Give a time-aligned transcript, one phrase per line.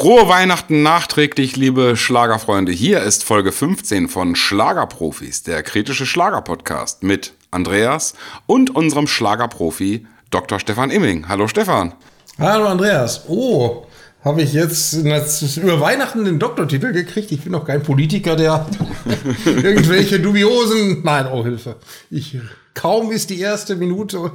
[0.00, 2.70] Frohe Weihnachten nachträglich, liebe Schlagerfreunde.
[2.70, 8.14] Hier ist Folge 15 von Schlagerprofis, der kritische Schlagerpodcast mit Andreas
[8.46, 10.60] und unserem Schlagerprofi Dr.
[10.60, 11.28] Stefan Imming.
[11.28, 11.94] Hallo Stefan.
[12.38, 13.24] Hallo Andreas.
[13.26, 13.86] Oh,
[14.22, 17.32] habe ich jetzt über Weihnachten den Doktortitel gekriegt.
[17.32, 18.66] Ich bin noch kein Politiker, der
[19.44, 21.02] irgendwelche dubiosen.
[21.02, 21.74] Nein, oh Hilfe.
[22.08, 22.38] Ich
[22.72, 24.30] kaum ist die erste Minute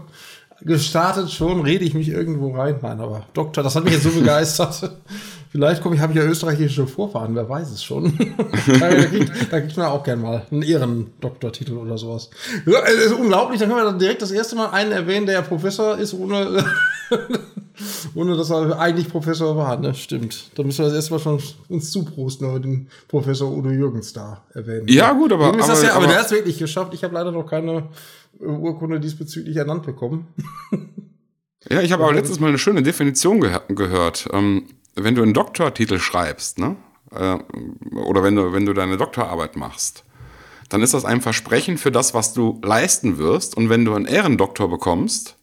[0.66, 2.80] gestartet, schon rede ich mich irgendwo rein.
[2.82, 4.98] Nein, aber Doktor, das hat mich jetzt so begeistert.
[5.54, 8.11] Vielleicht komme ich, habe ich ja österreichische Vorfahren, wer weiß es schon.
[8.80, 12.32] da, kriegt, da kriegt man auch gerne mal einen Ehrendoktortitel oder sowas.
[12.66, 15.96] Ja, das ist unglaublich, dann können wir direkt das erste Mal einen erwähnen, der Professor
[16.00, 16.66] ist, ohne,
[18.16, 19.78] ohne dass er eigentlich Professor war.
[19.78, 19.94] Ne?
[19.94, 20.50] Stimmt.
[20.56, 21.39] Da müssen wir das erste Mal schon
[21.70, 24.88] uns zuprosten, aber den Professor Udo Jürgens da erwähnen.
[24.88, 25.50] Ja, gut, aber.
[25.50, 26.96] aber, ja, aber, aber der hat es wirklich geschafft.
[26.96, 27.89] Ich habe leider noch keine
[28.39, 30.30] Urkunde diesbezüglich ernannt bekommen.
[31.70, 34.28] ja, ich habe aber letztes Mal eine schöne Definition ge gehört.
[34.33, 34.64] Ähm,
[34.95, 36.75] wenn du einen Doktortitel schreibst, ne?
[37.11, 37.38] Äh,
[37.95, 40.03] oder wenn du, wenn du deine Doktorarbeit machst,
[40.69, 43.55] dann ist das ein Versprechen für das, was du leisten wirst.
[43.55, 45.36] Und wenn du einen Ehrendoktor bekommst,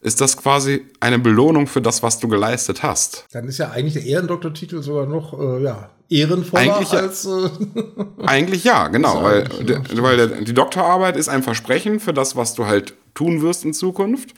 [0.00, 3.26] ist das quasi eine Belohnung für das, was du geleistet hast.
[3.32, 7.24] Dann ist ja eigentlich der Ehrendoktortitel sogar noch äh, ja, ehrenvoller eigentlich als.
[7.24, 7.48] Äh
[8.26, 9.22] eigentlich ja, genau.
[9.22, 13.64] Weil, der, weil die Doktorarbeit ist ein Versprechen für das, was du halt tun wirst
[13.64, 14.34] in Zukunft.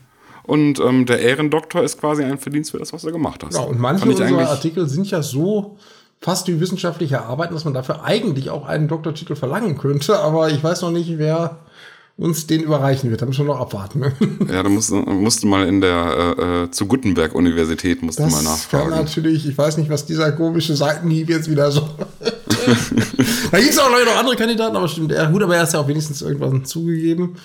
[0.47, 3.55] Und ähm, der Ehrendoktor ist quasi ein Verdienst für das, was du gemacht hast.
[3.55, 5.77] Ja, und manche unserer Artikel sind ja so
[6.20, 10.19] fast wie wissenschaftliche Arbeiten, dass man dafür eigentlich auch einen Doktortitel verlangen könnte.
[10.19, 11.58] Aber ich weiß noch nicht, wer
[12.19, 13.20] uns den überreichen wird.
[13.20, 14.00] Da müssen wir noch abwarten.
[14.00, 14.12] Ne?
[14.50, 18.42] Ja, da musst, du mal in der äh, äh zu Gutenberg-Universität musst das du mal
[18.42, 18.91] nachfragen.
[18.91, 21.80] Kann natürlich, ich weiß nicht, was dieser komische Seitenhieb jetzt wieder so.
[23.50, 25.12] da gibt es auch noch andere Kandidaten, aber stimmt.
[25.12, 27.36] Ja, gut, aber er ist ja auch wenigstens irgendwann zugegeben.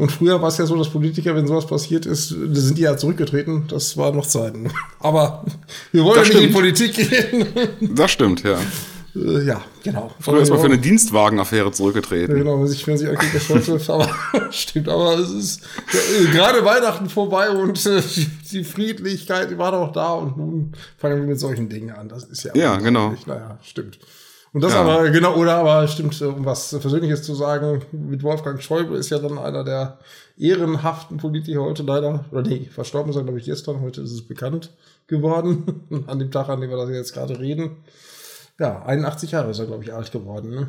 [0.00, 2.96] Und früher war es ja so, dass Politiker, wenn sowas passiert ist, sind die ja
[2.96, 3.64] zurückgetreten.
[3.68, 4.70] Das war noch Zeiten.
[4.98, 5.44] Aber
[5.92, 7.46] wir wollen ja nicht in die Politik gehen.
[7.94, 8.56] Das stimmt, ja.
[9.14, 10.10] Äh, ja, genau.
[10.18, 12.34] Früher ist mal für eine Dienstwagenaffäre zurückgetreten.
[12.34, 13.92] Ja, genau, wenn sich, wenn sich eigentlich wollte.
[13.92, 14.08] aber
[14.52, 15.62] stimmt, aber es ist
[15.92, 18.00] ja, äh, gerade Weihnachten vorbei und äh,
[18.52, 22.08] die Friedlichkeit war doch da und nun fangen wir mit solchen Dingen an.
[22.08, 22.54] Das ist ja.
[22.54, 23.14] Ja, genau.
[23.26, 23.98] Naja, stimmt.
[24.52, 24.80] Und das ja.
[24.80, 29.18] aber, genau, oder aber stimmt, um was Persönliches zu sagen, mit Wolfgang Schäuble ist ja
[29.18, 29.98] dann einer der
[30.36, 34.72] ehrenhaften Politiker heute leider, oder nee, verstorben sein, glaube ich, gestern, heute ist es bekannt
[35.06, 37.76] geworden, an dem Tag, an dem wir das jetzt gerade reden.
[38.58, 40.68] Ja, 81 Jahre ist er, glaube ich, alt geworden, ne?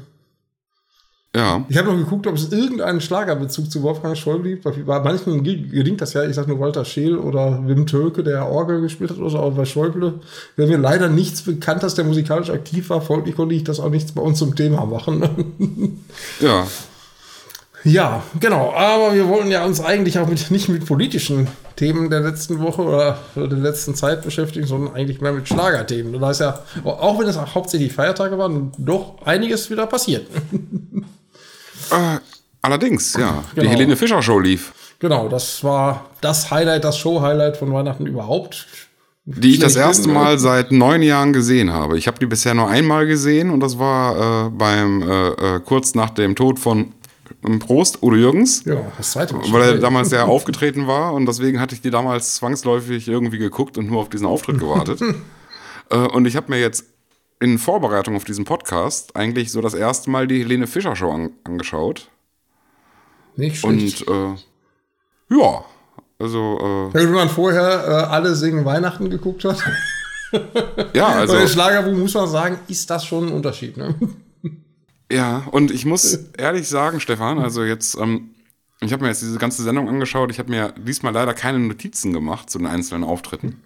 [1.34, 1.66] Ja.
[1.70, 4.86] Ich habe noch geguckt, ob es irgendeinen Schlagerbezug zu Wolfgang Schäuble gibt.
[4.86, 6.24] Bei manchen gelingt das ja.
[6.24, 9.38] Ich sag nur Walter Scheel oder Wim Tölke, der Orgel gespielt hat oder so.
[9.38, 10.20] Aber bei Schäuble
[10.58, 13.02] wäre mir leider nichts bekannt, dass der musikalisch aktiv war.
[13.02, 16.04] Folglich konnte ich das auch nichts bei uns zum Thema machen.
[16.42, 16.68] ja.
[17.84, 18.74] Ja, genau.
[18.76, 21.48] Aber wir wollten ja uns eigentlich auch mit, nicht mit politischen
[21.78, 26.20] Themen der letzten Woche oder der letzten Zeit beschäftigen, sondern eigentlich mehr mit Schlagerthemen.
[26.20, 30.28] Da ist ja, auch wenn es hauptsächlich Feiertage waren, doch einiges wieder passiert.
[31.92, 32.20] Äh,
[32.62, 33.44] allerdings, ja.
[33.54, 33.62] Genau.
[33.62, 34.74] Die Helene Fischer Show lief.
[35.00, 38.68] Genau, das war das Highlight, das Show-Highlight von Weihnachten überhaupt.
[39.26, 41.98] Die ich das erste Mal seit neun Jahren gesehen habe.
[41.98, 45.94] Ich habe die bisher nur einmal gesehen und das war äh, beim äh, äh kurz
[45.94, 46.94] nach dem Tod von
[47.46, 48.64] ähm, Prost, Udo Jürgens.
[48.66, 49.44] Ja, das zweite Mal.
[49.52, 53.78] Weil er damals sehr aufgetreten war und deswegen hatte ich die damals zwangsläufig irgendwie geguckt
[53.78, 55.02] und nur auf diesen Auftritt gewartet.
[55.90, 56.86] äh, und ich habe mir jetzt
[57.42, 61.32] in Vorbereitung auf diesen Podcast eigentlich so das erste Mal die Helene Fischer Show an,
[61.44, 62.08] angeschaut.
[63.36, 64.08] Nicht schlecht.
[64.08, 64.38] Und
[65.30, 65.66] äh, ja,
[66.20, 66.90] also.
[66.92, 69.58] Äh, Wenn man vorher äh, alle singen Weihnachten geguckt hat.
[70.94, 71.34] ja, also.
[71.34, 73.96] Bei Schlagerbuch muss man sagen, ist das schon ein Unterschied, ne?
[75.12, 78.30] Ja, und ich muss ehrlich sagen, Stefan, also jetzt, ähm,
[78.80, 80.32] ich habe mir jetzt diese ganze Sendung angeschaut.
[80.32, 83.62] Ich habe mir diesmal leider keine Notizen gemacht zu den einzelnen Auftritten.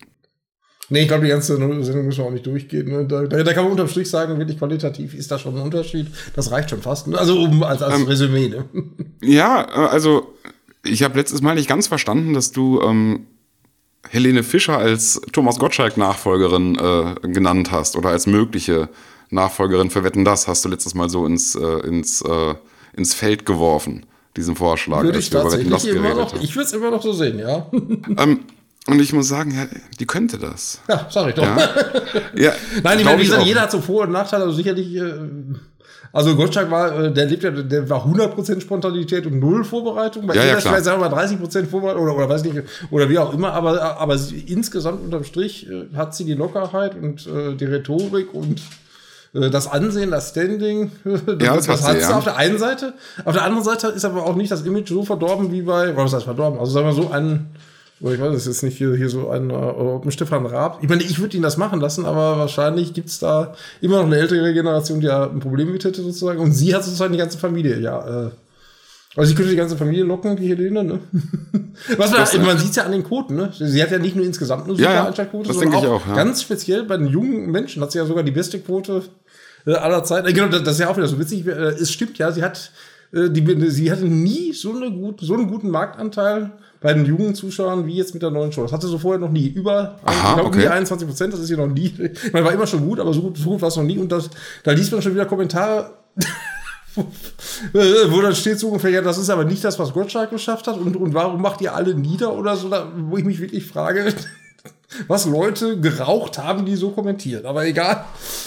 [0.90, 2.90] Nee, ich glaube, die ganze Sendung müssen wir auch nicht durchgehen.
[2.90, 3.06] Ne?
[3.06, 6.07] Da, da, kann man unterm Strich sagen, wirklich qualitativ ist da schon ein Unterschied.
[6.35, 7.07] Das reicht schon fast.
[7.07, 7.18] Ne?
[7.18, 8.50] Also um, als, als ähm, Resümee.
[8.50, 8.66] Ne?
[9.22, 10.35] Ja, äh, also
[10.84, 13.25] ich habe letztes Mal nicht ganz verstanden, dass du ähm,
[14.09, 18.90] Helene Fischer als Thomas Gottschalk-Nachfolgerin äh, genannt hast oder als mögliche
[19.31, 22.53] Nachfolgerin für Wetten Das hast du letztes Mal so ins, äh, ins, äh,
[22.96, 24.05] ins Feld geworfen,
[24.38, 25.02] diesen Vorschlag.
[25.02, 27.67] Würde ich tatsächlich immer noch, ich würde es immer noch so sehen, ja.
[28.17, 28.41] ähm,
[28.87, 29.66] und ich muss sagen, ja,
[29.99, 30.79] die könnte das.
[30.87, 31.43] Ja, sag ich doch.
[31.43, 31.58] Ja,
[32.35, 32.53] ja
[32.84, 34.96] Nein, ich meine, wie gesagt, jeder hat so Vor- und Nachteile, also sicherlich.
[34.96, 35.14] Äh,
[36.14, 40.26] also Gottschalk war, äh, der lebt ja, der war 100% Spontanität und null Vorbereitung.
[40.26, 43.20] Bei ja, ja, vielleicht sagen wir mal 30% Vorbereitung oder, oder weiß nicht, oder wie
[43.20, 47.66] auch immer, aber, aber insgesamt unterm Strich äh, hat sie die Lockerheit und äh, die
[47.66, 48.61] Rhetorik und
[49.34, 52.17] äh, das Ansehen, das Standing, das, ja, das, das hat sie ja.
[52.17, 52.93] auf der einen Seite.
[53.26, 56.14] Auf der anderen Seite ist aber auch nicht das Image so verdorben wie bei, was
[56.14, 56.59] heißt verdorben?
[56.59, 57.47] Also sagen wir so, ein
[58.01, 60.79] ich weiß es jetzt nicht, hier, hier so ein, äh, Stefan Raab.
[60.81, 64.17] Ich meine, ich würde ihn das machen lassen, aber wahrscheinlich gibt's da immer noch eine
[64.17, 66.39] ältere Generation, die ja ein Problem mit hätte sozusagen.
[66.39, 68.25] Und sie hat sozusagen die ganze Familie, ja.
[68.25, 68.31] Äh,
[69.15, 70.99] also sie könnte die ganze Familie locken, die Helene, ne?
[71.97, 73.53] Was man, das, man sieht's ja an den Quoten, ne?
[73.57, 76.15] Sie hat ja nicht nur insgesamt eine super ja, Einschaltquote, sondern auch, auch ja.
[76.15, 79.03] ganz speziell bei den jungen Menschen hat sie ja sogar die beste Quote
[79.65, 80.27] äh, aller Zeiten.
[80.27, 81.47] Äh, genau, das, das ist ja auch wieder so witzig.
[81.47, 82.71] Äh, es stimmt ja, sie hat
[83.13, 86.51] äh, die, sie hatte nie so, eine gut, so einen guten Marktanteil
[86.85, 88.61] bei den jungen Zuschauern wie jetzt mit der neuen Show.
[88.61, 89.47] Das hatte so vorher noch nie.
[89.47, 90.67] Über Aha, ich glaub, okay.
[90.67, 91.91] 21 Prozent, das ist hier noch nie.
[92.32, 93.97] Man war immer schon gut, aber so gut, so gut war es noch nie.
[93.97, 94.29] Und das,
[94.61, 95.93] da liest man schon wieder Kommentare.
[97.73, 100.78] wo dann steht so ungefähr, ja, das ist aber nicht das, was Gottschalk geschafft hat
[100.78, 104.14] und, und warum macht ihr alle nieder oder so, da, wo ich mich wirklich frage,
[105.08, 107.46] was Leute geraucht haben, die so kommentieren.
[107.46, 108.06] Aber egal.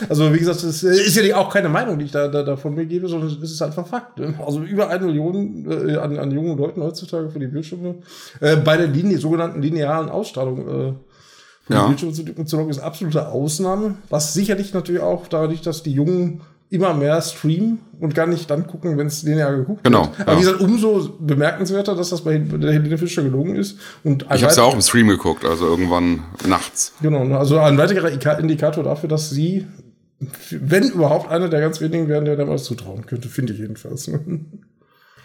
[0.08, 2.74] Also, wie gesagt, es ist ja auch keine Meinung, die ich da, da, da von
[2.74, 4.18] mir gebe, sondern es ist einfach Fakt.
[4.18, 4.34] Ne?
[4.44, 7.96] Also über eine Million äh, an, an jungen Leuten heutzutage für die Bildschirme.
[8.40, 10.92] Äh, bei der Linie, sogenannten linearen Ausstrahlung äh,
[11.64, 11.86] von ja.
[11.86, 13.96] Bildschirme zu loggen, ist absolute Ausnahme.
[14.08, 18.66] Was sicherlich natürlich auch dadurch, dass die Jungen immer mehr streamen und gar nicht dann
[18.66, 20.20] gucken, wenn es linear geguckt genau, wird.
[20.20, 20.38] Aber ja.
[20.38, 23.78] wie gesagt, umso bemerkenswerter, dass das bei der Helene Fischer gelungen ist.
[24.04, 26.92] Und ich habe es ja auch im Stream geguckt, also irgendwann nachts.
[27.00, 29.66] Genau, also ein weiterer Indikator dafür, dass sie,
[30.50, 34.10] wenn überhaupt, einer der ganz wenigen wären, der da was zutrauen könnte, finde ich jedenfalls.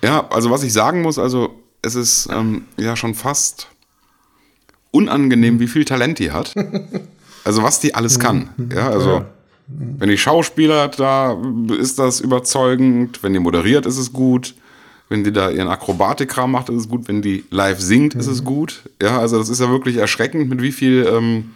[0.04, 1.51] Ja, also was ich sagen muss, also
[1.81, 3.69] es ist ähm, ja schon fast
[4.92, 6.54] unangenehm, wie viel Talent die hat.
[7.45, 8.50] Also was die alles kann.
[8.74, 9.25] Ja, also ja.
[9.77, 11.37] Wenn die Schauspieler da
[11.79, 14.55] ist das überzeugend, wenn die moderiert, ist es gut.
[15.09, 17.07] Wenn die da ihren Akrobatikkram macht, ist es gut.
[17.07, 18.45] Wenn die live singt, ist es mhm.
[18.45, 18.83] gut.
[19.01, 21.51] Ja, also das ist ja wirklich erschreckend, mit wie viel ähm,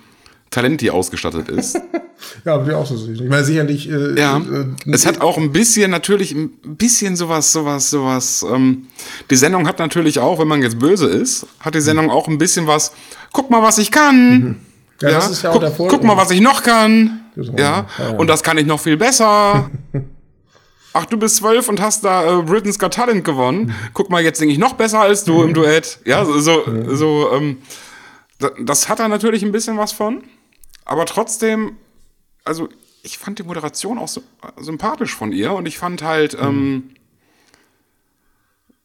[0.49, 1.75] Talent die ausgestattet ist.
[2.45, 3.11] ja, aber die auch so.
[3.11, 3.89] Ich meine, sicherlich.
[3.89, 8.45] Äh, ja, äh, es hat auch ein bisschen, natürlich ein bisschen sowas, sowas, sowas.
[8.49, 8.87] Ähm,
[9.29, 12.37] die Sendung hat natürlich auch, wenn man jetzt böse ist, hat die Sendung auch ein
[12.37, 12.91] bisschen was.
[13.33, 14.39] Guck mal, was ich kann.
[14.39, 14.55] Mhm.
[15.01, 17.25] Ja, ja, ja guck, Guck mal, was ich noch kann.
[17.35, 19.69] Ja, ja, und das kann ich noch viel besser.
[20.94, 23.75] Ach, du bist zwölf und hast da äh, Britain's Got Talent gewonnen.
[23.94, 25.99] Guck mal, jetzt singe ich noch besser als du im Duett.
[26.05, 26.63] Ja, so, so,
[26.95, 27.61] so ähm,
[28.59, 30.23] das hat er natürlich ein bisschen was von.
[30.85, 31.77] Aber trotzdem,
[32.43, 32.69] also
[33.03, 36.91] ich fand die Moderation auch so, äh, sympathisch von ihr und ich fand halt ähm,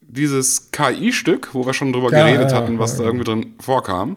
[0.00, 4.16] dieses KI-Stück, wo wir schon drüber ja, geredet ja, hatten, was da irgendwie drin vorkam.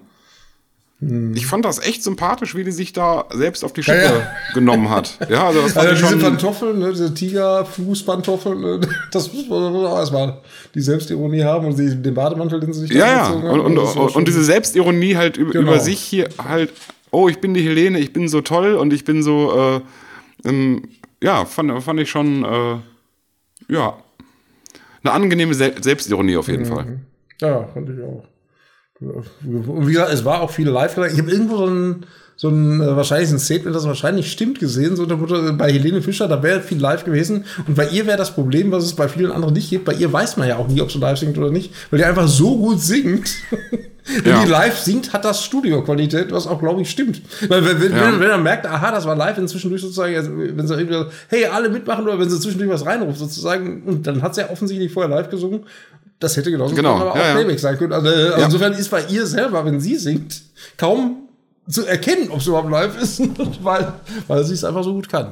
[1.08, 1.36] Hm.
[1.36, 4.28] Ich fand das echt sympathisch, wie die sich da selbst auf die Schippe ja, ja.
[4.56, 5.20] genommen hat.
[5.30, 8.82] Ja, also das also diese Pantoffeln, ne, diese Tigerfußpantoffeln, ne,
[9.12, 10.42] das muss man auch erstmal
[10.74, 13.30] die Selbstironie haben und den Bademantel, den sie sich Ja, ja.
[13.30, 15.74] Und, und, und, und, diese Selbstironie halt über, genau.
[15.74, 16.74] über, sich hier halt,
[17.12, 20.88] oh, ich bin die Helene, ich bin so toll und ich bin so, äh, ähm,
[21.22, 22.78] ja, fand, fand ich schon, äh,
[23.72, 23.96] ja,
[25.04, 26.74] eine angenehme Selbstironie auf jeden mhm.
[26.74, 27.00] Fall.
[27.42, 28.24] Ja, fand ich auch.
[29.46, 30.98] Und wie gesagt, es war auch viel live.
[30.98, 32.06] Ich habe irgendwo so ein,
[32.36, 35.06] so ein äh, wahrscheinlich ein Statement, das wahrscheinlich stimmt gesehen, so
[35.58, 37.46] bei Helene Fischer, da wäre viel live gewesen.
[37.68, 39.86] Und bei ihr wäre das Problem, was es bei vielen anderen nicht gibt.
[39.86, 42.06] Bei ihr weiß man ja auch nie, ob sie live singt oder nicht, weil die
[42.06, 43.30] einfach so gut singt.
[44.24, 44.44] Wenn ja.
[44.44, 47.24] die live singt, hat das Studio-Qualität, was auch, glaube ich, stimmt.
[47.48, 48.06] Weil wenn, ja.
[48.06, 51.06] wenn, wenn er merkt, aha, das war live, wenn zwischendurch sozusagen, also wenn sie irgendwie,
[51.28, 54.52] hey, alle mitmachen, oder wenn sie zwischendurch was reinruft, sozusagen, und dann hat sie ja
[54.52, 55.66] offensichtlich vorher live gesungen
[56.20, 56.96] das hätte genauso genau.
[56.96, 57.94] aber auch ja, Playback sein können.
[57.94, 58.46] Also, also ja.
[58.46, 60.42] insofern ist bei ihr selber, wenn sie singt,
[60.78, 61.28] kaum
[61.68, 63.22] zu erkennen, ob es überhaupt live ist,
[63.64, 63.94] weil,
[64.28, 65.32] weil sie es einfach so gut kann.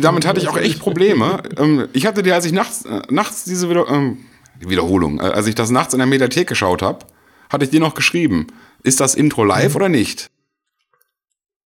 [0.00, 1.42] Damit hatte ich auch echt Probleme.
[1.58, 4.18] Ähm, ich hatte dir, als ich nachts, äh, nachts diese ähm,
[4.60, 7.00] Wiederholung, äh, als ich das nachts in der Mediathek geschaut habe,
[7.50, 8.46] hatte ich dir noch geschrieben,
[8.82, 9.76] ist das Intro live mhm.
[9.76, 10.30] oder nicht?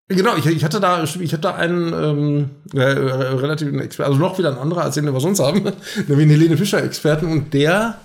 [0.07, 4.37] Genau, ich, ich hatte da, ich hatte da einen ähm, äh, relativen Experten, also noch
[4.37, 5.63] wieder ein anderer, als den wir sonst haben,
[6.07, 7.97] nämlich einen Helene Fischer-Experten und der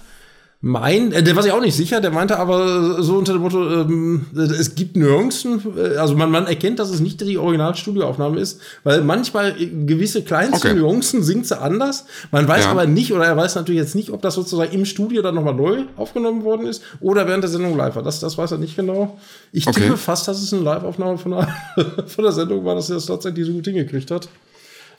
[0.62, 3.81] mein, äh, der war sich auch nicht sicher, der meinte aber so unter dem Motto,
[3.81, 8.61] ähm, es gibt Nuancen, äh, also man, man erkennt, dass es nicht die Originalstudioaufnahme ist,
[8.85, 10.79] weil manchmal gewisse kleinste okay.
[10.79, 12.05] Nuancen singt sie anders.
[12.31, 12.71] Man weiß ja.
[12.73, 15.55] aber nicht, oder er weiß natürlich jetzt nicht, ob das sozusagen im Studio dann nochmal
[15.55, 18.02] neu aufgenommen worden ist oder während der Sendung live war.
[18.02, 19.19] Das, das weiß er nicht genau.
[19.52, 19.81] Ich okay.
[19.81, 21.49] tippe fast, dass es eine Live-Aufnahme von, der,
[22.07, 24.29] von der Sendung war, dass er das tatsächlich so gut hingekriegt hat.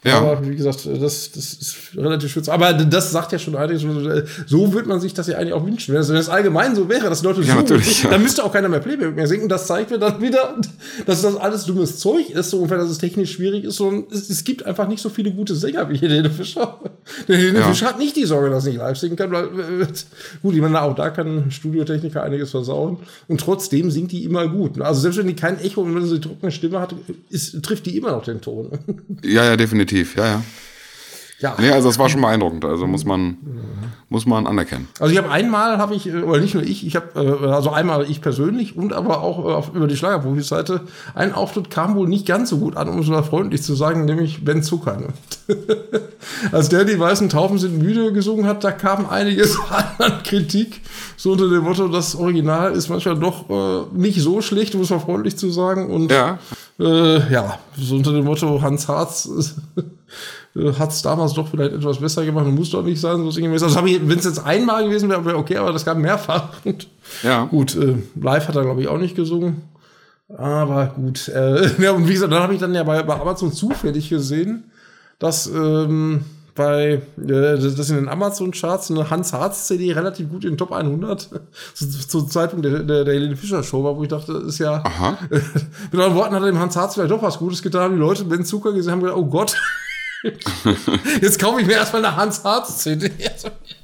[0.04, 0.18] Ja.
[0.20, 2.50] Aber wie gesagt, das, das ist relativ schütz.
[2.50, 3.84] Aber das sagt ja schon einiges.
[4.48, 5.94] So würde man sich das ja eigentlich auch wünschen.
[5.94, 8.10] Wenn es allgemein so wäre, dass Leute ja, so, ja.
[8.10, 9.44] dann müsste auch keiner mehr Playback mehr singen.
[9.44, 10.56] Und das zeigt mir dann wieder,
[11.06, 13.80] dass das alles dummes Zeug ist, so ungefähr, dass es technisch schwierig ist.
[13.80, 16.80] Und es, es gibt einfach nicht so viele gute Sänger wie Helene Fischer.
[17.28, 17.68] Der Helene ja.
[17.68, 19.32] Fischer hat nicht die Sorge, dass er nicht live singen kann.
[19.32, 19.50] Weil,
[20.42, 22.98] gut, ich meine, auch da kann Studiotechniker einiges versauen.
[23.28, 24.82] Und trotzdem singt die immer gut.
[24.82, 26.96] Also selbst wenn die kein Echo und wenn sie trockene Stimme hat,
[27.30, 28.72] ist, trifft die immer noch den Ton.
[29.24, 30.42] Ja, ja, definitiv definitiv, ja, ja.
[31.42, 31.56] Ja.
[31.60, 32.66] Nee, also das war schon beeindruckend.
[32.66, 33.38] Also muss man,
[34.10, 34.88] muss man anerkennen.
[35.00, 38.08] Also ich habe einmal, habe ich, oder nicht nur ich, ich habe, äh, also einmal
[38.08, 40.82] ich persönlich und aber auch äh, auf, über die Schlagerprofis-Seite,
[41.16, 44.06] ein Auftritt kam wohl nicht ganz so gut an, um es mal freundlich zu sagen,
[44.06, 45.02] nämlich Ben Zucker.
[46.52, 49.58] Als der die weißen Taufen sind müde gesungen hat, da kam einiges
[49.98, 50.82] an Kritik,
[51.18, 54.92] so unter dem Motto, das Original ist manchmal doch äh, nicht so schlecht, um es
[54.92, 55.90] mal freundlich zu sagen.
[55.90, 56.38] Und ja,
[56.82, 59.30] äh, ja so unter dem Motto, Hans Harz
[60.56, 63.32] äh, hat es damals doch vielleicht etwas besser gemacht und muss doch nicht sein, so
[63.32, 63.64] sinngemäß.
[63.64, 66.50] Also wenn es jetzt einmal gewesen wäre, wäre okay, aber das gab mehrfach.
[66.66, 66.88] Und
[67.24, 67.46] ja.
[67.46, 69.64] Gut, äh, live hat er, glaube ich, auch nicht gesungen.
[70.38, 71.28] Aber gut.
[71.30, 74.72] Äh, ja, und wie gesagt, dann habe ich dann ja bei, bei Amazon zufällig gesehen,
[75.20, 80.72] dass ähm, bei äh, das in den Amazon-Charts eine Hans-Harz-CD relativ gut in den Top
[80.72, 81.30] 100
[81.74, 84.84] zu, zu Zeitpunkt der, der, der Helene Fischer-Show war, wo ich dachte, das ist ja.
[84.84, 85.18] Aha.
[85.30, 85.42] mit
[85.94, 87.94] anderen Worten hat er dem Hans-Harz vielleicht doch was Gutes getan.
[87.94, 89.56] Die Leute, wenn Zucker gesehen haben, gedacht, oh Gott.
[91.22, 93.12] Jetzt kaufe ich mir erstmal eine Hans Harz CD.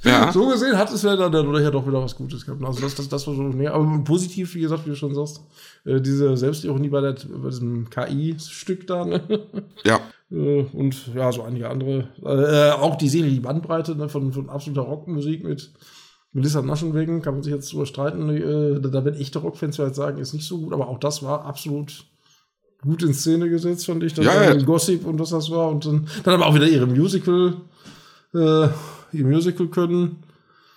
[0.03, 0.31] Ja.
[0.31, 2.63] So gesehen hat es ja dann dadurch ja doch wieder was Gutes gehabt.
[2.63, 5.41] Also das, das, das war so, nee, aber positiv, wie gesagt, wie du schon sagst,
[5.85, 9.05] äh, diese Selbstironie bei, der, bei diesem KI-Stück da.
[9.05, 9.21] Ne?
[9.83, 9.99] Ja.
[10.31, 12.09] Äh, und ja, so einige andere.
[12.23, 15.71] Äh, auch die Seele, die Bandbreite ne, von, von absoluter Rockmusik mit
[16.33, 18.29] Melissa Naschenwegen, kann man sich jetzt überstreiten.
[18.29, 21.45] Äh, da werden echte Rockfans vielleicht sagen, ist nicht so gut, aber auch das war
[21.45, 22.05] absolut
[22.81, 24.13] gut in Szene gesetzt, fand ich.
[24.13, 24.53] Dann ja, ja.
[24.55, 25.69] Gossip und was das war.
[25.69, 27.53] Und dann, dann aber auch wieder ihre Musical,
[28.33, 28.67] äh,
[29.13, 30.23] ihr Musical können.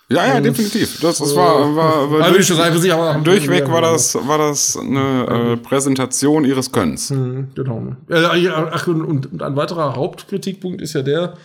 [0.09, 0.99] Ja, ja, und, definitiv.
[0.99, 5.53] Das, das war, war, war also durch, sagen, aber durchweg war das, war das eine
[5.53, 7.11] äh, Präsentation ihres Könnens.
[7.11, 7.95] Mhm, genau.
[8.09, 11.35] Ach, und, und ein weiterer Hauptkritikpunkt ist ja der,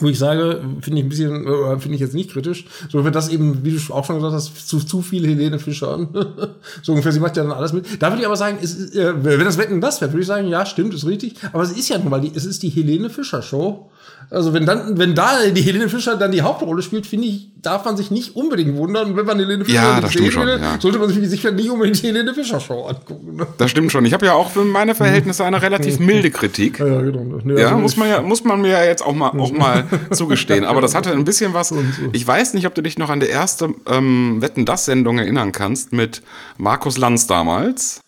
[0.00, 3.12] wo ich sage, finde ich ein bisschen, äh, finde ich jetzt nicht kritisch, so wenn
[3.12, 6.08] das eben, wie du auch schon gesagt hast, zu, zu viel Helene Fischer an.
[6.82, 8.02] so ungefähr, sie macht ja dann alles mit.
[8.02, 10.48] Da würde ich aber sagen, ist, äh, wenn das Wetten das wäre, würde ich sagen,
[10.48, 11.36] ja, stimmt, ist richtig.
[11.52, 13.90] Aber es ist ja nun mal, die, es ist die Helene Fischer Show.
[14.28, 17.84] Also wenn dann, wenn da die Helene Fischer dann die Hauptrolle spielt, finde ich, darf
[17.84, 19.16] man sich nicht unbedingt wundern.
[19.16, 20.80] Wenn man Helene Fischer ja, stimmt schon, ja.
[20.80, 23.36] sollte man sich, sich nicht unbedingt die Helene Fischer Show angucken.
[23.36, 23.46] Ne?
[23.58, 24.04] Das stimmt schon.
[24.04, 26.80] Ich habe ja auch für meine Verhältnisse eine relativ milde Kritik.
[26.80, 27.40] Ja, genau.
[27.44, 29.84] Nee, ja, also muss man ja, muss man mir ja jetzt auch mal, auch mal
[30.10, 30.64] zugestehen.
[30.64, 31.72] Aber das hatte ein bisschen was.
[32.12, 35.52] Ich weiß nicht, ob du dich noch an die erste ähm, Wetten das Sendung erinnern
[35.52, 36.22] kannst mit
[36.58, 38.00] Markus Lanz damals.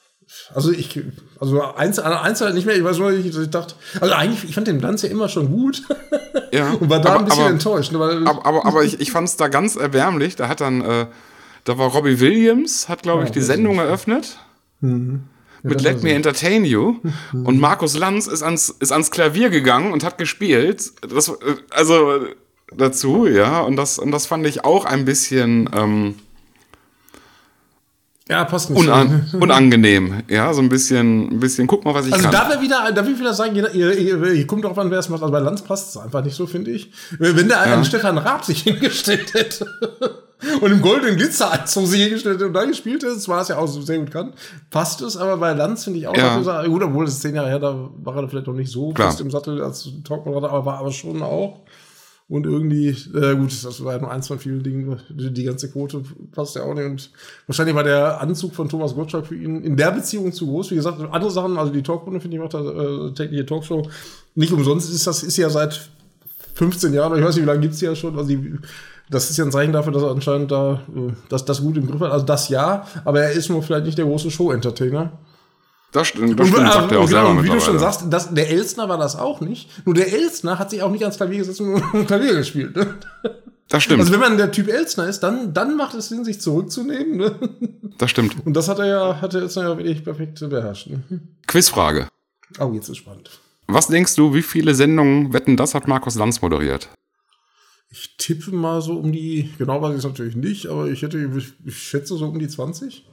[0.55, 1.01] Also ich,
[1.41, 4.55] also eins, eins halt nicht mehr, ich weiß nur, ich, ich dachte, also eigentlich, ich
[4.55, 5.83] fand den Glanz ja immer schon gut.
[6.53, 6.71] Ja.
[6.81, 7.93] und war da aber, ein bisschen aber, enttäuscht.
[7.93, 10.37] Ne, weil, aber, aber, aber ich, ich fand es da ganz erbärmlich.
[10.37, 11.07] Da hat dann, äh,
[11.65, 14.39] da war Robbie Williams, hat, glaube ich, die Sendung eröffnet.
[14.81, 15.25] Mhm.
[15.63, 16.97] Ja, mit Let Me Entertain You.
[17.33, 17.47] Mhm.
[17.47, 20.93] Und Markus Lanz ist ans, ist ans Klavier gegangen und hat gespielt.
[21.03, 21.35] Das, äh,
[21.71, 22.21] also
[22.75, 23.61] dazu, ja.
[23.61, 25.69] Und das, und das fand ich auch ein bisschen.
[25.75, 26.15] Ähm,
[28.29, 28.79] ja, passt nicht.
[28.79, 30.23] Unan unangenehm.
[30.29, 32.35] Ja, so ein bisschen, ein bisschen, guck mal, was ich also kann.
[32.35, 34.79] Also da wir wieder, da will ich wieder sagen, ihr, ihr, ihr, ihr kommt drauf
[34.79, 35.23] an, wer es macht.
[35.23, 36.93] Also bei Lanz passt es einfach nicht so, finde ich.
[37.19, 37.63] Wenn der ja.
[37.63, 39.67] einen Stefan Raab sich hingestellt hätte
[40.61, 43.67] und im goldenen Glitzeranzug sich hingestellt hätte und da gespielt hätte, zwar es ja auch
[43.67, 44.35] so sehr gut kann,
[44.71, 46.43] passt es, aber bei Lanz finde ich auch, ja.
[46.43, 49.09] Sagen, gut, obwohl es zehn Jahre her, da war er vielleicht noch nicht so Klar.
[49.09, 51.61] fest im Sattel als Talkmoderator, aber war aber schon auch.
[52.29, 56.03] Und irgendwie, äh, gut, das war nur eins von vielen Dingen, die, die, ganze Quote
[56.31, 56.85] passt ja auch nicht.
[56.85, 57.11] Und
[57.47, 60.71] wahrscheinlich war der Anzug von Thomas Gottschalk für ihn in der Beziehung zu groß.
[60.71, 63.89] Wie gesagt, andere Sachen, also die Talkrunde, finde ich, macht da äh, tägliche Talkshow.
[64.35, 65.89] Nicht umsonst ist das, ist ja seit
[66.55, 68.15] 15 Jahren, ich weiß nicht, wie lange gibt's die ja schon.
[68.19, 68.59] Also die,
[69.09, 71.87] das ist ja ein Zeichen dafür, dass er anscheinend da äh, dass das gut im
[71.87, 72.13] Griff hat.
[72.13, 75.13] Also das ja, aber er ist nur vielleicht nicht der große Show-Entertainer.
[75.93, 78.51] Das stimmt, das stimmt, sagt er auch genau, selber Wie du schon sagst, das, der
[78.51, 79.71] Elstner war das auch nicht.
[79.87, 82.77] Nur der Elstner hat sich auch nicht ans Klavier gesetzt und Klavier gespielt.
[82.77, 82.95] Ne?
[83.69, 84.01] Das stimmt.
[84.01, 87.17] Also wenn man der Typ Elstner ist, dann, dann macht es Sinn, sich zurückzunehmen.
[87.17, 87.35] Ne?
[87.97, 88.37] Das stimmt.
[88.45, 90.89] Und das hat er ja, hat der Elstner ja wirklich perfekt beherrscht.
[90.89, 91.03] Ne?
[91.47, 92.09] Quizfrage.
[92.59, 93.31] Oh, jetzt ist spannend.
[93.67, 96.89] Was denkst du, wie viele Sendungen Wetten, das hat Markus Lanz moderiert?
[97.91, 101.31] Ich tippe mal so um die, genau weiß ich es natürlich nicht, aber ich hätte,
[101.65, 103.07] ich schätze so um die 20.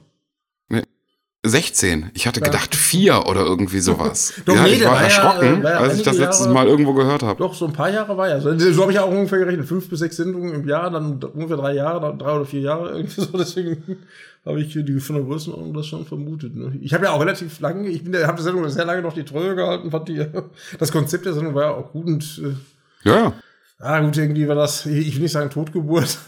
[1.48, 2.10] 16.
[2.14, 4.34] Ich hatte gedacht vier oder irgendwie sowas.
[4.44, 6.92] Doch, ja, nee, ich war, war erschrocken, ja, war als ich das letztes Mal irgendwo
[6.94, 7.38] gehört habe.
[7.38, 8.40] Doch, so ein paar Jahre war ja.
[8.40, 9.66] So, so habe ich auch ungefähr gerechnet.
[9.66, 12.90] Fünf bis sechs Sendungen im Jahr, dann ungefähr drei Jahre, dann drei oder vier Jahre
[12.96, 13.36] irgendwie so.
[13.36, 13.98] Deswegen
[14.44, 16.54] habe ich die von der Größenordnung das schon vermutet.
[16.54, 16.72] Ne?
[16.80, 19.54] Ich habe ja auch relativ lange, ich habe die Sendung sehr lange noch die Treue
[19.56, 20.24] gehalten, fand die,
[20.78, 23.32] das Konzept der Sendung war ja auch gut und äh, ja.
[23.78, 26.18] Ah, gut, irgendwie war das, ich will nicht sagen Totgeburt.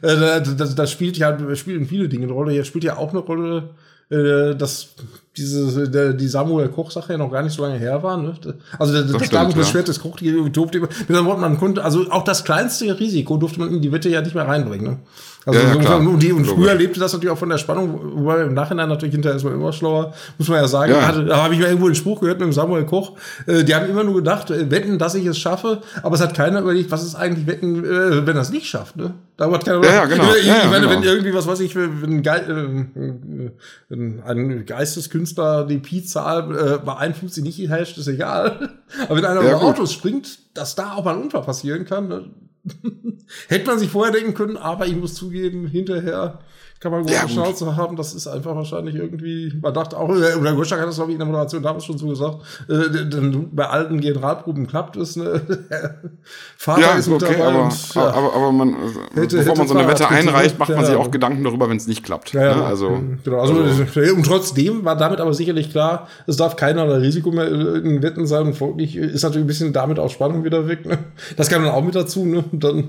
[0.00, 2.52] Äh, das, das, das spielt ja, spielen viele Dinge eine Rolle.
[2.52, 3.70] Hier spielt ja auch eine Rolle,
[4.12, 4.94] äh, das
[5.36, 8.18] diese, der, die Samuel Koch-Sache ja noch gar nicht so lange her war.
[8.18, 8.34] Ne?
[8.78, 9.64] Also der, das, das stimmt, ja.
[9.64, 12.98] Schwert des Koch, die durfte immer, mit anderen Worten, man konnte, also auch das kleinste
[13.00, 14.86] Risiko durfte man in die Wette ja nicht mehr reinbringen.
[14.86, 14.98] Ne?
[15.44, 18.42] Also Ja, ja, und, die, und früher lebte das natürlich auch von der Spannung, wobei
[18.42, 20.92] im Nachhinein natürlich hinterher ist man immer schlauer, muss man ja sagen.
[20.92, 21.06] Ja.
[21.06, 23.16] Hatte, da habe ich mal irgendwo einen Spruch gehört mit dem Samuel Koch.
[23.46, 26.34] Äh, die haben immer nur gedacht, äh, wetten, dass ich es schaffe, aber es hat
[26.34, 28.96] keiner überlegt, was ist eigentlich wetten, äh, wenn er es nicht schafft.
[28.96, 29.14] Ne?
[29.36, 30.32] Da hat keiner Ja, ja, genau.
[30.34, 30.90] Ich, ich meine, genau.
[30.90, 33.50] wenn irgendwie, was weiß ich, wenn, Ge äh,
[33.90, 38.70] ein Geisteskünstler die Pi-Zahl äh, bei 51 nicht hasht, ist egal.
[39.08, 39.62] Aber wenn einer über.
[39.62, 42.24] Autos springt, dass da auch mal ein Unfall passieren kann, ne?
[43.48, 46.40] hätte man sich vorher denken können, aber ich muss zugeben, hinterher
[46.82, 47.30] kann man große Ja, gut.
[47.30, 47.96] Schnauze haben.
[47.96, 51.14] Das ist einfach wahrscheinlich irgendwie, man dachte auch, äh, oder Goschak hat das, glaube ich,
[51.14, 55.40] in der Moderation damals schon so gesagt, äh, denn bei alten Generalproben klappt es, ne?
[56.56, 58.06] Vater Ja, ist okay, aber, und, ja.
[58.10, 58.74] aber, aber man,
[59.14, 61.76] Hätte- bevor hätte man so eine Wette einreicht, macht man sich auch Gedanken darüber, wenn
[61.76, 62.32] es nicht klappt.
[62.32, 62.64] Ja, ne?
[62.64, 63.38] Also, genau.
[63.40, 68.26] Also, und trotzdem war damit aber sicherlich klar, es darf keinerlei Risiko mehr in Wetten
[68.26, 70.84] sein und folglich ist natürlich ein bisschen damit auch Spannung wieder weg.
[70.86, 70.98] Ne?
[71.36, 72.24] Das kam dann auch mit dazu.
[72.24, 72.44] Ne?
[72.50, 72.88] Und dann,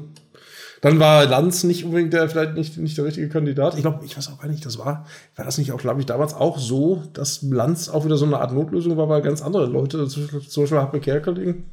[0.84, 3.76] dann war Lanz nicht unbedingt der, vielleicht nicht, nicht der richtige Kandidat.
[3.76, 5.06] Ich glaube, ich weiß auch gar nicht, das war,
[5.38, 8.38] war das nicht auch, glaube ich, damals auch so, dass Lanz auch wieder so eine
[8.38, 11.64] Art Notlösung war, weil ganz andere Leute, zum Beispiel Harpe Kerkeling,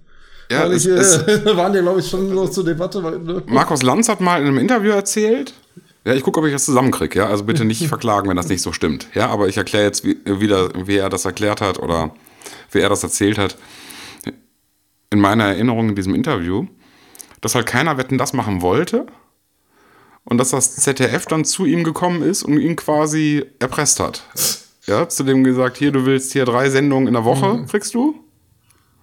[0.49, 3.03] ja, weil es, ich, es, waren ja, glaube ich, schon so zur Debatte.
[3.03, 3.43] Weil, ne?
[3.47, 5.55] Markus Lanz hat mal in einem Interview erzählt,
[6.05, 8.63] ja, ich gucke, ob ich das zusammenkriege, ja, also bitte nicht verklagen, wenn das nicht
[8.63, 12.15] so stimmt, ja, aber ich erkläre jetzt wie, wieder, wie er das erklärt hat oder
[12.71, 13.57] wie er das erzählt hat.
[15.13, 16.69] In meiner Erinnerung in diesem Interview,
[17.41, 19.07] dass halt keiner Wetten das machen wollte
[20.25, 24.23] und dass das ZDF dann zu ihm gekommen ist und ihn quasi erpresst hat.
[24.87, 28.15] Ja, zu dem gesagt, hier, du willst hier drei Sendungen in der Woche, kriegst du.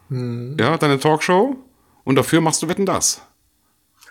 [0.09, 1.55] Ja, deine Talkshow.
[2.03, 3.21] Und dafür machst du Wetten das.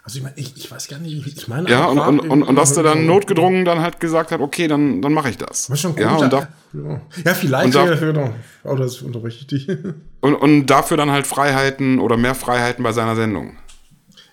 [0.05, 2.55] Also ich, meine, ich, ich weiß gar nicht, ich meine, Ja, und, und, und, und
[2.57, 5.69] dass der dann notgedrungen dann halt gesagt hat, okay, dann, dann mache ich das.
[5.69, 7.01] Was schon gut, ja, und, da, ja.
[7.25, 7.67] ja, vielleicht.
[7.67, 8.31] und da- ja, genau.
[8.63, 9.69] Oh, das unterbreche ich dich.
[10.21, 13.57] und, und dafür dann halt Freiheiten oder mehr Freiheiten bei seiner Sendung.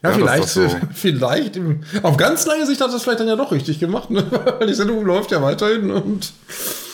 [0.03, 0.61] Ja, Ja, vielleicht, so.
[0.93, 1.59] vielleicht.
[2.01, 4.23] Auf ganz lange Sicht hat das vielleicht dann ja doch richtig gemacht, ne?
[4.67, 6.33] Die Sendung läuft ja weiterhin und.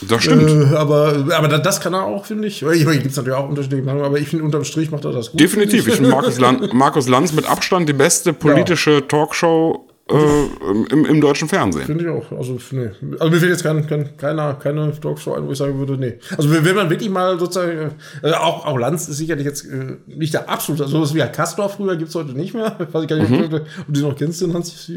[0.08, 0.50] Das stimmt.
[0.72, 2.62] Äh, aber, aber da- das kann er auch, finde ich.
[2.62, 5.12] Ich meine, gibt es natürlich auch unterschiedliche Meinungen, aber ich finde, unterm Strich macht er
[5.12, 5.40] das gut.
[5.40, 5.88] Definitiv.
[5.88, 11.06] Ich finde finde Markus, Lan Markus Lanz mit Abstand die beste politische Talkshow äh, im,
[11.06, 11.86] im deutschen Fernsehen.
[11.86, 12.32] Finde ich auch.
[12.38, 12.90] Also, nee.
[13.20, 16.16] also mir fällt jetzt kein, kein, keiner, keine Talkshow ein, wo ich sagen würde, nee.
[16.38, 17.92] Also wenn man wirklich mal sozusagen,
[18.24, 21.28] äh, auch, auch Lanz ist sicherlich jetzt äh, nicht der absolute, also sowas wie Herr
[21.28, 22.76] Kastorf früher gibt es heute nicht mehr.
[22.92, 24.94] Weiß ich gar nicht, ob du- ob du den noch kennst, den Hans, äh,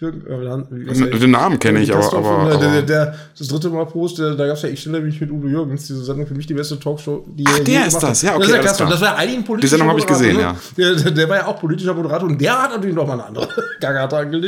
[0.00, 1.06] Jürgen, äh, Han- wie heißt der?
[1.18, 4.34] Den Namen kenne ich, aber, aber, äh, der, aber der, das dritte Mal Prost, der,
[4.34, 6.54] da gab es ja Ich stelle mich mit Udo Jürgens, diese Sendung für mich die
[6.54, 8.22] beste Talkshow, die Ach, er der ist das.
[8.22, 8.90] Ja, okay, das, ist der klar.
[8.90, 10.54] das war eigentlich ein politischer Sendung habe ich gesehen, ne?
[10.76, 13.24] Der, der, der war ja auch politischer Moderator und der hat natürlich noch mal eine
[13.26, 13.48] andere
[13.80, 14.41] Gangart angelegt.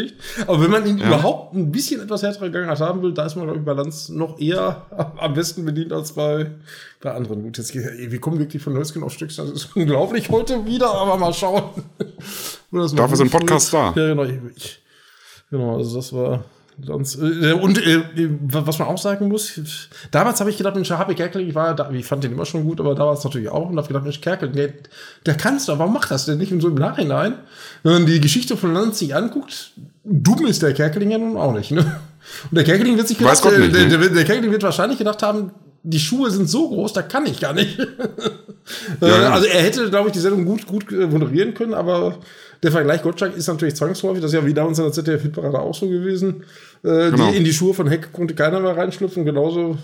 [0.47, 3.45] Aber wenn man ihn überhaupt ein bisschen etwas härtere Gangart haben will, da ist man,
[3.47, 4.87] glaube ich, bei Lanz noch eher
[5.19, 6.51] am besten bedient als bei,
[7.01, 7.43] bei anderen.
[7.43, 11.17] Gut, jetzt, wir kommen wirklich von Hölzchen auf Stückchen, das ist unglaublich heute wieder, aber
[11.17, 11.63] mal schauen.
[12.71, 13.31] Dafür sind hinführt.
[13.31, 13.93] Podcasts da.
[13.97, 14.25] Ja, genau.
[14.25, 14.83] Ich,
[15.51, 16.45] genau, also das war.
[16.83, 18.03] Sonst, äh, und äh,
[18.43, 19.61] was man auch sagen muss,
[20.11, 22.65] damals habe ich gedacht, Mensch, Happy Kerkeling, ich, war da, ich fand den immer schon
[22.65, 24.73] gut, aber damals natürlich auch und habe gedacht, Mensch, Kerkeling, der,
[25.25, 26.53] der kannst du, warum macht das denn nicht?
[26.53, 27.35] Und so im Nachhinein,
[27.85, 29.71] wenn man die Geschichte von Lanz sich anguckt,
[30.03, 31.71] dumm ist der Kerkeling ja nun auch nicht.
[31.71, 32.01] Ne?
[32.51, 33.99] Und der Kerkeling wird sich gedacht, Gott nicht, der, ne?
[33.99, 35.53] der, der Kerkeling wird wahrscheinlich gedacht haben,
[35.85, 37.79] die Schuhe sind so groß, da kann ich gar nicht.
[39.01, 39.31] Äh, Ja, ja.
[39.33, 42.19] Also er hätte, glaube ich, die Sendung gut, gut äh, moderieren können, aber
[42.63, 44.23] der Vergleich Gottschalk ist natürlich zwangsläufig.
[44.23, 46.45] Das ist ja wie damals in der ZDF-Hitparade auch so gewesen.
[46.83, 47.31] Äh, Genau.
[47.31, 49.25] die, in die Schuhe von Heck konnte keiner mehr reinschlüpfen.
[49.25, 49.77] Genauso.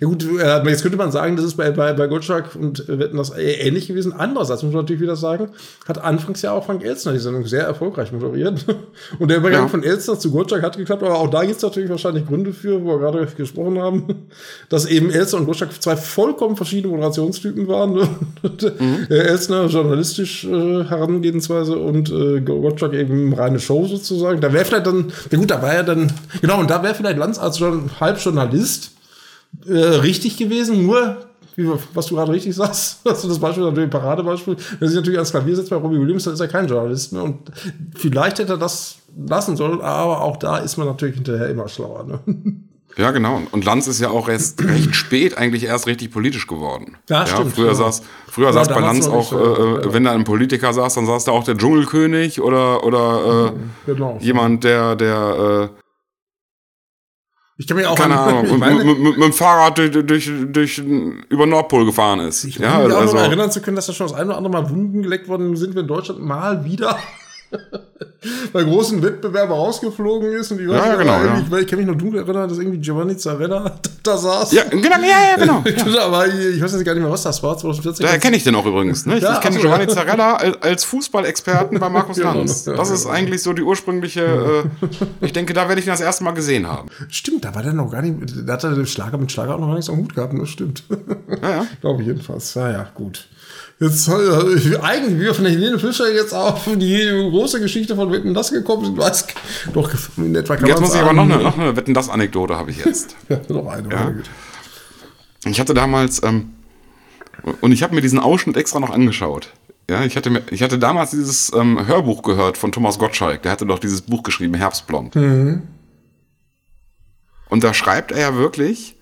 [0.00, 3.16] Ja gut, äh, jetzt könnte man sagen, das ist bei, bei, bei Gottschalk und Wetten
[3.16, 4.12] das äh, ähnlich gewesen.
[4.12, 5.50] Andererseits muss man natürlich wieder sagen,
[5.86, 8.64] hat anfangs ja auch Frank Elstner die Sendung sehr erfolgreich moderiert.
[9.18, 9.68] Und der Übergang Ja.
[9.68, 12.82] von Elstner zu Gottschalk hat geklappt, aber auch da gibt es natürlich wahrscheinlich Gründe für,
[12.82, 14.04] wo wir gerade gesprochen haben,
[14.68, 17.86] dass eben Elstner und Gottschalk zwei vollkommen verschiedene Moderationstypen waren.
[18.78, 19.06] Mhm.
[19.10, 24.40] Äh, Elstner journalistisch äh, Herangehensweise und äh, Gottschalk eben reine Show sozusagen.
[24.40, 27.18] Da wäre vielleicht dann, ja gut, da war ja dann, genau, und da wäre vielleicht
[27.18, 28.90] Lanz als Journ- Halbjournalist
[29.66, 31.16] äh, richtig gewesen, nur
[31.56, 34.56] wie, was du gerade richtig sagst, hast du das Beispiel natürlich ein Paradebeispiel.
[34.78, 37.22] Wenn sich natürlich ans Klavier setzt bei Robbie Williams, dann ist er kein Journalist mehr.
[37.22, 37.50] Und
[37.96, 42.04] vielleicht hätte er das lassen sollen, aber auch da ist man natürlich hinterher immer schlauer.
[42.04, 42.20] Ne?
[42.98, 43.42] Ja, genau.
[43.52, 46.96] Und Lanz ist ja auch erst recht spät eigentlich erst richtig politisch geworden.
[47.10, 47.76] Ja, stimmt, Früher genau.
[47.84, 49.92] saß, früher Ja, saß bei Lanz auch, so, äh, ja.
[49.92, 54.16] wenn da ein Politiker saß, dann saß da auch der Dschungelkönig oder, oder äh, Genau.
[54.22, 55.85] jemand, der, der, äh,
[57.58, 60.30] Ich kann mir auch keine an- Ahnung, meine, mit, mit, mit dem Fahrrad durch, durch,
[60.52, 62.44] durch, über Nordpol gefahren ist.
[62.44, 64.36] Ich ja, mich auch also, noch erinnern zu können, dass da schon das eine oder
[64.36, 66.98] andere Mal Wunden geleckt worden sind wir in Deutschland mal wieder
[68.52, 71.38] bei großen Wettbewerben rausgeflogen ist und ich weiß ja, ja, genau, ja.
[71.38, 74.52] ich, ich kann mich noch dunkel erinnern, dass irgendwie Giovanni Zarella da saß.
[74.52, 75.62] Ja, genau, ja, ja, genau.
[75.86, 76.06] Ja.
[76.06, 78.04] Aber ich weiß jetzt gar nicht mehr, was das war, 2014.
[78.04, 79.06] Da kenne ich den auch übrigens.
[79.06, 79.16] Ne?
[79.16, 82.64] Ich, ja, ich kenne Giovanni Zarella als Fußballexperten bei Markus Lanz.
[82.64, 86.24] das ist eigentlich so die ursprüngliche, äh, ich denke, da werde ich ihn das erste
[86.24, 86.88] Mal gesehen haben.
[87.08, 89.60] Stimmt, da war der noch gar nicht, da hat er den Schlager mit Schlager auch
[89.60, 90.82] noch gar nichts am Hut gehabt, das stimmt.
[91.42, 91.66] Ja, ja.
[91.80, 92.54] Glaube ich jedenfalls.
[92.54, 93.28] Ja, ja, gut.
[93.78, 98.32] Jetzt äh, eigentlich wir von der Helene Fischer jetzt auf die große Geschichte von Wetten
[98.32, 98.96] das gekommen sind.
[98.96, 99.26] Weiß,
[99.74, 102.56] doch in etwa kann Jetzt muss ich aber noch eine, noch eine Wetten das Anekdote
[102.56, 103.16] habe ich jetzt.
[103.28, 103.88] ja, noch eine.
[103.90, 104.14] Ja.
[105.44, 106.52] Ich hatte damals ähm,
[107.60, 109.52] und ich habe mir diesen Ausschnitt extra noch angeschaut.
[109.88, 113.42] Ja, ich hatte, mir, ich hatte damals dieses ähm, Hörbuch gehört von Thomas Gottschalk.
[113.42, 115.14] Der hatte doch dieses Buch geschrieben, Herbstblond.
[115.14, 115.62] Mhm.
[117.48, 118.95] Und da schreibt er ja wirklich,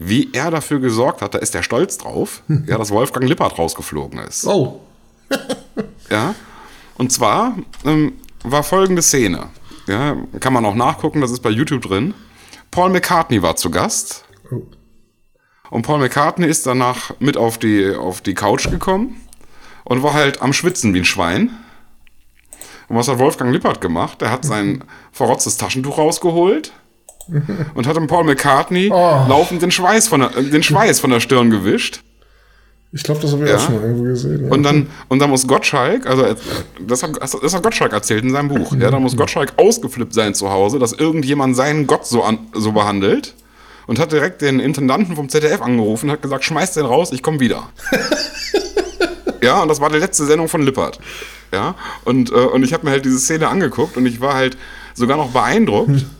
[0.00, 4.18] wie er dafür gesorgt hat, da ist er stolz drauf, ja, dass Wolfgang Lippert rausgeflogen
[4.20, 4.46] ist.
[4.46, 4.80] Oh.
[6.10, 6.34] ja.
[6.96, 9.48] Und zwar ähm, war folgende Szene.
[9.86, 12.14] Ja, kann man auch nachgucken, das ist bei YouTube drin.
[12.70, 14.24] Paul McCartney war zu Gast.
[14.50, 14.62] Oh.
[15.70, 19.20] Und Paul McCartney ist danach mit auf die, auf die Couch gekommen
[19.84, 21.50] und war halt am Schwitzen wie ein Schwein.
[22.88, 24.20] Und was hat Wolfgang Lippert gemacht?
[24.20, 24.82] Der hat sein
[25.12, 26.72] verrotztes Taschentuch rausgeholt,
[27.74, 29.26] und hat dem Paul McCartney oh.
[29.28, 32.02] laufend den Schweiß, von der, den Schweiß von der Stirn gewischt.
[32.92, 33.56] Ich glaube, das habe ich ja.
[33.56, 34.46] auch schon mal irgendwo gesehen.
[34.46, 34.50] Ja.
[34.50, 36.26] Und, dann, und dann muss Gottschalk, also
[36.80, 40.34] das hat, das hat Gottschalk erzählt in seinem Buch, ja, da muss Gottschalk ausgeflippt sein
[40.34, 43.34] zu Hause, dass irgendjemand seinen Gott so, an, so behandelt
[43.86, 47.22] und hat direkt den Intendanten vom ZDF angerufen und hat gesagt, schmeiß den raus, ich
[47.22, 47.68] komme wieder.
[49.42, 50.98] ja, und das war die letzte Sendung von Lippert.
[51.52, 54.56] Ja, und, äh, und ich habe mir halt diese Szene angeguckt und ich war halt
[54.94, 56.06] sogar noch beeindruckt,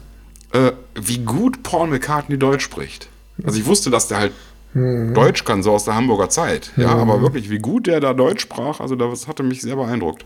[0.53, 3.09] äh, wie gut Paul McCartney Deutsch spricht.
[3.45, 4.33] Also ich wusste, dass der halt
[4.75, 5.15] mhm.
[5.15, 6.73] Deutsch kann, so aus der Hamburger Zeit.
[6.77, 7.01] Ja, mhm.
[7.01, 10.25] aber wirklich, wie gut der da Deutsch sprach, also das hatte mich sehr beeindruckt.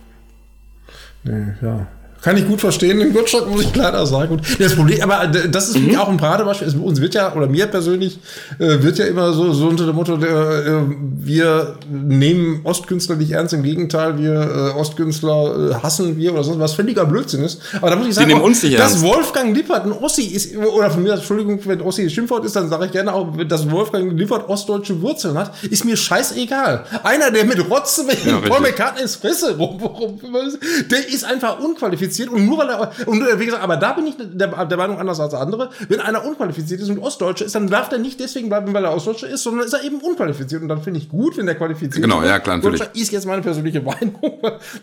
[1.22, 1.86] Nee, ja.
[2.24, 4.40] Kann ich gut verstehen, den Gottschalk muss ich leider sagen.
[4.58, 5.94] Das Problem, aber das ist mhm.
[5.96, 6.68] auch ein Paradebeispiel.
[6.68, 8.18] Also uns wird ja, oder mir persönlich,
[8.58, 10.84] äh, wird ja immer so, so unter dem Motto, äh,
[11.20, 16.60] wir nehmen Ostkünstler nicht ernst, im Gegenteil, wir äh, Ostkünstler äh, hassen wir oder sonst
[16.60, 17.60] was völliger Blödsinn ist.
[17.76, 19.02] Aber da muss ich sagen, auch, dass ernst.
[19.02, 22.86] Wolfgang Lippert ein Ossi ist, oder von mir, Entschuldigung, wenn Ossi Schimpfwort ist, dann sage
[22.86, 26.86] ich gerne auch, dass Wolfgang Lippert ostdeutsche Wurzeln hat, ist mir scheißegal.
[27.02, 30.18] Einer, der mit Rotze ja, Paul McCartney's Fresse rum, rum,
[30.90, 33.92] der ist einfach unqualifiziert unqualifiziert und nur weil er, und äh, wie gesagt, aber da
[33.92, 35.70] bin ich der, der Meinung anders als andere.
[35.88, 38.94] Wenn einer unqualifiziert ist und Ostdeutscher ist, dann darf der nicht deswegen bleiben, weil er
[38.94, 40.62] Ostdeutscher ist, sondern ist er eben unqualifiziert.
[40.62, 42.22] Und dann finde ich gut, wenn der qualifiziert genau, ist.
[42.22, 42.82] Genau, ja, klar, natürlich.
[42.94, 44.14] ist jetzt meine persönliche Meinung.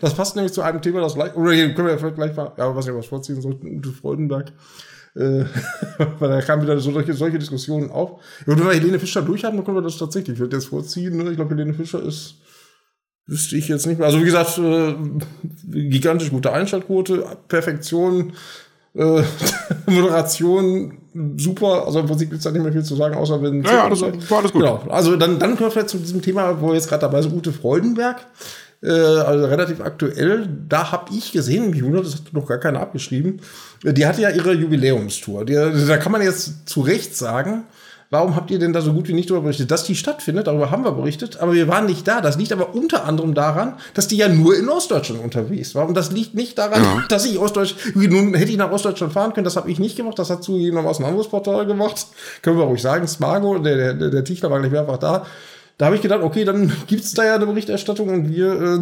[0.00, 2.36] Das passt nämlich zu einem Thema, das gleich, oder hier können wir ja vielleicht gleich
[2.36, 4.52] mal, ja, was ich was vorziehen sollten, Freudenberg.
[5.14, 5.44] Äh,
[6.18, 8.12] weil da kamen wieder solche, solche Diskussionen auf.
[8.46, 10.34] Und wenn wir Helene Fischer durchhaben, dann können wir das tatsächlich.
[10.34, 11.16] Ich würde jetzt vorziehen.
[11.18, 11.30] Ne?
[11.30, 12.36] Ich glaube, Helene Fischer ist
[13.26, 14.06] Wüsste ich jetzt nicht mehr.
[14.06, 14.94] Also wie gesagt, äh,
[15.70, 18.32] gigantisch gute Einschaltquote, Perfektion,
[18.94, 19.22] äh,
[19.86, 20.98] Moderation,
[21.36, 21.86] super.
[21.86, 23.62] Also im Prinzip gibt es da nicht mehr viel zu sagen, außer wenn...
[23.62, 24.62] Ja, ja das war alles gut.
[24.62, 24.82] Genau.
[24.88, 27.34] Also dann, dann kommen wir vielleicht zu diesem Thema, wo wir jetzt gerade dabei sind,
[27.34, 28.26] Ute Freudenberg.
[28.82, 30.48] Äh, also relativ aktuell.
[30.68, 33.40] Da habe ich gesehen, mich wundert, das hat noch gar keiner abgeschrieben.
[33.84, 35.44] Die hatte ja ihre Jubiläumstour.
[35.44, 37.64] Die, da kann man jetzt zu Recht sagen,
[38.12, 39.70] Warum habt ihr denn da so gut wie nicht darüber berichtet?
[39.70, 42.20] Dass die stattfindet, darüber haben wir berichtet, aber wir waren nicht da.
[42.20, 45.88] Das liegt aber unter anderem daran, dass die ja nur in Ostdeutschland unterwegs war.
[45.88, 47.04] Und das liegt nicht daran, ja.
[47.08, 50.18] dass ich Ostdeutsch, nun hätte ich nach Ostdeutschland fahren können, das habe ich nicht gemacht,
[50.18, 52.06] das hat zugegebenermaßen ein anderes Portal gemacht.
[52.42, 55.24] Können wir ruhig sagen, Smargo, der, der, der Tichler war gleich mehrfach da.
[55.78, 58.78] Da habe ich gedacht, okay, dann gibt's da ja eine Berichterstattung und wir äh,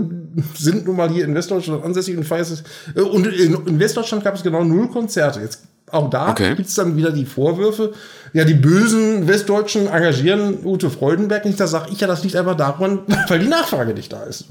[0.59, 2.65] sind nun mal hier in Westdeutschland ansässig und feiern es.
[2.97, 5.39] Äh, und in, in Westdeutschland gab es genau null Konzerte.
[5.39, 6.55] Jetzt auch da okay.
[6.55, 7.93] gibt's dann wieder die Vorwürfe.
[8.33, 11.59] Ja, die bösen Westdeutschen engagieren Ute Freudenberg nicht.
[11.59, 14.45] Da sage ich ja, das liegt einfach daran, weil die Nachfrage nicht da ist.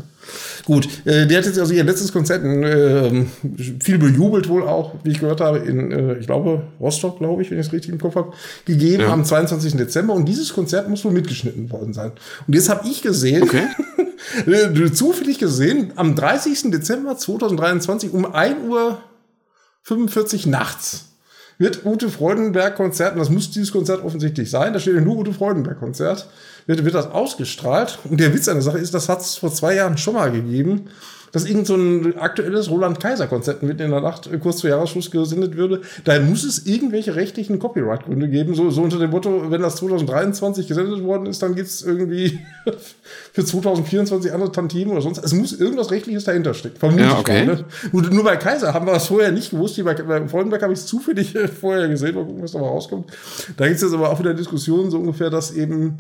[0.65, 3.25] Gut, äh, die hat jetzt also ihr letztes Konzert äh,
[3.80, 7.49] viel bejubelt wohl auch, wie ich gehört habe, in, äh, ich glaube, Rostock, glaube ich,
[7.49, 8.34] wenn ich es richtig im Kopf habe,
[8.65, 9.13] gegeben ja.
[9.13, 9.78] am 22.
[9.78, 10.13] Dezember.
[10.13, 12.12] Und dieses Konzert muss wohl mitgeschnitten worden sein.
[12.47, 13.67] Und jetzt habe ich gesehen, okay.
[14.45, 16.71] Äh, zufällig gesehen, am 30.
[16.71, 18.97] Dezember 2023 um 1 Uhr
[19.84, 21.08] 45 nachts
[21.59, 25.17] wird Ute Freudenberg Konzert, und das muss dieses Konzert offensichtlich sein, da steht ja nur
[25.17, 26.27] Ute Freudenberg Konzert,
[26.69, 27.97] wird, wird das ausgestrahlt.
[28.10, 30.32] Und der Witz an der Sache ist, das hat es vor zwei Jahren schon mal
[30.32, 30.89] gegeben
[31.32, 35.55] dass irgend so ein aktuelles Roland-Kaiser-Konzert mitten in der Nacht äh, kurz vor Jahresschluss gesendet
[35.55, 39.77] würde, da muss es irgendwelche rechtlichen Copyright-Gründe geben, so, so unter dem Motto, wenn das
[39.77, 42.39] 2023 gesendet worden ist, dann gibt's irgendwie
[43.34, 45.23] für 2024 andere Tantiemen oder sonst.
[45.23, 46.77] Es muss irgendwas Rechtliches dahinter stecken.
[46.77, 47.45] Vermutlich ja, okay.
[47.45, 47.65] Mal, ne?
[47.91, 49.77] nur, nur bei Kaiser haben wir das vorher nicht gewusst.
[49.77, 52.15] Wie bei, bei Freudenberg habe ich es zufällig vorher gesehen.
[52.15, 53.12] Mal gucken, was da mal rauskommt.
[53.58, 55.99] Da gibt's jetzt aber auch wieder Diskussionen so ungefähr, dass eben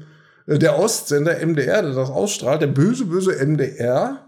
[0.57, 4.19] der Ostsender MDR, der das ausstrahlt, der böse, böse MDR,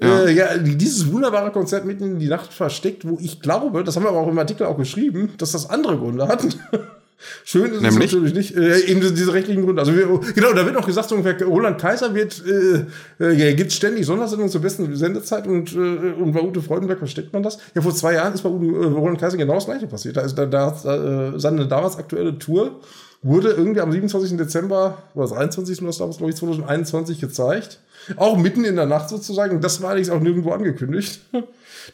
[0.00, 0.24] Ja.
[0.24, 4.04] Äh, ja, dieses wunderbare Konzert mitten in die Nacht versteckt, wo ich glaube, das haben
[4.04, 6.54] wir aber auch im Artikel auch geschrieben, dass das andere Gründe hatten.
[7.44, 8.12] Schön ist Nämlich?
[8.12, 8.56] es natürlich nicht.
[8.56, 9.80] Äh, eben diese rechtlichen Gründe.
[9.80, 12.84] Also wir, genau, da wird noch gesagt, so ungefähr, Roland Kaiser wird, äh,
[13.24, 17.42] äh, gibt ständig Sondersendungen zur besten Sendezeit und, äh, und bei Ute Freudenberg versteckt man
[17.42, 17.58] das.
[17.74, 20.18] Ja, vor zwei Jahren ist bei Ute, äh, Roland Kaiser genau das gleiche passiert.
[20.18, 22.80] Da ist da, da äh, seine damals aktuelle Tour
[23.22, 24.36] wurde irgendwie am 27.
[24.36, 25.84] Dezember oder 23.
[25.86, 27.80] was damals, glaube ich, 2021 gezeigt.
[28.16, 29.60] Auch mitten in der Nacht sozusagen.
[29.60, 31.20] Das war allerdings auch nirgendwo angekündigt.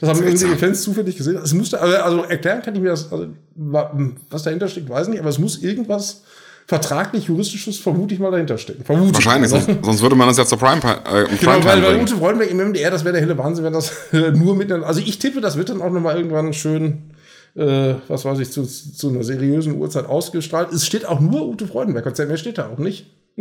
[0.00, 1.36] Das haben irgendwelche Fans zufällig gesehen.
[1.36, 5.28] Es musste, also erklären kann ich mir das, also, was dahinter steckt, weiß nicht, aber
[5.28, 6.22] es muss irgendwas
[6.66, 8.84] vertraglich juristisches vermute ich mal dahinter stecken.
[8.84, 9.66] Vermute Wahrscheinlich, also.
[9.66, 12.58] sonst, sonst, würde man das ja zur Prime äh, Genau, weil, weil Ute Freudenberg im
[12.58, 15.56] MDR, das wäre der helle Wahnsinn, wenn das äh, nur mit Also ich tippe, das
[15.56, 17.11] wird dann auch nochmal irgendwann schön,
[17.54, 20.72] äh, was weiß ich, zu, zu einer seriösen Uhrzeit ausgestrahlt.
[20.72, 23.06] Es steht auch nur Ute Freudenberg, mehr steht da auch nicht.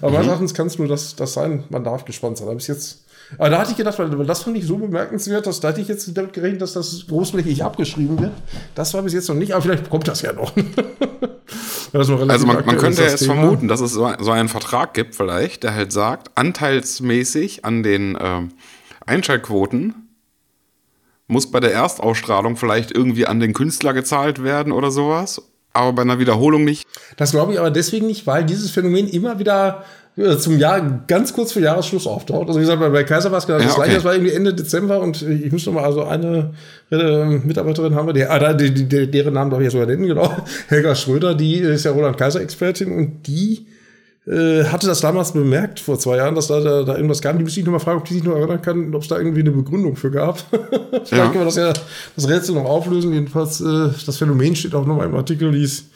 [0.00, 0.14] Aber mhm.
[0.14, 2.48] meines Erachtens kann es nur das, das sein, man darf gespannt sein.
[2.48, 3.04] Aber bis jetzt
[3.38, 5.88] aber da hatte ich gedacht, weil das fand ich so bemerkenswert, dass da hatte ich
[5.88, 8.32] jetzt damit gerechnet, dass das großflächig abgeschrieben wird.
[8.74, 10.52] Das war bis jetzt noch nicht, aber vielleicht kommt das ja noch.
[11.92, 13.34] also man, man könnte jetzt Thema.
[13.34, 18.14] vermuten, dass es so, so, einen Vertrag gibt vielleicht, der halt sagt, anteilsmäßig an den
[18.16, 18.42] äh,
[19.06, 20.03] Einschaltquoten
[21.26, 26.02] muss bei der Erstausstrahlung vielleicht irgendwie an den Künstler gezahlt werden oder sowas, aber bei
[26.02, 26.86] einer Wiederholung nicht.
[27.16, 29.84] Das glaube ich aber deswegen nicht, weil dieses Phänomen immer wieder
[30.38, 32.46] zum Jahr, ganz kurz vor Jahresschluss auftaucht.
[32.46, 33.80] Also wie gesagt, bei Kaiser war es genau das ja, okay.
[33.80, 36.54] gleiche, das war irgendwie Ende Dezember und ich muss noch mal, also eine
[36.92, 40.06] äh, Mitarbeiterin haben wir, die, ah, die, die, deren Namen darf ich ja sogar nennen,
[40.06, 40.32] genau,
[40.68, 43.66] Helga Schröder, die ist ja Roland Kaiser Expertin und die
[44.26, 47.36] äh, hatte das damals bemerkt, vor zwei Jahren, dass da, da, da irgendwas gab.
[47.36, 49.18] Die müsste ich noch mal fragen, ob die sich noch erinnern kann, ob es da
[49.18, 50.38] irgendwie eine Begründung für gab.
[50.90, 51.24] Vielleicht ja.
[51.26, 51.72] können wir das ja,
[52.16, 53.12] das Rätsel noch auflösen.
[53.12, 55.86] Jedenfalls, äh, das Phänomen steht auch noch mal im Artikel, die ist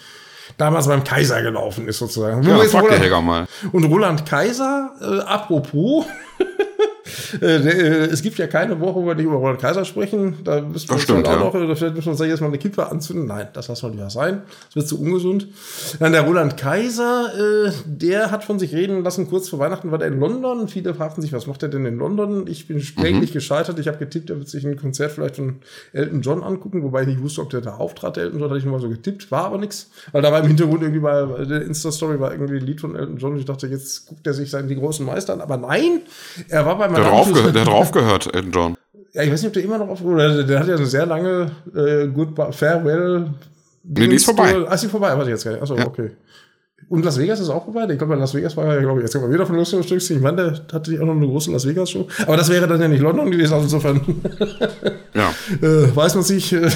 [0.58, 2.42] damals beim Kaiser gelaufen ist, sozusagen.
[2.42, 3.46] Ja, frag Roland, mal.
[3.72, 6.04] Und Roland Kaiser, äh, apropos,
[7.40, 10.38] es gibt ja keine Woche, wo wir nicht über Roland Kaiser sprechen.
[10.44, 11.38] Da müssen wir stimmt, auch ja.
[11.38, 13.26] noch, vielleicht müssen wir uns jetzt mal eine Kippe anzünden.
[13.26, 14.42] Nein, das lassen wir lieber sein.
[14.66, 15.48] Das wird zu ungesund.
[15.98, 17.32] Dann der Roland Kaiser,
[17.66, 20.68] äh, der hat von sich reden lassen, kurz vor Weihnachten war der in London.
[20.68, 22.46] Viele fragten sich, was macht er denn in London?
[22.46, 23.34] Ich bin spränglich mhm.
[23.34, 23.78] gescheitert.
[23.78, 25.56] Ich habe getippt, er wird sich ein Konzert vielleicht von
[25.92, 28.16] Elton John angucken, wobei ich nicht wusste, ob der da auftrat.
[28.16, 29.90] Der Elton John hatte ich mal so getippt, war aber nichts.
[30.12, 33.16] Weil da war im Hintergrund irgendwie bei der Insta-Story war irgendwie ein Lied von Elton
[33.18, 33.36] John.
[33.36, 35.40] Ich dachte, jetzt guckt er sich seinen die großen Meister an.
[35.40, 36.02] Aber nein,
[36.48, 38.76] er war bei meiner aufge der hat aufgehört, Elton John.
[39.12, 40.48] Ja, ich weiß nicht, ob der immer noch aufgehört hat.
[40.48, 43.30] Der hat ja eine sehr lange äh, Good Farewell.
[43.84, 44.54] Nee, die ist vorbei.
[44.66, 45.16] Ah, ist die vorbei?
[45.22, 45.62] Ich jetzt gar nicht.
[45.62, 45.86] Achso, ja.
[45.86, 46.10] okay.
[46.88, 47.86] Und Las Vegas ist auch vorbei.
[47.90, 50.16] Ich glaube, Las Vegas war ja, glaube ich, jetzt kommen wir wieder von Lustig Stückchen.
[50.16, 52.06] Ich meine, der hatte auch noch eine große Las Vegas Show.
[52.26, 54.00] Aber das wäre dann ja nicht London gewesen, also insofern.
[55.14, 55.30] ja.
[55.66, 56.54] äh, weiß man sich.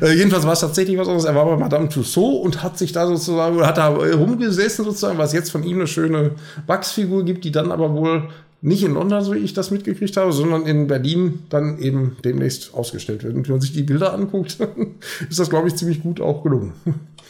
[0.00, 1.26] Äh, jedenfalls war es tatsächlich was anderes.
[1.26, 5.34] Er war bei Madame Tussauds und hat sich da sozusagen, hat da rumgesessen sozusagen, was
[5.34, 6.32] jetzt von ihm eine schöne
[6.66, 8.28] Wachsfigur gibt, die dann aber wohl
[8.64, 12.72] nicht in London, so wie ich das mitgekriegt habe, sondern in Berlin dann eben demnächst
[12.72, 13.34] ausgestellt wird.
[13.34, 14.56] Und wenn man sich die Bilder anguckt,
[15.28, 16.72] ist das, glaube ich, ziemlich gut auch gelungen.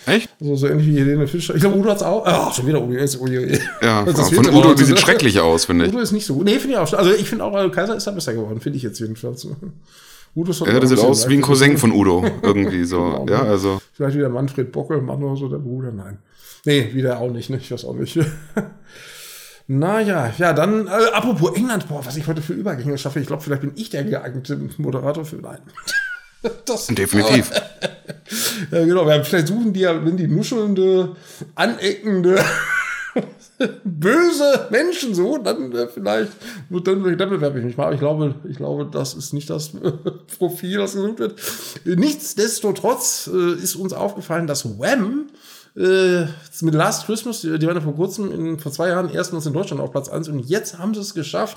[0.07, 0.31] Echt?
[0.41, 1.57] Also so ähnlich wie Helene Fischer.
[1.57, 2.23] Ich glaube, Udo hat es auch.
[2.25, 2.93] Ach, schon wieder Udo.
[2.93, 3.33] Jetzt, Udo.
[3.33, 5.93] Ja, das von Udo, die sieht schrecklich aus, finde ich.
[5.93, 6.45] Udo ist nicht so gut.
[6.45, 6.93] Nee, finde ich auch.
[6.93, 9.49] Also ich finde auch, also Kaiser ist da besser geworden, finde ich jetzt jedenfalls.
[10.37, 12.99] Udo ist ja, das sieht aus wie ein Cousin von Udo, irgendwie so.
[12.99, 13.81] genau, ja, also.
[13.93, 16.19] Vielleicht wieder Manfred Bockelmann oder so, der Bruder, nein.
[16.65, 17.59] Nee, wieder auch nicht, ne?
[17.61, 18.19] Ich weiß auch nicht.
[19.67, 23.43] Naja, ja, dann, äh, apropos England, boah, was ich heute für Übergänge schaffe, ich glaube,
[23.43, 25.37] vielleicht bin ich der geeignete Moderator für.
[25.37, 25.61] Nein.
[26.67, 27.51] Das, Definitiv.
[28.71, 31.17] ja, genau, wir haben, vielleicht suchen die ja, wenn die nuschelnde,
[31.55, 32.39] aneckende,
[33.85, 36.33] böse Menschen so, dann äh, vielleicht,
[36.69, 37.95] dann, dann bewerbe ich mich mal.
[37.95, 39.73] Ich glaube, ich glaube, das ist nicht das
[40.39, 41.41] Profil, das gesucht wird.
[41.87, 45.31] Nichtsdestotrotz äh, ist uns aufgefallen, dass Wham!
[45.77, 46.27] Äh,
[46.61, 49.53] mit Last Christmas, die, die waren ja vor kurzem, in, vor zwei Jahren erstmals in
[49.53, 51.57] Deutschland auf Platz 1 und jetzt haben sie es geschafft,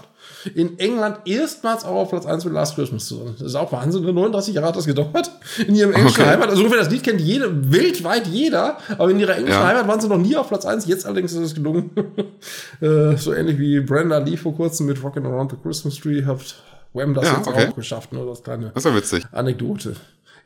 [0.55, 3.35] in England erstmals auch auf Platz 1 mit Last Christmas zu sein.
[3.37, 5.31] Das ist auch Wahnsinn, 39 Jahre hat das gedauert.
[5.67, 6.31] In ihrem englischen okay.
[6.31, 9.67] Heimat, also ungefähr das Lied kennt jede, weltweit jeder, aber in ihrer englischen ja.
[9.67, 11.91] Heimat waren sie noch nie auf Platz 1, jetzt allerdings ist es gelungen.
[12.81, 16.55] äh, so ähnlich wie Brenda Lee vor kurzem mit Rockin' Around the Christmas Tree hat
[16.93, 17.67] Wham das ja, jetzt okay.
[17.69, 18.25] auch geschafft, ne?
[18.25, 19.25] Das kleine das ist ja witzig.
[19.31, 19.95] Anekdote.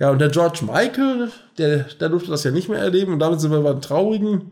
[0.02, 3.14] Ja, und der George Michael, der, der durfte das ja nicht mehr erleben.
[3.14, 4.52] Und damit sind wir bei traurigen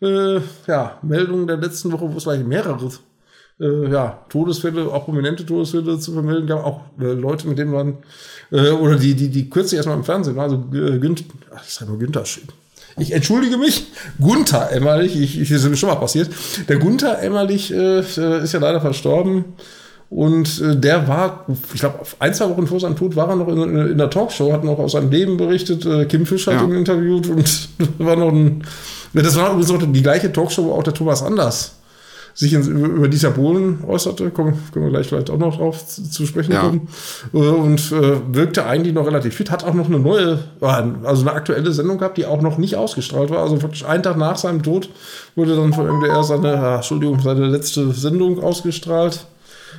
[0.00, 2.90] äh, ja, Meldungen der letzten Woche, wo es gleich mehrere
[3.60, 6.64] äh, ja, Todesfälle, auch prominente Todesfälle zu vermelden gab.
[6.64, 7.98] Auch äh, Leute, mit denen man,
[8.50, 10.50] äh, oder die, die, die kürzlich erstmal im Fernsehen waren.
[10.50, 12.24] Also äh, Günther, ach, ich sag nur Günther
[12.98, 16.30] ich entschuldige mich, Gunther Emmerlich, ich, ich, ist mir schon mal passiert.
[16.70, 19.44] Der Gunther Emmerlich äh, ist ja leider verstorben.
[20.08, 23.48] Und äh, der war, ich glaube, ein, zwei Wochen vor seinem Tod war er noch
[23.48, 25.84] in, in der Talkshow, hat noch aus seinem Leben berichtet.
[25.84, 26.64] Äh, Kim Fisch hat ja.
[26.64, 28.62] ihn interviewt und war noch ein.
[29.12, 31.76] Das war übrigens auch die gleiche Talkshow, wo auch der Thomas Anders
[32.36, 36.02] sich in, über Dieter Bohlen äußerte, kommen, können wir gleich vielleicht auch noch drauf zu,
[36.02, 36.60] zu sprechen Ja.
[36.60, 36.88] kommen,
[37.32, 40.66] äh, und äh, wirkte eigentlich noch relativ fit, hat auch noch eine neue, äh,
[41.04, 44.18] also eine aktuelle Sendung gehabt, die auch noch nicht ausgestrahlt war, also wirklich einen Tag
[44.18, 44.90] nach seinem Tod
[45.34, 49.26] wurde dann von MDR seine, äh, Entschuldigung, seine letzte Sendung ausgestrahlt.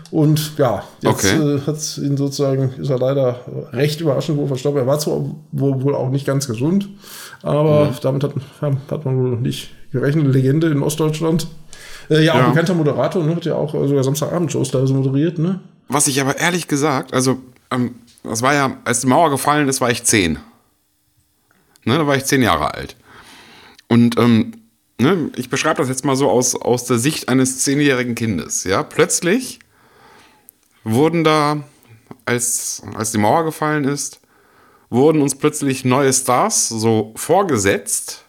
[0.10, 1.56] Und ja, jetzt Okay.
[1.56, 3.41] äh, hat's ihn sozusagen, ist er leider
[3.74, 4.80] recht überraschend wohl verstorben.
[4.82, 6.88] Er war zwar wohl, auch nicht ganz gesund,
[7.43, 8.34] aber damit hat,
[8.89, 10.34] hat man wohl nicht gerechnet.
[10.34, 11.48] Legende in Ostdeutschland.
[12.10, 12.50] Äh, ja, auch Ja.
[12.50, 13.36] bekannter Moderator, ne?
[13.36, 15.60] hat ja auch äh, sogar Samstagabendshows da so moderiert, ne?
[15.89, 17.38] Was ich aber ehrlich gesagt, also,
[17.72, 20.38] ähm, das war ja, als die Mauer gefallen ist, war ich zehn.
[21.86, 22.96] Ne, da war ich zehn Jahre alt.
[23.88, 24.54] Und ähm,
[25.00, 28.63] ne, ich beschreibe das jetzt mal so aus, aus der Sicht eines zehnjährigen Kindes.
[28.65, 29.60] Ja, plötzlich
[30.91, 31.63] wurden da,
[32.26, 34.19] als, als die Mauer gefallen ist,
[34.89, 38.23] wurden uns plötzlich neue Stars so vorgesetzt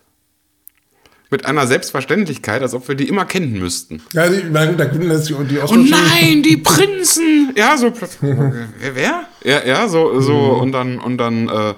[1.30, 4.02] mit einer Selbstverständlichkeit, als ob wir die immer kennen müssten.
[4.12, 7.52] Ja, die, na gut, da können jetzt die, die Oh nein, die Prinzen!
[7.54, 8.34] Ja, so plötzlich.
[8.80, 8.94] wer?
[8.94, 9.22] wer?
[9.44, 11.74] Ja, ja, so, so, und dann, und dann, äh,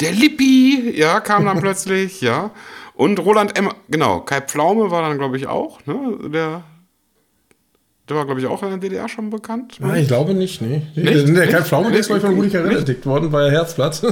[0.00, 2.50] der Lippi, ja, kam dann plötzlich, ja.
[2.94, 6.30] Und Roland Emmer, genau, Kai Pflaume war dann, glaube ich, auch, ne?
[6.32, 6.62] Der,
[8.08, 9.76] der war, glaube ich, auch in der DDR schon bekannt.
[9.80, 10.82] Nein, ich glaube nicht, nee.
[10.94, 11.28] Nicht?
[11.28, 11.66] Der, Nicht?
[11.66, 12.50] Pflaume, der ist, glaube ich, von Rudi?
[12.50, 14.02] Carell entdeckt worden, war ja Herzblatt.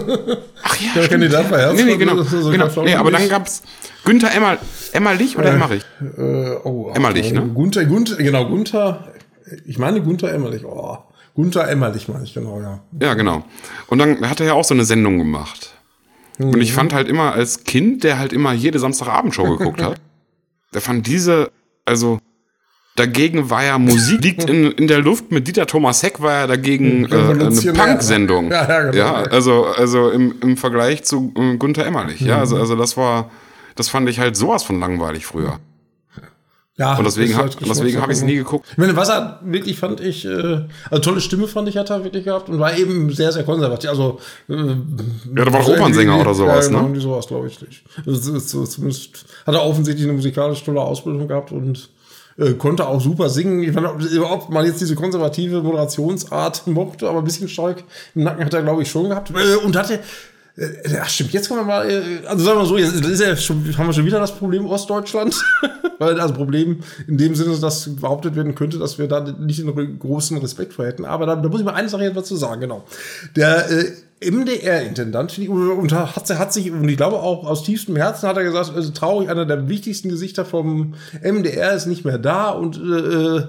[0.62, 1.86] Ach ja, Der Kandidat war Herzblatt.
[1.86, 2.22] Nee, nee, genau.
[2.22, 2.68] so- genau.
[2.82, 3.30] Nee, aber dann nicht.
[3.30, 3.62] gab's
[4.04, 4.56] Günther Emmer,
[4.92, 5.84] Emmerlich oder Emmerich?
[6.00, 7.50] Äh, oh, Emmerlich, äh, ne?
[7.54, 9.12] Gunther, Gunther, genau, Gunther,
[9.66, 10.96] ich meine Gunther Emmerlich, oh.
[11.34, 12.80] Gunther Emmerlich meine ich, genau, ja.
[13.00, 13.44] Ja, genau.
[13.88, 15.74] Und dann hat er ja auch so eine Sendung gemacht.
[16.38, 20.00] Und ich fand halt immer als Kind, der halt immer jede Samstagabendshow geguckt hat,
[20.74, 21.50] der fand diese,
[21.84, 22.18] also
[22.96, 25.30] dagegen war ja Musik liegt in, in der Luft.
[25.30, 27.50] Mit Dieter Thomas Heck war ja dagegen äh, eine.
[27.72, 28.50] Punk-Sendung.
[28.50, 28.96] Ja, ja, genau.
[28.96, 32.20] Ja, also, also im, im Vergleich zu äh, Gunther Emmerlich.
[32.20, 33.30] Ja, also, also das war,
[33.76, 35.58] das fand ich halt sowas von langweilig früher.
[36.78, 38.66] Ja, Und deswegen, halt und deswegen habe ich es nie geguckt.
[38.72, 42.02] Ich meine, was er wirklich fand ich, äh, also tolle Stimme fand ich, hat er
[42.02, 43.90] wirklich gehabt und war eben sehr, sehr konservativ.
[43.90, 46.84] Also, äh, Ja, der war doch Opernsänger oder sowas, ja, genau, ne?
[46.86, 47.84] irgendwie sowas, glaube ich nicht.
[48.06, 51.90] Also, zumindest hat er offensichtlich eine musikalisch tolle Ausbildung gehabt und
[52.38, 53.62] äh, konnte auch super singen.
[53.62, 58.24] Ich meine, ob, ob man jetzt diese konservative Moderationsart mochte, aber ein bisschen stark im
[58.24, 59.30] Nacken hat er, glaube ich, schon gehabt.
[59.30, 60.00] Äh, und hatte,
[60.56, 63.36] äh, ja, stimmt, jetzt kommen wir mal, äh, also sagen wir so, jetzt ist ja
[63.36, 65.34] schon, haben wir schon wieder das Problem Ostdeutschland.
[65.98, 69.98] Weil das Problem in dem Sinne, dass behauptet werden könnte, dass wir da nicht einen
[69.98, 71.04] großen Respekt vor hätten.
[71.04, 72.84] Aber da, da muss ich mal eine Sache jetzt dazu sagen, genau.
[73.36, 73.92] Der äh,
[74.30, 78.72] MDR-Intendant, und hat, hat sich, und ich glaube auch aus tiefstem Herzen hat er gesagt,
[78.74, 83.46] also traurig, einer der wichtigsten Gesichter vom MDR ist nicht mehr da und äh,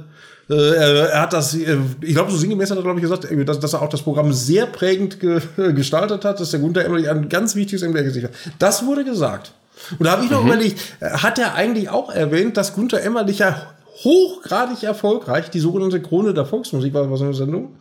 [0.50, 3.26] äh, er, er hat das, äh, ich glaube, so sinngemäß hat er, glaube ich, gesagt,
[3.26, 5.42] äh, dass, dass er auch das Programm sehr prägend ge,
[5.74, 8.34] gestaltet hat, dass der Gunther Emmerich ein ganz wichtiges MDR-Gesicht hat.
[8.60, 9.54] Das wurde gesagt.
[9.98, 13.40] Und da habe ich noch überlegt, äh, hat er eigentlich auch erwähnt, dass Gunther Emmerlich
[13.40, 17.76] ja hochgradig erfolgreich die sogenannte Krone der Volksmusik war, was eine Sendung?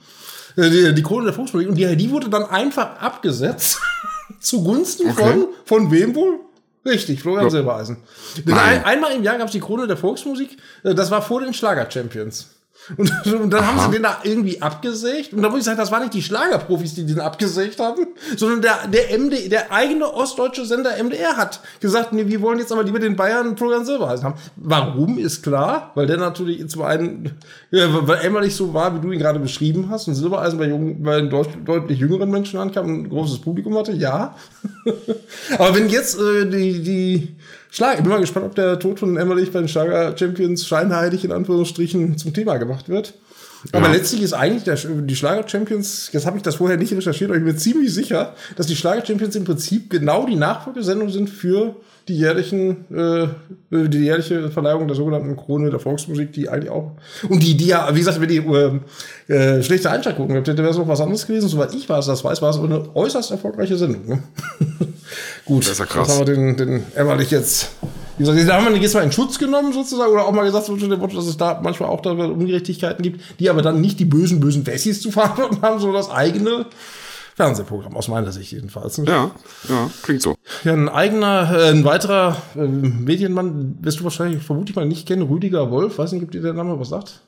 [0.56, 1.68] Äh, Die, die Krone der Volksmusik.
[1.68, 3.80] Und die, die wurde dann einfach abgesetzt
[4.40, 5.22] zugunsten Okay.
[5.22, 6.40] von, von wem wohl?
[6.84, 7.50] Richtig, Florian Ja.
[7.50, 7.98] Silbereisen.
[8.46, 11.54] Ein, einmal im Jahr gab es die Krone der Volksmusik, äh, das war vor den
[11.54, 12.48] Schlager-Champions.
[12.96, 15.32] Und, und dann haben sie den da irgendwie abgesägt.
[15.32, 18.62] Und da muss ich sagen, das waren nicht die Schlagerprofis, die den abgesägt haben, sondern
[18.62, 22.82] der, der MD, der eigene ostdeutsche Sender MDR hat gesagt, nee, wir wollen jetzt aber
[22.82, 24.34] lieber den Bayern Florian Silbereisen haben.
[24.56, 27.32] Warum, ist klar, weil der natürlich zum einen,
[27.70, 31.02] ja, weil Emmerich so war, wie du ihn gerade beschrieben hast, und Silbereisen bei, jungen,
[31.02, 34.34] bei deut deutlich jüngeren Menschen ankam und ein großes Publikum hatte, ja.
[35.58, 37.36] aber wenn jetzt äh, die, die
[37.74, 41.24] Schlag, ich bin mal gespannt, ob der Tod von Emmerich bei den Schlager Champions scheinheilig
[41.24, 43.14] in Anführungsstrichen zum Thema gemacht wird.
[43.72, 43.92] Aber Ja.
[43.92, 47.38] letztlich ist eigentlich der, die Schlager Champions, jetzt habe ich das vorher nicht recherchiert, aber
[47.38, 51.30] ich bin mir ziemlich sicher, dass die Schlager Champions im Prinzip genau die Nachfolgesendung sind
[51.30, 51.76] für
[52.08, 53.28] die jährlichen, äh,
[53.70, 56.90] die jährliche Verleihung der sogenannten Krone der Volksmusik, die eigentlich auch,
[57.28, 58.80] und die, die ja, wie gesagt, wenn die äh,
[59.32, 61.48] äh, schlechte Einschaltquoten gehabt hätte, wäre es noch was anderes gewesen.
[61.48, 64.06] Soweit ich weiß, das weiß, war es aber eine äußerst erfolgreiche Sendung.
[64.08, 64.22] Ne?
[65.44, 66.08] Gut, Das ist ja krass.
[66.08, 67.70] jetzt haben wir den, den Emmerlich jetzt,
[68.16, 70.44] wie gesagt, da haben wir ihn jetzt mal in Schutz genommen sozusagen, oder auch mal
[70.44, 74.40] gesagt, dass es da manchmal auch da Ungerechtigkeiten gibt, die aber dann nicht die bösen,
[74.40, 76.66] bösen Wessis zu verantworten haben, sondern das eigene
[77.34, 78.98] Fernsehprogramm, aus meiner Sicht jedenfalls.
[78.98, 79.30] Ja,
[79.68, 80.36] ja, klingt so.
[80.64, 85.08] Ja, ein eigener, äh, ein weiterer äh, Medienmann, wirst du wahrscheinlich, vermute ich mal nicht
[85.08, 87.22] kennen, Rüdiger Wolf, weiß nicht, ob dir der Name was sagt?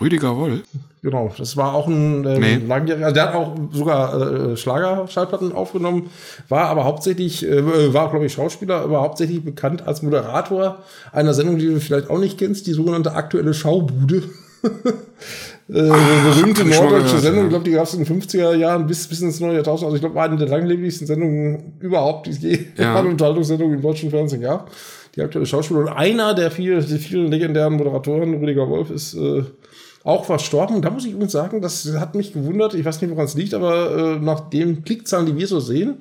[0.00, 0.62] Rüdiger Woll.
[1.02, 2.56] Genau, das war auch ein ähm, Nee.
[2.66, 6.10] langjähriger, also der hat auch sogar äh, Schlager-Schallplatten aufgenommen,
[6.48, 10.78] war aber hauptsächlich, äh, war glaube ich Schauspieler, aber hauptsächlich bekannt als Moderator
[11.12, 14.22] einer Sendung, die du vielleicht auch nicht kennst, die sogenannte aktuelle Schaubude.
[14.62, 18.86] äh, berühmte ich schon norddeutsche Sendung, ich glaube, die gab es in den 50er Jahren
[18.86, 19.86] bis, bis ins neue Jahrtausend.
[19.86, 22.96] Also ich glaube, war eine der langlebigsten Sendungen überhaupt, die es je Ja.
[22.96, 24.70] an Unterhaltungssendungen im deutschen Fernsehen gab.
[25.16, 25.80] die aktuelle Schauspieler.
[25.80, 29.42] Und einer der vielen, der vielen legendären Moderatoren, Rüdiger Wolf, ist äh,
[30.02, 30.80] auch verstorben.
[30.80, 32.74] da muss ich übrigens sagen, das hat mich gewundert.
[32.74, 35.96] Ich weiß nicht, woran es liegt, aber äh, nach den Klickzahlen, die wir so sehen,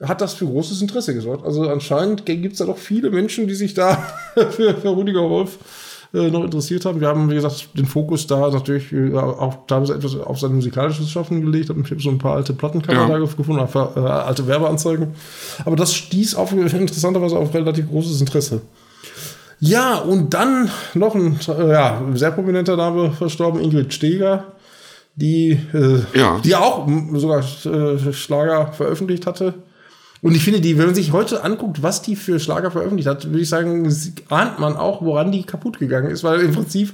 [0.00, 1.44] hat das für großes Interesse gesorgt.
[1.44, 3.96] Also anscheinend gibt es da doch viele Menschen, die sich da
[4.34, 5.58] für, für Rüdiger Wolf
[6.14, 7.00] äh, noch interessiert haben.
[7.00, 11.10] Wir haben, wie gesagt, den Fokus da natürlich äh, auch teilweise etwas auf seine musikalisches
[11.10, 11.70] Schaffen gelegt.
[11.70, 13.08] Ich habe so ein paar alte Plattencover ja.
[13.08, 15.08] da gefunden, äh, alte Werbeanzeigen.
[15.64, 18.62] Aber das stieß auf, interessanterweise auf relativ großes Interesse.
[19.60, 24.52] Ja, und dann noch ein ja, sehr prominenter Name verstorben, Ingrid Steger,
[25.16, 26.40] die, äh, ja.
[26.42, 29.54] die auch sogar äh, Schlager veröffentlicht hatte.
[30.22, 33.26] Und ich finde, die, wenn man sich heute anguckt, was die für Schlager veröffentlicht hat,
[33.26, 33.94] würde ich sagen,
[34.28, 36.92] ahnt man auch, woran die kaputt gegangen ist, weil im Prinzip,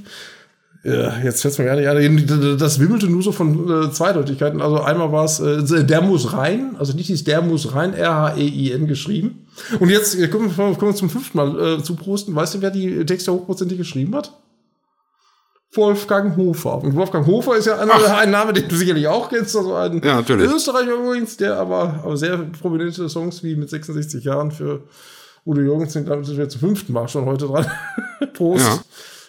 [1.24, 4.60] jetzt fällt mir gar nicht ein, das wimmelte nur so von äh, Zweideutigkeiten.
[4.60, 8.86] Also einmal war es, äh, der muss rein, also nicht ist der muss rein, R-H-E-I-N
[8.86, 9.46] geschrieben.
[9.80, 12.34] Und jetzt kommen wir, kommen wir zum fünften Mal äh, zu Prosten.
[12.34, 14.32] Weißt du, wer die Texte hochprozentig geschrieben hat?
[15.72, 16.82] Wolfgang Hofer.
[16.82, 19.56] Und Wolfgang Hofer ist ja ein, ein, Name, den du sicherlich auch kennst.
[19.56, 20.50] Also ein ja, natürlich.
[20.50, 24.84] Österreicher übrigens, der aber, aber sehr prominente Songs wie mit 66 Jahren für
[25.44, 27.66] Udo Jürgens sind, damit sind wir zum fünften Mal schon heute dran.
[28.34, 28.84] Prost.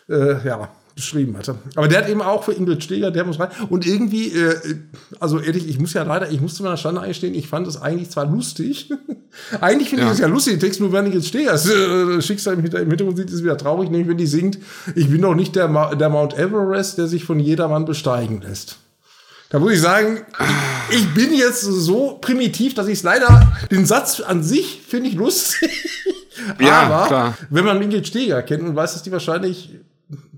[0.07, 0.15] Ja.
[0.15, 1.55] Äh, ja geschrieben hatte.
[1.75, 3.49] Aber der hat eben auch für Ingrid Steger, der muss rein.
[3.69, 4.75] Und irgendwie, äh,
[5.19, 8.09] also ehrlich, ich muss ja leider, ich musste meiner Stande einstehen, ich fand es eigentlich
[8.09, 8.91] zwar lustig.
[9.61, 10.09] eigentlich finde ja.
[10.09, 13.17] ich es ja lustig, den Text, nur wenn Ingrid Steger das äh, Schicksal im Hintergrund
[13.17, 14.57] sieht, ist wieder traurig, nämlich wenn die singt,
[14.95, 18.77] ich bin doch nicht der, Ma der Mount Everest, der sich von jedermann besteigen lässt.
[19.49, 20.25] Da muss ich sagen,
[20.89, 25.15] ich bin jetzt so primitiv, dass ich es leider, den Satz an sich finde ich
[25.15, 25.69] lustig.
[26.59, 27.37] Ja, Aber klar.
[27.49, 29.69] wenn man Ingrid Steger kennt und weiß, dass die wahrscheinlich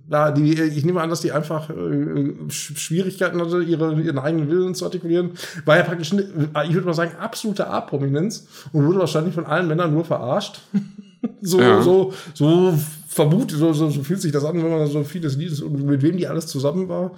[0.10, 4.76] ja, die, ich nehme an, dass die einfach äh, Schwierigkeiten hatte, ihre, ihren eigenen Willen
[4.76, 5.32] zu artikulieren.
[5.66, 9.94] War ja praktisch, ich würde mal sagen, absolute A-Prominenz und wurde wahrscheinlich von allen Männern
[9.94, 10.62] nur verarscht.
[11.42, 11.82] so, ja.
[11.82, 12.74] so, so
[13.08, 16.02] vermutet, so, so, so fühlt sich das an, wenn man so vieles liest und mit
[16.02, 17.12] wem die alles zusammen war.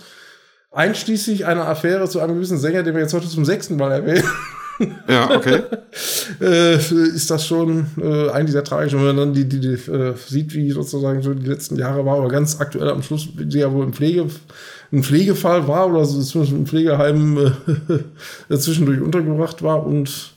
[0.71, 4.23] Einschließlich einer Affäre zu einem gewissen Sänger, den wir jetzt heute zum sechsten Mal erwähnen.
[5.07, 5.61] Ja, okay.
[6.41, 8.93] äh, ist das schon äh, eigentlich sehr tragisch.
[8.93, 12.17] Wenn man dann die, die, die äh, sieht, wie sozusagen so die letzten Jahre war,
[12.17, 14.27] aber ganz aktuell am Schluss, sie ja wohl im Pflege,
[14.91, 17.53] ein Pflegefall war oder so zumindest im Pflegeheim
[18.49, 20.33] äh, zwischendurch untergebracht war und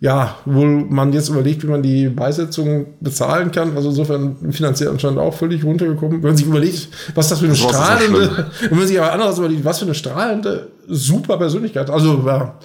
[0.00, 3.76] ja, wohl man jetzt überlegt, wie man die Beisetzung bezahlen kann.
[3.76, 6.22] Also insofern finanziell anscheinend auch völlig runtergekommen.
[6.22, 9.38] Wenn man sich überlegt, was das für eine das strahlende, wenn man sich aber anders
[9.38, 11.90] überlegt, was für eine strahlende, super Persönlichkeit.
[11.90, 12.56] Also ja,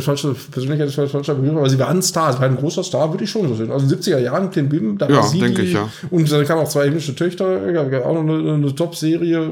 [0.00, 3.48] falscher Begriff, aber sie war ein Star, sie war ein großer Star, würde ich schon
[3.48, 3.70] so sehen.
[3.70, 5.40] Also in den 70er Jahren, Ken Bim, da ja, war sie.
[5.40, 5.88] Denke ich, ja.
[6.10, 9.50] Und dann kamen auch zwei himmlische Töchter, auch noch eine, eine Top-Serie.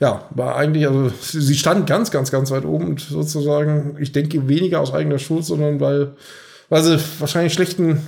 [0.00, 4.48] Ja, war eigentlich, also sie stand ganz, ganz, ganz weit oben und sozusagen, ich denke,
[4.48, 6.12] weniger aus eigener Schuld, sondern weil,
[6.70, 7.98] weil sie wahrscheinlich schlechten,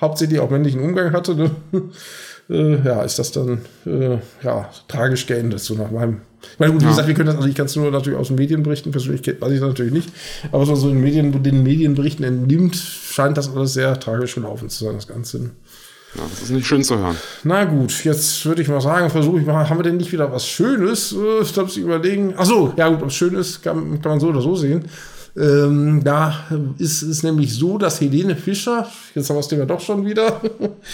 [0.00, 1.34] hauptsächlich auch männlichen Umgang hatte.
[1.34, 1.50] Ne?
[2.48, 6.22] äh, ja, ist das dann äh, ja, tragisch geendet, so nach meinem.
[6.52, 6.90] Ich meine, gut, wie ja.
[6.90, 9.52] gesagt, wir können das, also ich kann es nur natürlich aus den Medienberichten, persönlich weiß
[9.52, 10.08] ich das natürlich nicht,
[10.52, 14.94] aber so in Medien, den Medienberichten entnimmt, scheint das alles sehr tragisch gelaufen zu sein,
[14.94, 15.50] das Ganze.
[16.16, 17.16] Ja, das ist nicht schön zu hören.
[17.42, 20.30] Na gut, jetzt würde ich mal sagen, versuche ich mal, haben wir denn nicht wieder
[20.30, 21.12] was Schönes?
[21.12, 22.34] Äh, ich glaube, Sie überlegen.
[22.36, 24.84] Ach so, ja gut, was Schönes kann, kann man so oder so sehen.
[25.36, 26.46] Ähm, da
[26.78, 30.40] ist es nämlich so, dass Helene Fischer, jetzt haben wir es ja doch schon wieder,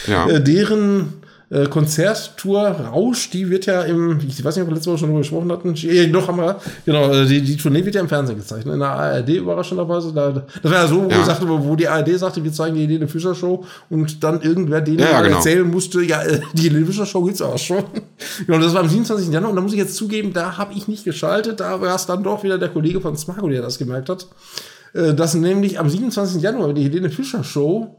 [0.06, 0.26] ja.
[0.28, 1.19] äh, deren
[1.50, 5.08] äh, Konzerttour Rausch, die wird ja im, ich weiß nicht, ob wir letzte Woche schon
[5.08, 8.08] darüber gesprochen hatten, äh, doch haben wir, genau, äh, die, die Tournee wird ja im
[8.08, 8.74] Fernsehen gezeigt, ne?
[8.74, 10.12] in der ARD überraschenderweise.
[10.12, 11.24] Da, das war ja so, wo, ja.
[11.24, 15.00] Sagte, wo die ARD sagte, wir zeigen die Helene Fischer Show und dann irgendwer denen
[15.00, 15.36] ja, ja, genau.
[15.36, 17.82] erzählen musste, ja, äh, die Helene Fischer Show gibt's auch schon.
[18.46, 19.32] genau, das war am 27.
[19.32, 22.06] Januar und da muss ich jetzt zugeben, da habe ich nicht geschaltet, da war es
[22.06, 24.28] dann doch wieder der Kollege von Smargo, der das gemerkt hat,
[24.92, 26.40] äh, dass nämlich am 27.
[26.40, 27.96] Januar die Helene Fischer Show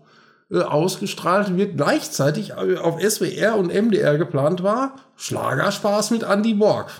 [0.59, 6.91] ausgestrahlt wird, gleichzeitig äh, auf SWR und MDR geplant war, Schlagerspaß mit Andy Borg.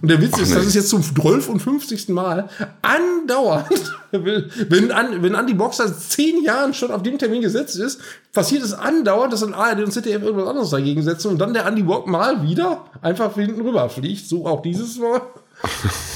[0.00, 0.54] Und der Witz Ach, ist, nee.
[0.56, 2.08] das ist jetzt zum 12 und 50.
[2.10, 2.48] Mal
[2.82, 3.66] andauernd,
[4.10, 8.00] wenn, an, wenn Andy Borg seit zehn Jahren schon auf dem Termin gesetzt ist,
[8.32, 11.66] passiert es andauernd, dass dann ARD und ZDF irgendwas anderes dagegen setzen und dann der
[11.66, 14.28] Andy Borg mal wieder einfach hinten rüber fliegt.
[14.28, 15.22] So auch dieses Mal.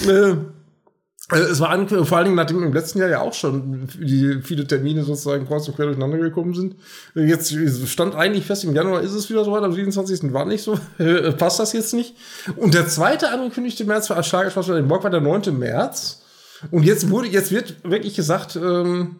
[0.08, 0.36] äh,
[1.28, 4.66] also es war vor allen Dingen, nachdem im letzten Jahr ja auch schon die viele
[4.66, 6.76] Termine sozusagen kreuz und quer durcheinander gekommen sind.
[7.14, 7.56] Jetzt
[7.88, 10.34] stand eigentlich fest, im Januar ist es wieder so weit, am 27.
[10.34, 10.78] war nicht so,
[11.38, 12.14] passt das jetzt nicht.
[12.56, 15.58] Und der zweite angekündigte März für Schlagerspaß bei den Bock war der 9.
[15.58, 16.20] März.
[16.70, 19.16] Und jetzt wurde, jetzt wird wirklich gesagt, ähm,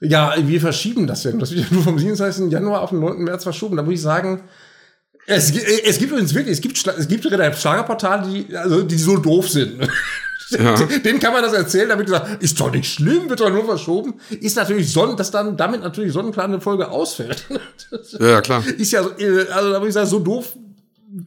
[0.00, 1.32] ja, wir verschieben das ja.
[1.32, 2.52] Das wird ja nur vom 27.
[2.52, 3.24] Januar auf den 9.
[3.24, 3.76] März verschoben.
[3.76, 4.42] Da muss ich sagen,
[5.26, 9.48] es, es gibt übrigens wirklich, es gibt, es gibt Schlagerportale, die, also, die so doof
[9.48, 9.88] sind.
[10.50, 10.74] Ja.
[11.04, 14.14] Den kann man das erzählen, damit gesagt, ist doch nicht schlimm, wird doch nur verschoben.
[14.40, 17.44] Ist natürlich Sonnen, dass dann damit natürlich Sonnenplan eine Folge ausfällt.
[18.18, 18.64] Ja, klar.
[18.66, 20.56] Ist ja, äh, also da würde ich sagen, so doof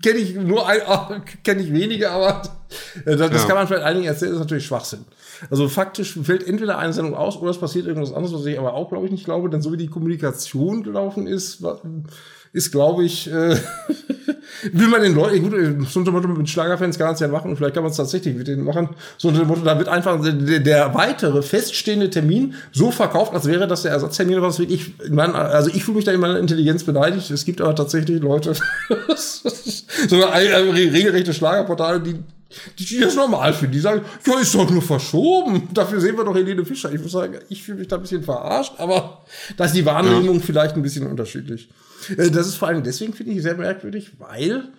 [0.04, 0.82] kenne ich nur ein,
[1.44, 2.42] kenne ich wenige, aber
[3.06, 3.48] äh, das, das ja.
[3.48, 5.06] kann man vielleicht einigen erzählen, ist natürlich Schwachsinn.
[5.50, 8.74] Also faktisch fällt entweder eine Sendung aus oder es passiert irgendwas anderes, was ich aber
[8.74, 11.64] auch, glaube ich, nicht glaube, denn so wie die Kommunikation gelaufen ist,
[12.52, 13.56] ist, glaube ich, äh,
[14.74, 17.28] will man den Leuten, gut, äh, so unter Motto mit Schlagerfans kann man es ja
[17.28, 18.90] machen und vielleicht kann man es tatsächlich mit denen machen.
[19.18, 23.46] So unter dem Motto, da wird einfach der, der, weitere feststehende Termin so verkauft, als
[23.46, 26.84] wäre das der Ersatztermin, was wirklich, man, also ich fühle mich da in meiner Intelligenz
[26.84, 27.30] beleidigt.
[27.32, 28.54] Es gibt aber tatsächlich Leute,
[29.16, 32.16] so eine regelrechte Schlagerportale, die
[32.78, 33.74] die, die das normal finden.
[33.74, 35.70] Die sagen, ja, ist doch nur verschoben.
[35.74, 36.92] Dafür sehen wir doch Helene Fischer.
[36.92, 39.24] Ich muss sagen, ich fühle mich da ein bisschen verarscht, aber
[39.56, 40.42] da ist die Wahrnehmung ja.
[40.42, 41.70] vielleicht ein bisschen unterschiedlich.
[42.18, 44.70] Äh, das ist vor allem deswegen, finde ich, sehr merkwürdig, weil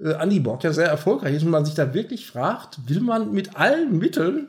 [0.00, 3.32] äh, Andy Borg ja sehr erfolgreich ist und man sich da wirklich fragt, will man
[3.32, 4.48] mit allen Mitteln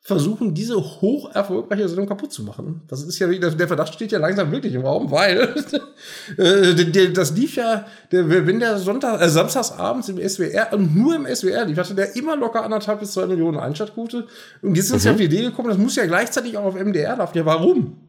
[0.00, 2.80] versuchen, diese hoch erfolgreiche Sendung kaputt zu machen.
[2.88, 5.54] Das ist ja, der Verdacht steht ja langsam wirklich im Raum, weil
[6.38, 11.26] äh, das lief ja, der, wenn der Sonntag, äh, samstagsabends im SWR, und nur im
[11.26, 14.26] SWR lief, hatte der immer locker anderthalb bis zwei Millionen Einschaltquote.
[14.62, 15.06] Und jetzt ist mhm.
[15.06, 17.36] ja auf die Idee gekommen, das muss ja gleichzeitig auch auf MDR laufen.
[17.36, 18.07] Ja, warum?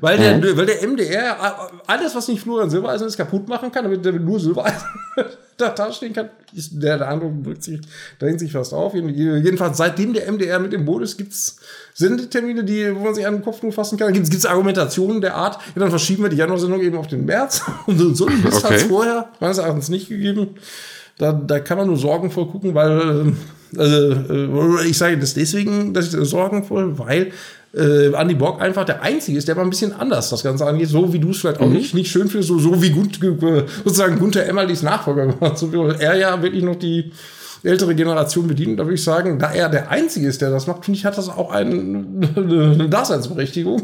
[0.00, 0.56] Weil der, mhm.
[0.56, 4.40] weil der MDR alles, was nicht Florian Silbereisen ist, kaputt machen kann, damit der nur
[4.40, 4.86] Silbereisen
[5.56, 6.30] da, da stehen kann.
[6.52, 7.80] Der, der Eindruck drückt sich,
[8.18, 8.94] da sich fast auf.
[8.94, 11.56] Jedenfalls, seitdem der MDR mit im Boot ist, gibt's
[11.94, 14.12] Sendetermine, die, wo man sich an den Kopf nur fassen kann.
[14.12, 17.62] Gibt es Argumentationen der Art, ja, dann verschieben wir die Januarsendung eben auf den März.
[17.86, 18.74] Und so, ein Mist okay.
[18.74, 20.56] hat es vorher meines Erachtens nicht gegeben.
[21.18, 23.34] Da, da kann man nur sorgenvoll gucken, weil,
[23.76, 27.32] also, äh, ich sage das deswegen, dass ich sorgenvoll, weil
[27.74, 30.88] äh, Andy Borg einfach der Einzige ist, der mal ein bisschen anders das Ganze angeht,
[30.88, 31.74] so wie du es vielleicht auch mhm.
[31.74, 33.18] nicht, nicht schön findest, so, so wie gut,
[33.84, 37.12] sozusagen Gunther Emmerlis Nachfolger gemacht, so er ja wirklich noch die
[37.64, 38.78] ältere Generation bedient.
[38.78, 41.16] Da würde ich sagen, da er der Einzige ist, der das macht, finde ich, hat
[41.16, 43.82] das auch ein, eine Daseinsberechtigung.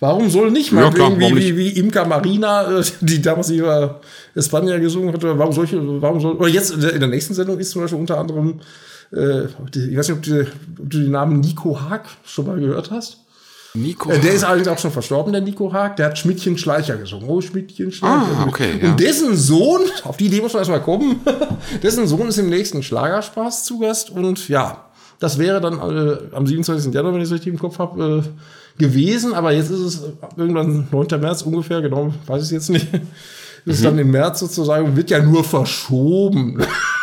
[0.00, 4.00] Warum soll nicht mal ja, klar, wie, wie, wie Imka Marina, äh, die damals über
[4.34, 7.82] Espanja gesungen hat, warum solche, warum soll, oder jetzt in der nächsten Sendung ist zum
[7.82, 8.60] Beispiel unter anderem
[9.12, 12.90] äh, ich weiß nicht, ob du, ob du den Namen Nico Haag schon mal gehört
[12.90, 13.18] hast.
[13.74, 15.96] Nico äh, der ist allerdings auch schon verstorben, der Nico Haag.
[15.96, 17.28] Der hat Schmidtchen Schleicher gesungen.
[17.28, 18.38] Oh, Schmidtchen Schleicher.
[18.38, 18.90] Ah, okay, ja.
[18.90, 21.20] Und dessen Sohn, auf die Idee muss man erstmal kommen,
[21.82, 24.10] dessen Sohn ist im nächsten Schlagerspaß zu Gast.
[24.10, 24.84] Und ja,
[25.20, 26.92] das wäre dann äh, am 27.
[26.92, 29.34] Januar, wenn ich es richtig im Kopf habe, äh, gewesen.
[29.34, 30.02] Aber jetzt ist es
[30.36, 31.20] irgendwann 9.
[31.20, 32.88] März ungefähr, genau, weiß ich jetzt nicht.
[33.64, 33.84] Ist mhm.
[33.84, 36.62] dann im März sozusagen, wird ja nur verschoben.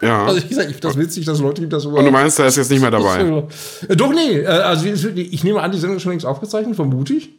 [0.00, 0.26] Ja.
[0.26, 1.90] Also ich sage, das witzig, dass Leute das so.
[1.90, 3.44] Und du meinst, er ist jetzt nicht mehr dabei?
[3.88, 4.40] Äh, doch, nee.
[4.40, 7.30] Äh, also ich nehme an, die Sendung ist schon längst aufgezeichnet, vermute ich.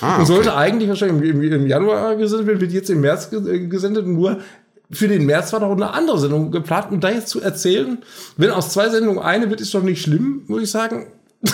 [0.00, 0.20] Ah, okay.
[0.20, 4.06] Und sollte eigentlich wahrscheinlich im, im Januar gesendet werden, wird jetzt im März äh, gesendet.
[4.06, 4.38] Nur
[4.90, 6.90] für den März war doch eine andere Sendung geplant.
[6.90, 7.98] Und da jetzt zu erzählen,
[8.36, 11.06] wenn aus zwei Sendungen eine wird, ist doch nicht schlimm, muss ich sagen.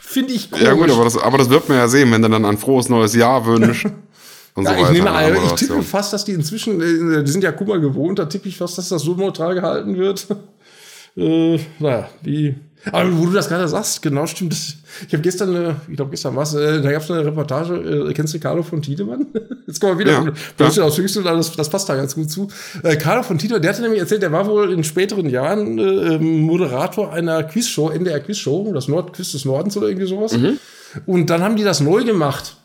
[0.00, 0.66] Finde ich komisch.
[0.66, 2.88] Ja gut, aber das, aber das wird man ja sehen, wenn du dann ein frohes
[2.88, 3.86] neues Jahr wünschst.
[4.54, 7.44] Und ja, so ich, nehme, an, ich tippe fast, dass die inzwischen, äh, die sind
[7.44, 10.26] ja Kummer gewohnt, da tippe ich fast, dass das so neutral gehalten wird.
[11.16, 12.54] äh, naja, wie.
[12.90, 14.52] Aber wo du das gerade sagst, genau stimmt.
[14.52, 14.74] Das,
[15.06, 17.74] ich habe gestern, äh, ich glaube gestern was, äh, da gab es eine Reportage,
[18.08, 19.26] äh, kennst du Carlo von Tiedemann?
[19.66, 20.82] Jetzt kommen wir wieder, ja, ja.
[20.82, 22.48] aus Höchsten, das, das passt da ganz gut zu.
[22.82, 26.14] Äh, Carlo von Tiedemann, der hatte nämlich erzählt, der war wohl in späteren Jahren äh,
[26.14, 30.36] ähm, Moderator einer Quizshow, NDR Quizshow, das Nordquiz des Nordens oder irgendwie sowas.
[30.36, 30.58] Mhm.
[31.06, 32.56] Und dann haben die das neu gemacht.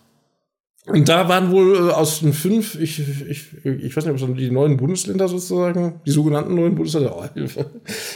[0.87, 4.37] Und da waren wohl äh, aus den fünf, ich, ich, ich weiß nicht, ob es
[4.37, 7.65] die neuen Bundesländer sozusagen, die sogenannten neuen Bundesländer, oh, Hilfe,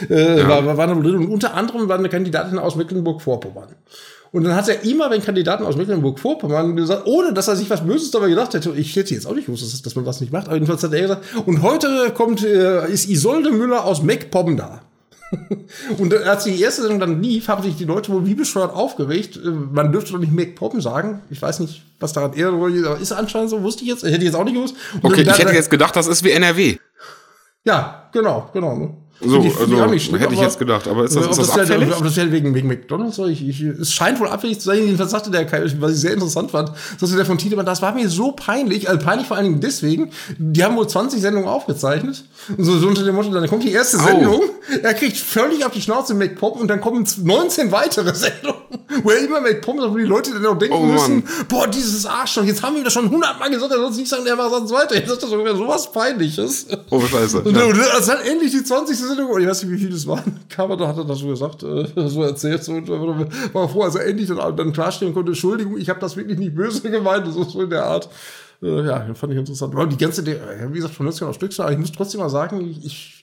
[0.08, 0.48] äh, ja.
[0.48, 1.16] war, waren da wohl drin.
[1.16, 3.74] Und unter anderem war eine Kandidatin aus Mecklenburg-Vorpommern.
[4.32, 7.84] Und dann hat er immer, wenn Kandidaten aus Mecklenburg-Vorpommern gesagt, ohne dass er sich was
[7.84, 10.32] Böses dabei gedacht hätte, ich hätte jetzt auch nicht gewusst, dass, dass man das nicht
[10.32, 14.56] macht, aber jedenfalls hat er gesagt, und heute kommt, äh, ist Isolde Müller aus Meckpomm
[14.56, 14.82] da.
[15.98, 19.36] Und als die erste Sendung dann lief, haben sich die Leute wohl wie bescheuert aufgeregt.
[19.36, 21.22] Äh, man dürfte doch nicht MacPom sagen.
[21.30, 22.68] Ich weiß nicht, was daran eher aber
[22.98, 24.02] ist anscheinend so, wusste ich jetzt.
[24.02, 24.74] Hätte ich jetzt auch nicht gewusst.
[25.02, 26.78] Und okay, ich hätte jetzt gedacht, das ist wie NRW.
[27.64, 28.96] Ja, genau, genau.
[29.22, 31.92] So, ich, also, schlimm, hätte ich jetzt gedacht, aber ist das, ist das, das abfällig?
[31.92, 34.78] aber das wäre wegen, wegen McDonalds, so, ich, ich, es scheint wohl abfällig zu sein,
[34.78, 35.46] jedenfalls sagte der,
[35.78, 39.04] was ich sehr interessant fand, sagte der von Tiedemann, das war mir so peinlich, also
[39.04, 42.24] peinlich vor allen Dingen deswegen, die haben wohl 20 Sendungen aufgezeichnet,
[42.56, 44.74] und so, so unter dem Motto, dann kommt die erste Sendung, oh.
[44.82, 48.62] er kriegt völlig auf die Schnauze McPop und dann kommen 19 weitere Sendungen,
[49.02, 52.44] wo er immer McPop, wo die Leute dann auch denken oh, müssen, boah, dieses Arschloch,
[52.44, 54.72] jetzt haben wir das schon 100 Mal gesagt, er soll nicht sagen, der war sonst
[54.72, 56.66] weiter, jetzt ist das sogar sowas Peinliches.
[56.88, 57.42] Oh, scheiße.
[57.42, 57.64] Und, ja.
[57.64, 59.09] und als dann endlich die 20.
[59.14, 61.86] Sendung, ich weiß nicht, wie viel das waren, Kamada hat er das so gesagt, äh,
[62.08, 62.74] so erzählt, so,
[63.52, 66.54] war froh, als er endlich dann, dann klarstellen konnte, Entschuldigung, ich habe das wirklich nicht
[66.54, 68.08] böse gemeint, so, so in der Art.
[68.62, 69.74] Äh, ja, fand ich interessant.
[69.74, 73.19] Aber die ganze, wie gesagt, von Nützchen auf Stückzahl, ich muss trotzdem mal sagen, ich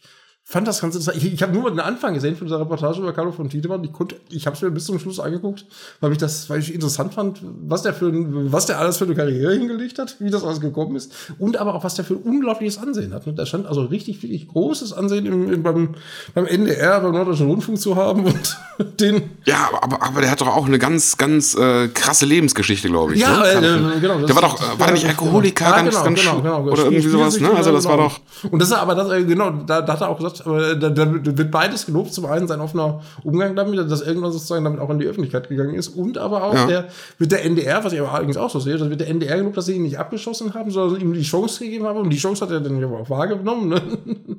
[0.49, 1.21] fand das ganz interessant.
[1.21, 3.83] Ich, ich habe nur den Anfang gesehen von dieser Reportage über Carlo von Tiedemann.
[3.83, 5.65] Ich konnte, ich habe es mir bis zum Schluss angeguckt,
[5.99, 8.13] weil ich das, weil ich interessant fand, was der für
[8.49, 11.75] was der alles für eine Karriere hingelegt hat, wie das alles gekommen ist und aber
[11.75, 13.27] auch was der für ein unglaubliches Ansehen hat.
[13.27, 15.95] Und da stand also richtig, richtig großes Ansehen im, im, beim,
[16.33, 18.57] beim NDR, beim Norddeutschen Rundfunk zu haben und
[19.01, 19.29] den.
[19.43, 23.19] Ja, aber, aber der hat doch auch eine ganz, ganz äh, krasse Lebensgeschichte, glaube ich.
[23.19, 23.97] Ja, ne?
[23.97, 24.19] äh, genau.
[24.19, 27.09] Der war doch, war der nicht Alkoholiker, ja, ganz, genau, ganz genau, genau, oder irgendwie
[27.09, 27.51] sowas, ne?
[27.53, 28.21] Also das war doch.
[28.49, 30.89] Und das ist aber das, äh, genau, da, da hat er auch gesagt, aber da,
[30.89, 32.13] da wird beides gelobt.
[32.13, 35.75] Zum einen sein offener Umgang damit, dass irgendwann sozusagen damit auch in die Öffentlichkeit gegangen
[35.75, 35.89] ist.
[35.89, 36.65] Und aber auch Ja.
[36.67, 36.87] der,
[37.19, 39.57] mit der NDR, was ich aber allerdings auch so sehe, dass wird der NDR gelobt,
[39.57, 41.99] dass sie ihn nicht abgeschossen haben, sondern ihm die Chance gegeben haben.
[41.99, 43.81] Und die Chance hat er dann aber auch wahrgenommen, ne?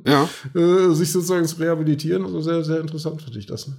[0.07, 0.29] Ja.
[0.61, 2.25] äh, sich sozusagen zu rehabilitieren.
[2.25, 3.69] Also sehr, sehr interessant finde ich das.
[3.69, 3.75] Ne?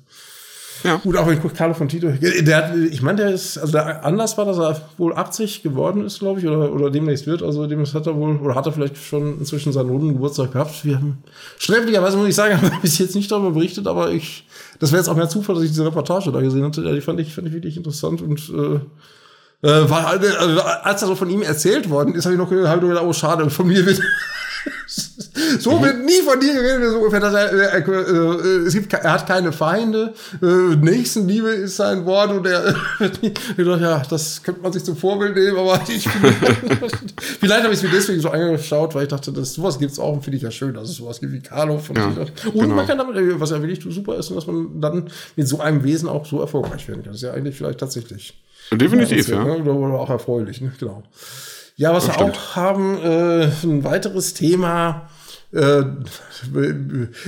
[0.83, 0.95] Ja.
[0.97, 3.73] Gut, auch wenn ich gucke, Carlo von Tito, der hat, ich meine, der ist, also
[3.73, 7.43] der Anlass war, dass er wohl 80 geworden ist, glaube ich, oder, oder demnächst wird.
[7.43, 10.85] Also demnächst hat er wohl, oder hat er vielleicht schon inzwischen seinen runden Geburtstag gehabt.
[10.85, 11.17] Wir haben,
[11.57, 14.47] schrecklicherweise muss ich sagen, haben wir bis jetzt nicht darüber berichtet, aber ich,
[14.79, 16.81] das wäre jetzt auch mehr Zufall, dass ich diese Reportage da gesehen hatte.
[16.81, 18.79] Die fand ich, fand ich wirklich interessant und, äh,
[19.61, 20.27] äh, war, äh,
[20.83, 23.11] als das so von ihm erzählt worden ist, habe noch hab ich nur gedacht, oh
[23.11, 23.99] schade, von mir wird
[25.59, 28.93] so wird nie von dir geredet, so ungefähr, dass er, er, äh, äh, es gibt,
[28.93, 34.43] er hat keine Feinde, äh, Nächstenliebe ist sein Wort und er, ich dachte, ja, das
[34.43, 36.07] könnte man sich zum Vorbild nehmen, aber ich,
[37.39, 39.99] vielleicht habe ich es mir deswegen so angeschaut, weil ich dachte, das, sowas gibt es
[39.99, 42.53] auch und finde ich ja schön, dass es sowas gibt wie Carlo von Ja, und
[42.53, 42.75] genau.
[42.75, 46.09] man kann damit, was ja wirklich super ist, dass man dann mit so einem Wesen
[46.09, 47.13] auch so erfolgreich werden kann.
[47.13, 48.33] Das ist ja eigentlich vielleicht tatsächlich.
[48.71, 49.53] Definitiv, Ja, ja.
[49.55, 50.71] Oder, oder auch erfreulich, ne?
[50.79, 51.03] genau.
[51.75, 52.35] Ja, was wir stimmt.
[52.35, 55.09] auch haben, äh, ein weiteres Thema.
[55.51, 55.79] Äh,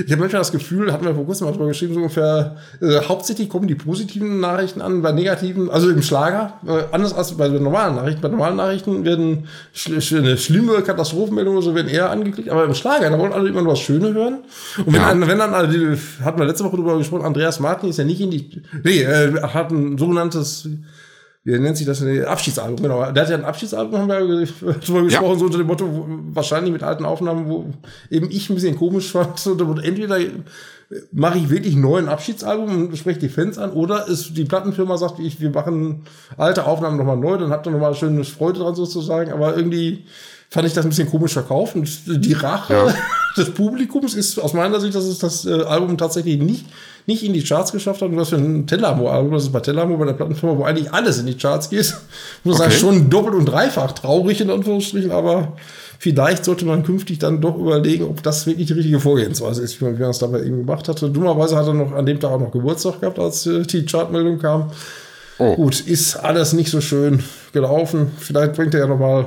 [0.05, 2.99] ich habe manchmal das Gefühl, hatten wir vor kurzem mal drüber geschrieben, so ungefähr, äh,
[3.07, 7.49] hauptsächlich kommen die positiven Nachrichten an, bei negativen, also im Schlager, äh, anders als bei
[7.49, 8.21] den normalen Nachrichten.
[8.21, 12.65] Bei normalen Nachrichten werden schl schl- eine schlimme Katastrophenmeldungen oder so werden eher angeklickt, aber
[12.65, 14.39] im Schlager, da wollen alle immer nur was Schöne hören.
[14.77, 15.27] Und wenn, Ja.
[15.27, 18.29] wenn dann, die- hatten wir letzte Woche drüber gesprochen, Andreas Martin ist ja nicht in
[18.31, 20.67] die, nee, äh, hat ein sogenanntes
[21.43, 22.25] wie nennt sich das denn?
[22.25, 23.11] Abschiedsalbum, genau.
[23.11, 24.45] Der hat ja ein Abschiedsalbum, haben wir ja
[24.85, 27.65] drüber gesprochen, so unter dem Motto, wahrscheinlich mit alten Aufnahmen, wo
[28.09, 29.39] eben ich ein bisschen komisch fand.
[29.39, 30.19] So, Motto, entweder
[31.11, 34.97] mache ich wirklich einen neuen Abschiedsalbum und spreche die Fans an, oder ist die Plattenfirma
[34.97, 36.03] sagt, ich, wir machen
[36.37, 40.05] alte Aufnahmen nochmal neu, dann habt ihr nochmal schöne Freude dran sozusagen, aber irgendwie
[40.53, 42.93] fand ich das ein bisschen komisch verkauft und die Rache Ja.
[43.37, 46.65] des Publikums ist aus meiner Sicht, dass es das äh, Album tatsächlich nicht,
[47.07, 49.95] nicht in die Charts geschafft hat und was für ein Tellamo-Album, das ist bei Tellamo,
[49.97, 51.95] bei der Plattenfirma, wo eigentlich alles in die Charts geht.
[52.43, 52.69] Muss Okay.
[52.69, 55.53] sagen, schon doppelt und dreifach traurig in Anführungsstrichen, aber
[55.99, 59.85] vielleicht sollte man künftig dann doch überlegen, ob das wirklich die richtige Vorgehensweise ist, wie
[59.85, 61.09] man, es dabei eben gemacht hatte.
[61.09, 64.37] Dummerweise hat er noch an dem Tag auch noch Geburtstag gehabt, als äh, die Chartmeldung
[64.39, 64.69] kam.
[65.39, 65.55] Oh.
[65.55, 67.23] Gut, ist alles nicht so schön
[67.53, 68.11] gelaufen.
[68.19, 69.25] Vielleicht bringt er ja noch mal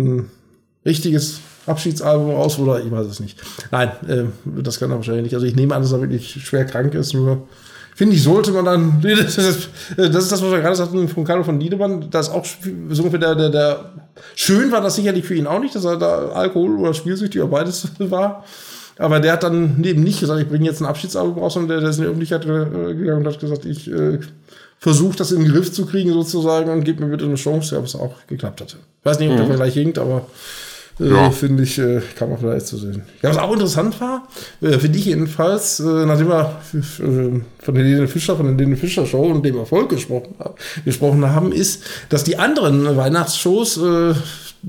[0.00, 0.30] ein
[0.84, 3.38] richtiges Abschiedsalbum raus oder ich weiß es nicht.
[3.70, 4.24] Nein, äh,
[4.62, 5.34] das kann er wahrscheinlich nicht.
[5.34, 7.14] Also ich nehme an, dass er wirklich schwer krank ist.
[7.14, 7.46] Nur
[7.94, 9.02] finde ich, sollte man dann.
[9.02, 12.08] Das ist das, was wir gerade sagten von Carlo von Niedemann.
[12.10, 13.92] Das auch so ungefähr der, der, der.
[14.34, 17.50] Schön war das sicherlich für ihn auch nicht, dass er da Alkohol oder spielsüchtig oder
[17.50, 18.44] beides war.
[18.98, 21.80] Aber der hat dann neben nicht gesagt, ich bringe jetzt ein Abschiedsalbum raus, sondern der,
[21.80, 24.18] der ist in die Öffentlichkeit äh, gegangen und hat gesagt, ich äh,
[24.80, 27.82] versuche das in den Griff zu kriegen sozusagen und gib mir bitte eine Chance, ja,
[27.82, 28.76] was auch geklappt hatte.
[29.00, 30.26] Ich weiß nicht, ob der Vergleich hinkt, aber
[30.98, 31.30] äh, Ja.
[31.30, 33.02] finde ich, äh, kann man vielleicht so sehen.
[33.22, 34.26] Ja, was auch interessant war,
[34.60, 36.80] äh, für dich jedenfalls, äh, nachdem wir äh,
[37.62, 40.54] von der Helene Fischer, von der Helene Fischer Show und dem Erfolg gesprochen, haben-
[40.84, 44.14] gesprochen haben, ist, dass die anderen Weihnachtsshows, äh,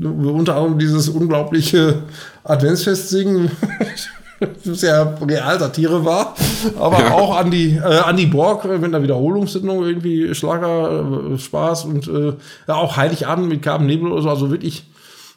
[0.03, 2.03] unter anderem dieses unglaubliche
[2.45, 3.51] Adventsfest singen,
[4.65, 6.35] das ja Realsatire war,
[6.79, 11.85] aber auch an die, äh, an die Borg mit einer Wiederholungssendung irgendwie Schlager, äh, Spaß
[11.85, 12.33] und äh,
[12.67, 14.85] ja, auch Heiligabend mit Carmen Nebel oder so, also wirklich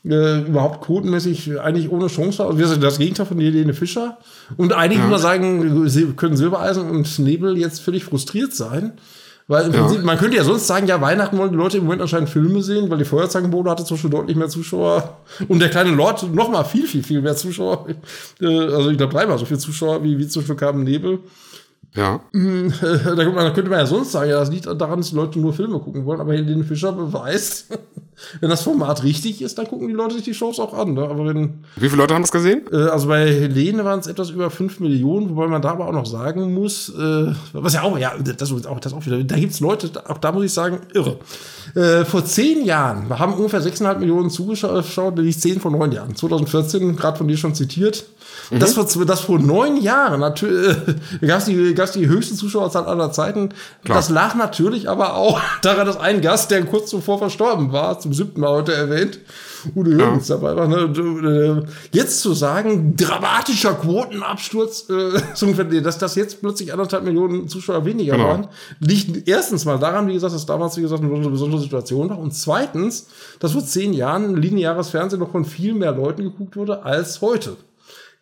[0.06, 2.46] äh, überhaupt quotenmäßig eigentlich ohne Chance war.
[2.46, 4.18] Also wir sind das Gegenteil von Helene Fischer.
[4.56, 5.06] Und einige Ja.
[5.06, 8.92] immer sagen, sie können Silbereisen und Nebel jetzt völlig frustriert sein.
[9.46, 9.80] Weil im Ja.
[9.82, 12.62] Prinzip, man könnte ja sonst sagen, ja, Weihnachten wollen die Leute im Moment anscheinend Filme
[12.62, 15.18] sehen, weil die Feuerzangenbowle hatte zum Beispiel deutlich mehr Zuschauer.
[15.48, 17.86] Und der kleine Lord noch mal viel, viel, viel mehr Zuschauer.
[18.40, 21.18] Äh, Also ich glaube dreimal so viele Zuschauer wie, wie zum Beispiel Carmen Nebel.
[21.96, 22.20] Ja.
[22.32, 25.16] Da könnte man, da könnte man ja sonst sagen, ja, das liegt daran, dass die
[25.16, 27.66] Leute nur Filme gucken wollen, aber Helene Fischer beweist,
[28.40, 30.94] wenn das Format richtig ist, dann gucken die Leute sich die Shows auch an.
[30.94, 31.02] Ne?
[31.02, 32.62] Aber wenn, Wie viele Leute haben das gesehen?
[32.72, 35.92] äh, also bei Helene waren es etwas über 5 Millionen, wobei man da aber auch
[35.92, 39.36] noch sagen muss, äh, was ja auch, ja, das ist auch, das auch wieder, da
[39.36, 41.18] gibt's Leute, auch da muss ich sagen, irre.
[41.74, 46.14] Äh, vor zehn Jahren haben ungefähr 6,5 Millionen zugeschaut, nämlich 10 vor neun Jahren.
[46.14, 48.04] 2014, gerade von dir schon zitiert.
[48.50, 50.76] Das, vor, das vor neun Jahren natürlich
[51.20, 53.50] äh, gab es die, gab's die höchste Zuschauerzahl aller Zeiten.
[53.84, 53.98] Klar.
[53.98, 58.12] Das lag natürlich aber auch daran, dass ein Gast, der kurz zuvor verstorben war, zum
[58.12, 59.20] siebten Mal heute erwähnt,
[59.74, 60.36] Udo Jürgens ja.
[60.36, 60.68] dabei war.
[60.68, 61.66] Ne?
[61.92, 68.28] Jetzt zu sagen, dramatischer Quotenabsturz, äh, dass das jetzt plötzlich anderthalb Millionen Zuschauer weniger genau.
[68.28, 68.48] waren,
[68.80, 72.18] liegt erstens mal daran, wie gesagt, dass damals, wie gesagt, eine besondere Situation war.
[72.18, 73.08] Und zweitens,
[73.40, 77.56] dass vor zehn Jahren lineares Fernsehen noch von viel mehr Leuten geguckt wurde als heute.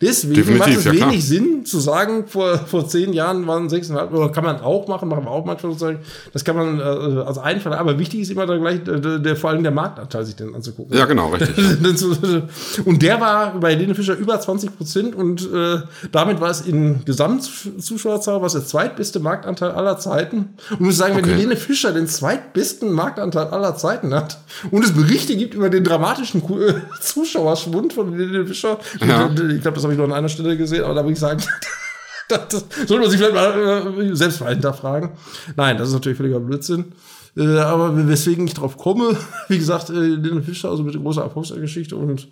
[0.03, 1.25] Deswegen Definitiv, macht es ja, wenig.
[1.25, 5.25] Sinn zu sagen, vor, vor zehn Jahren waren sechseinhalb, oder kann man auch machen, machen
[5.25, 6.01] wir auch manchmal sozusagen.
[6.33, 9.51] Das kann man äh, als Einfall, aber wichtig ist immer dann gleich der, der, vor
[9.51, 10.97] allem der Marktanteil sich dann anzugucken.
[10.97, 11.57] Ja, genau, richtig.
[12.85, 15.79] und der war bei Helene Fischer über 20 Prozent und äh,
[16.11, 20.37] damit war es in Gesamtzuschauerzahl was der zweitbeste Marktanteil aller Zeiten.
[20.71, 21.27] Und ich muss sagen, okay.
[21.27, 24.39] wenn Helene Fischer den zweitbesten Marktanteil aller Zeiten hat
[24.73, 26.43] und es Berichte gibt über den dramatischen
[27.01, 29.31] Zuschauerschwund von Helene Fischer, ja.
[29.31, 31.43] ich glaube, das habe ich nur an einer Stelle gesehen, aber da würde ich sagen,
[32.29, 35.11] das, das sollte man sich vielleicht mal äh, selbst mal hinterfragen.
[35.57, 36.93] Nein, das ist natürlich völliger Blödsinn.
[37.37, 39.17] Äh, aber weswegen ich drauf komme,
[39.49, 42.29] wie gesagt, äh, Lynn Fischer, also mit der großen Erfolgsgeschichte und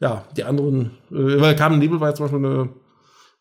[0.00, 2.68] ja, die anderen, äh, weil Carmen Nebel war jetzt zum Beispiel eine,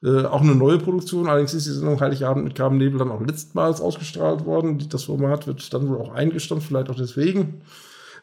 [0.04, 3.22] äh, auch eine neue Produktion, allerdings ist die Sendung Heiligabend mit Carmen Nebel dann auch
[3.22, 4.88] letztmals ausgestrahlt worden.
[4.90, 7.62] Das Format wird dann wohl auch eingestampft, vielleicht auch deswegen.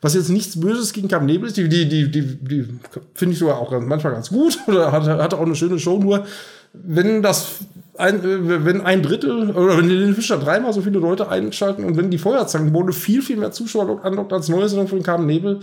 [0.03, 2.69] Was jetzt nichts Böses gegen Camp Nebel ist, die, die, die, die, die
[3.15, 6.27] finde ich sogar auch manchmal ganz gut oder hat, hat auch eine schöne Show, nur
[6.73, 7.61] wenn das
[7.97, 12.11] ein, wenn ein Drittel oder wenn die Fischer dreimal so viele Leute einschalten und wenn
[12.11, 15.61] die Feuerzangenbowle viel, viel mehr Zuschauer anlockt als neue Sendung von Carmen Nebel,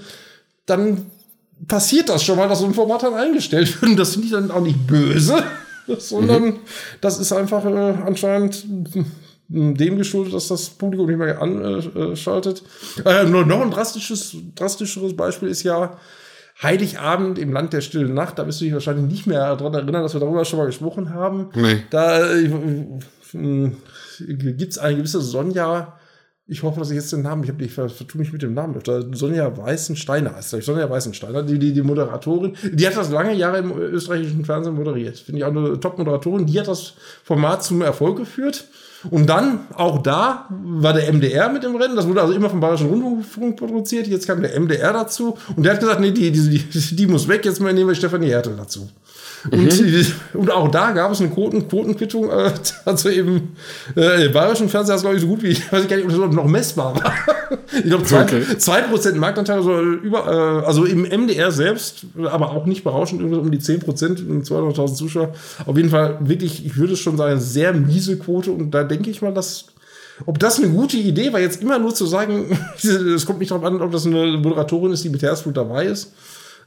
[0.66, 1.08] dann
[1.68, 3.92] passiert das schon mal, dass so ein Format dann eingestellt wird.
[3.92, 5.44] Und das finde ich dann auch nicht böse,
[5.98, 6.60] sondern mhm.
[7.02, 8.66] das ist einfach äh, anscheinend
[9.50, 12.64] dem geschuldet, dass das Publikum nicht mehr anschaltet.
[13.04, 15.97] Äh, noch ein drastisches, drastischeres Beispiel ist ja
[16.62, 18.38] Heiligabend im Land der stillen Nacht.
[18.38, 21.14] Da wirst du dich wahrscheinlich nicht mehr daran erinnern, dass wir darüber schon mal gesprochen
[21.14, 21.50] haben.
[21.56, 21.84] Nee.
[21.89, 23.72] Da äh, äh
[24.28, 26.00] gibt es eine gewisse Sonja,
[26.52, 28.76] ich hoffe, dass ich jetzt den Namen, ich, hab, ich vertue mich mit dem Namen
[28.76, 29.06] öfter.
[29.16, 30.66] Sonja Weißensteiner heißt das.
[30.66, 35.20] Sonja Weißensteiner, die, die, die Moderatorin, die hat das lange Jahre im österreichischen Fernsehen moderiert.
[35.20, 36.47] Finde ich auch eine Top-Moderatorin.
[36.47, 38.66] Die hat das Format zum Erfolg geführt.
[39.10, 41.95] Und dann, auch da, war der MDR mit im Rennen.
[41.95, 44.08] Das wurde also immer vom Bayerischen Rundfunk produziert.
[44.08, 45.38] Jetzt kam der MDR dazu.
[45.56, 47.45] Und der hat gesagt, nee, die, die, die, die muss weg.
[47.45, 48.89] Jetzt nehmen wir Stefanie Hertel dazu.
[49.52, 50.06] Und, mhm.
[50.34, 52.52] und auch da gab es eine Quoten, Quotenquittung, äh,
[52.86, 53.56] also eben
[53.96, 56.12] äh, im bayerischen Fernseher ist glaube ich so gut wie, ich weiß gar nicht, ob
[56.12, 57.14] das noch messbar war.
[57.78, 58.44] ich glaube, zwei, okay.
[58.58, 63.52] zwei Prozent Marktanteil, also, über, äh, also im MDR selbst, aber auch nicht berauschend, um
[63.52, 65.34] die 10 Prozent, 200.000 Zuschauer.
[65.66, 69.22] Auf jeden Fall wirklich, ich würde schon sagen, sehr miese Quote und da denke ich
[69.22, 69.66] mal, dass
[70.26, 73.64] ob das eine gute Idee war, jetzt immer nur zu sagen, es kommt nicht darauf
[73.64, 76.12] an, ob das eine Moderatorin ist, die mit Herzblut dabei ist,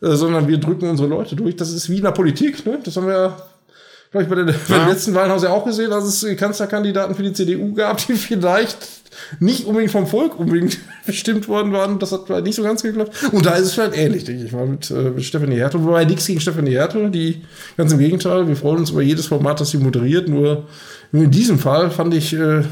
[0.02, 1.56] äh, sondern wir drücken unsere Leute durch.
[1.56, 2.78] Das ist wie in der Politik, ne?
[2.82, 3.36] Das haben wir
[4.12, 4.60] glaube ich, bei, der, ja.
[4.68, 8.12] bei den letzten Wahlen haben auch gesehen, dass es Kanzlerkandidaten für die CDU gab, die
[8.14, 8.76] vielleicht
[9.40, 11.98] nicht unbedingt vom Volk unbedingt bestimmt worden waren.
[11.98, 13.14] Das hat nicht so ganz geklappt.
[13.32, 15.82] Und da ist es vielleicht ähnlich, denke ich mal, mit, äh, mit Stefanie Hertel.
[15.82, 17.42] Wobei nichts gegen Stefanie Hertel, die
[17.76, 20.28] ganz im Gegenteil, wir freuen uns über jedes Format, das sie moderiert.
[20.28, 20.66] Nur,
[21.10, 22.62] nur in diesem Fall fand ich, äh,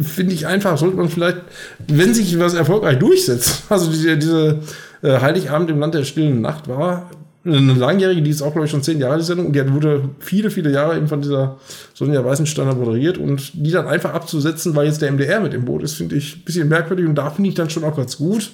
[0.00, 1.38] finde ich einfach, sollte man vielleicht,
[1.86, 4.60] wenn sich was erfolgreich durchsetzt, also diese, diese
[5.02, 7.10] äh, Heiligabend im Land der stillen Nacht war.
[7.44, 9.46] Eine langjährige, die ist auch, glaube ich, schon zehn Jahre die Sendung.
[9.46, 11.56] Und die wurde viele, viele Jahre eben von dieser
[11.94, 13.16] Sonja Weißensteiner moderiert.
[13.16, 16.36] Und die dann einfach abzusetzen, weil jetzt der MDR mit im Boot ist, finde ich
[16.36, 17.06] ein bisschen merkwürdig.
[17.06, 18.50] Und da finde ich dann schon auch ganz gut.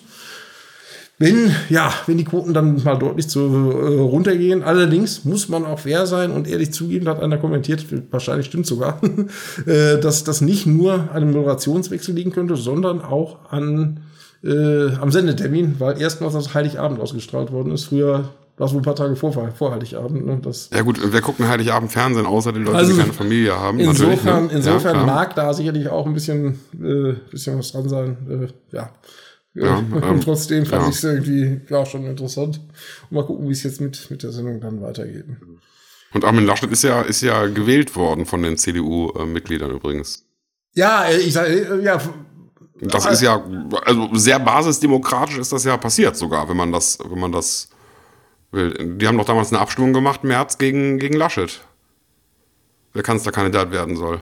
[1.17, 4.65] Wenn, ja, wenn die Quoten dann mal deutlich zu, äh, runtergehen.
[4.65, 9.01] Allerdings muss man auch fair sein und ehrlich zugeben, hat einer kommentiert, wahrscheinlich stimmt sogar,
[9.67, 14.01] äh, dass das nicht nur an einem Moderationswechsel liegen könnte, sondern auch an
[14.45, 17.85] äh, am Sendetermin, weil erstmals das Heiligabend ausgestrahlt worden ist.
[17.85, 20.27] Früher war es wohl ein paar Tage vor, vor Heiligabend.
[20.27, 20.39] Ne?
[20.43, 23.59] Das ja gut, wer guckt einen Heiligabend Fernsehen, außer die Leute, also die keine Familie
[23.59, 23.81] haben?
[23.81, 24.53] Insofern, ne?
[24.53, 28.17] insofern ja, mag da sicherlich auch ein bisschen, äh, bisschen was dran sein.
[28.29, 28.91] Äh, ja.
[29.57, 30.89] Ja, und ähm, trotzdem fand ja.
[30.89, 32.61] ich es irgendwie ja, schon interessant.
[33.09, 35.27] Und mal gucken, wie es jetzt mit, mit der Sendung dann weitergeht.
[36.13, 40.25] Und Armin Laschet ist ja, ist ja gewählt worden von den CDU-Mitgliedern übrigens.
[40.75, 41.83] Ja, äh, ich sage, äh,
[42.89, 43.43] das ist ja,
[43.85, 47.69] also sehr basisdemokratisch ist das ja passiert sogar, wenn man das, wenn man das
[48.51, 48.97] will.
[48.99, 51.61] Die haben doch damals eine Abstimmung gemacht, März gegen, gegen Laschet.
[52.93, 54.21] Wer Kanzlerkandidat werden soll.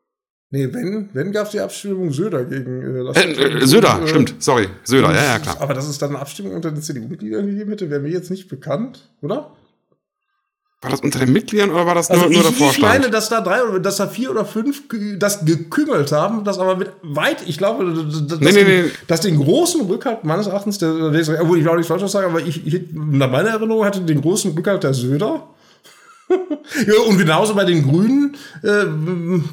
[0.51, 3.39] Nee, wenn, wenn gab es die Abstimmung Söder gegen äh, Laschet.
[3.39, 5.57] Äh, äh, Söder, äh, stimmt, sorry, Söder, ja, ja, klar.
[5.61, 8.49] Aber dass es dann eine Abstimmung unter den CDU-Mitgliedern gegeben hätte, wäre mir jetzt nicht
[8.49, 9.51] bekannt, oder?
[10.83, 12.77] War das unter den Mitgliedern oder war das also nur, nur der Vorstand?
[12.77, 14.83] Ich meine, dass da drei oder dass da vier oder fünf
[15.17, 18.85] das gekümmelt haben, das aber mit weit, ich glaube, dass, nee, nee, nee.
[19.07, 22.41] dass den großen Rückhalt meines Erachtens, der, der obwohl ich glaube nicht falsch sagen, aber
[22.41, 25.47] ich, ich nach meiner Erinnerung hatte den großen Rückhalt der Söder.
[26.29, 28.87] ja, und genauso bei den Grünen, äh,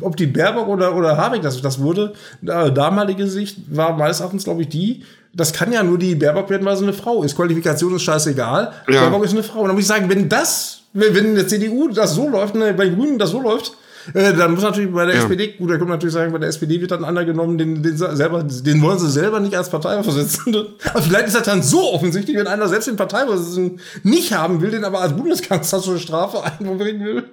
[0.02, 4.46] ob die Baerbock oder, oder Habeck das, das wurde, äh, damalige Sicht war meines Erachtens,
[4.46, 5.04] glaube ich, die,
[5.34, 7.36] das kann ja nur die Baerbock werden, weil sie eine Frau ist.
[7.36, 8.74] Qualifikation ist scheißegal.
[8.88, 9.02] Ja.
[9.02, 9.60] Baerbock ist eine Frau.
[9.60, 12.74] Und dann muss ich sagen, wenn das, wenn in der CDU das so läuft, ne,
[12.74, 13.76] bei den Grünen das so läuft,
[14.14, 15.22] äh, dann muss natürlich bei der ja.
[15.22, 17.84] SPD, gut, da kann man natürlich sagen, bei der SPD wird dann einer genommen, den,
[17.84, 20.68] den, selber, den wollen sie selber nicht als Parteivorsitzenden.
[20.86, 24.72] Aber vielleicht ist das dann so offensichtlich, wenn einer selbst den Parteivorsitzenden nicht haben will,
[24.72, 27.24] den aber als Bundeskanzler zur Strafe einbringen will.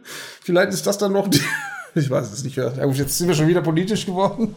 [0.43, 1.41] Vielleicht ist das dann noch die,
[1.95, 2.57] ich weiß es nicht.
[2.57, 4.55] Ja, gut, jetzt sind wir schon wieder politisch geworden.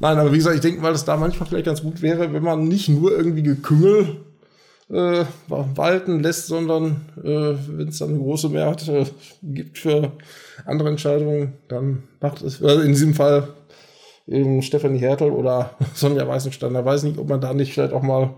[0.00, 2.42] Nein, aber wie gesagt, ich denke mal, dass da manchmal vielleicht ganz gut wäre, wenn
[2.42, 4.16] man nicht nur irgendwie Gekümmel
[4.90, 9.06] äh, walten lässt, sondern äh, wenn es dann eine große Mehrheit äh,
[9.42, 10.12] gibt für
[10.64, 13.48] andere Entscheidungen, dann macht es, äh, in diesem Fall
[14.26, 16.74] eben Stefanie Hertel oder Sonja Weißenstein.
[16.74, 18.34] Da weiß ich nicht, ob man da nicht vielleicht auch mal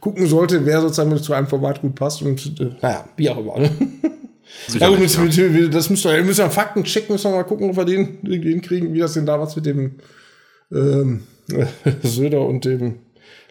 [0.00, 3.58] gucken sollte, wer sozusagen zu einem Format gut passt und äh, naja, wie auch immer.
[3.58, 3.70] Ne?
[4.78, 7.68] Ja, gut, mit, mit, das müssen wir, müssen wir Fakten checken, müssen wir mal gucken,
[7.68, 9.96] ob wir den, den kriegen, wie das denn damals mit dem
[10.72, 11.24] ähm,
[12.02, 13.00] Söder und dem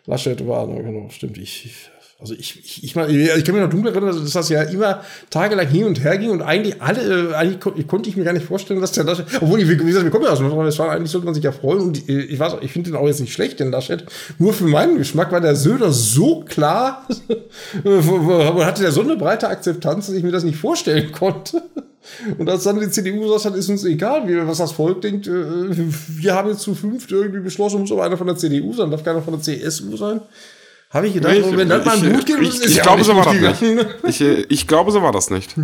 [0.06, 0.66] Laschet war.
[0.66, 1.38] Na, genau, stimmt.
[1.38, 4.48] Ich, ich also ich, ich, ich, meine, ich kann mich noch dunkel erinnern, dass das
[4.48, 8.16] ja immer tagelang hin und her ging und eigentlich alle, äh, eigentlich konnte, konnte ich
[8.16, 10.40] mir gar nicht vorstellen, dass der Laschet, obwohl, ich, wie gesagt, wir kommen ja aus
[10.40, 13.06] Nordrhein-Westfalen, eigentlich sollte man sich ja freuen und äh, ich weiß, ich finde den auch
[13.06, 14.06] jetzt nicht schlecht, den Laschet,
[14.40, 17.06] nur für meinen Geschmack war der Söder so klar,
[17.84, 21.64] hatte der so eine breite Akzeptanz, dass ich mir das nicht vorstellen konnte.
[22.38, 25.28] Und als dann die CDU gesagt hat, ist uns egal, wie, was das Volk denkt,
[25.28, 28.90] äh, wir haben jetzt zu fünft irgendwie beschlossen, muss aber einer von der CDU sein,
[28.90, 30.22] darf keiner von der CSU sein.
[30.92, 33.26] Habe ich gedacht, ich, wenn das mal gut geht, ich, ich, ich glaube, so war
[33.26, 33.62] das nicht.
[34.04, 35.56] Ich, ich glaube, so war das nicht.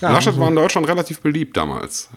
[0.00, 2.08] Ja, Laschet war in Deutschland relativ beliebt damals.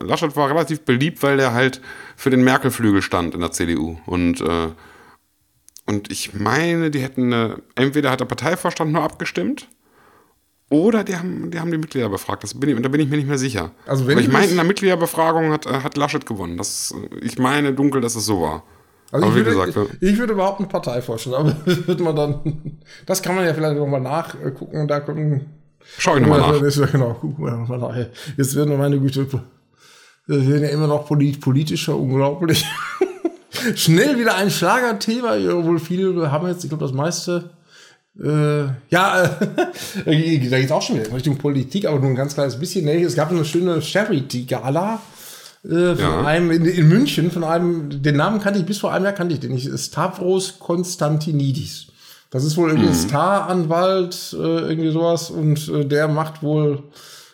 [0.00, 1.80] Laschet war relativ beliebt, weil er halt
[2.16, 3.98] für den Merkel-Flügel stand in der CDU.
[4.06, 4.68] Und, äh,
[5.86, 9.68] und ich meine, die hätten, äh, entweder hat der Parteivorstand nur abgestimmt
[10.68, 12.44] oder die haben, die haben die Mitglieder befragt.
[12.44, 13.72] Das bin ich, da bin ich mir nicht mehr sicher.
[13.86, 16.58] Also wenn Aber ich meine, in der Mitgliederbefragung hat, äh, hat Laschet gewonnen.
[16.58, 18.64] Das, ich meine dunkel, dass es so war.
[19.12, 22.16] Also aber ich, würde, gesagt, ich, ich, würde überhaupt eine Partei vorstellen, aber wird man
[22.16, 25.46] dann, das kann man ja vielleicht nochmal nachgucken und da gucken.
[25.98, 26.62] Schau ich nochmal nach.
[26.62, 27.96] Ist, genau, gucken wir nochmal nach.
[28.36, 29.26] Jetzt werden wir meine Güte,
[30.26, 32.64] wir werden ja immer noch politischer, unglaublich.
[33.74, 37.50] Schnell wieder ein Schlagerthema, obwohl viele haben jetzt, ich glaube, das meiste
[38.22, 39.46] äh, ja, äh,
[40.04, 42.84] da geht es auch schon wieder in Richtung Politik, aber nur ein ganz kleines bisschen.
[42.84, 45.00] Nee, es gab eine schöne Charity-Gala
[45.64, 46.24] äh, von ja.
[46.24, 49.34] einem in, in, München, von einem, den Namen kannte ich bis vor einem Jahr kannte
[49.34, 51.88] ich den nicht, Stavros Konstantinidis.
[52.30, 53.08] Das ist wohl irgendwie mhm.
[53.08, 56.84] Staranwalt, äh, irgendwie sowas, und äh, der macht wohl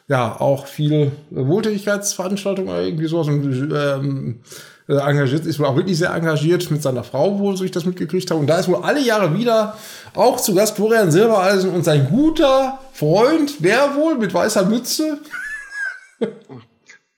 [0.09, 4.41] ja auch viel Wohltätigkeitsveranstaltungen, irgendwie sowas und ähm,
[4.89, 8.31] äh, engagiert, ist wohl auch wirklich sehr engagiert mit seiner Frau, wo ich das mitgekriegt
[8.31, 8.41] habe.
[8.41, 9.77] Und da ist wohl alle Jahre wieder
[10.15, 15.19] auch zu Gast Florian Silbereisen und sein guter Freund, wer wohl mit weißer Mütze?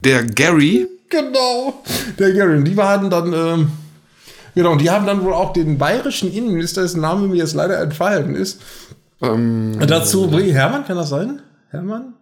[0.00, 0.88] Der Gary.
[1.09, 1.82] Genau,
[2.18, 2.62] der Gary.
[2.64, 3.72] Die waren dann, ähm,
[4.54, 7.80] genau, und die haben dann wohl auch den bayerischen Innenminister, dessen Name mir jetzt leider
[7.80, 8.61] entfallen ist,
[9.22, 10.30] ähm, dazu.
[10.30, 11.40] Hermann, kann das sein?
[11.70, 12.14] Hermann?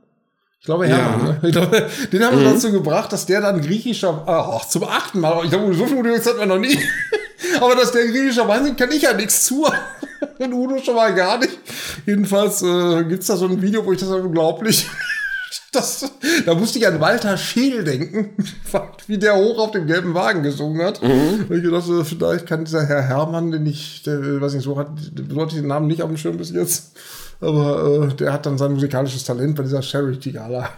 [0.60, 1.38] Ich glaube, Hermann.
[1.42, 1.60] Ja.
[1.60, 1.86] Ne?
[2.12, 2.54] Den haben wir mhm.
[2.54, 6.10] dazu gebracht, dass der dann griechischer, ach, zum achten Mal, ich glaube, so viel Udo
[6.10, 6.78] hat man noch nie.
[7.60, 9.64] Aber dass der griechischer Wein kann ich ja nichts zu.
[10.38, 11.58] Und Udo schon mal gar nicht.
[12.06, 14.88] Jedenfalls äh, gibt es da so ein Video, wo ich das unglaublich
[15.76, 16.10] das,
[16.44, 18.30] da musste ich an Walter Scheel denken,
[19.06, 21.02] wie der hoch auf dem gelben Wagen gesungen hat.
[21.02, 21.46] Mhm.
[21.50, 24.90] Ich dachte, vielleicht kann dieser Herr Hermann, den ich, der, weiß nicht, so hat,
[25.28, 26.96] sollte ich den Namen nicht auf dem Schirm bis jetzt,
[27.40, 30.68] aber äh, der hat dann sein musikalisches Talent bei dieser Charity-Gala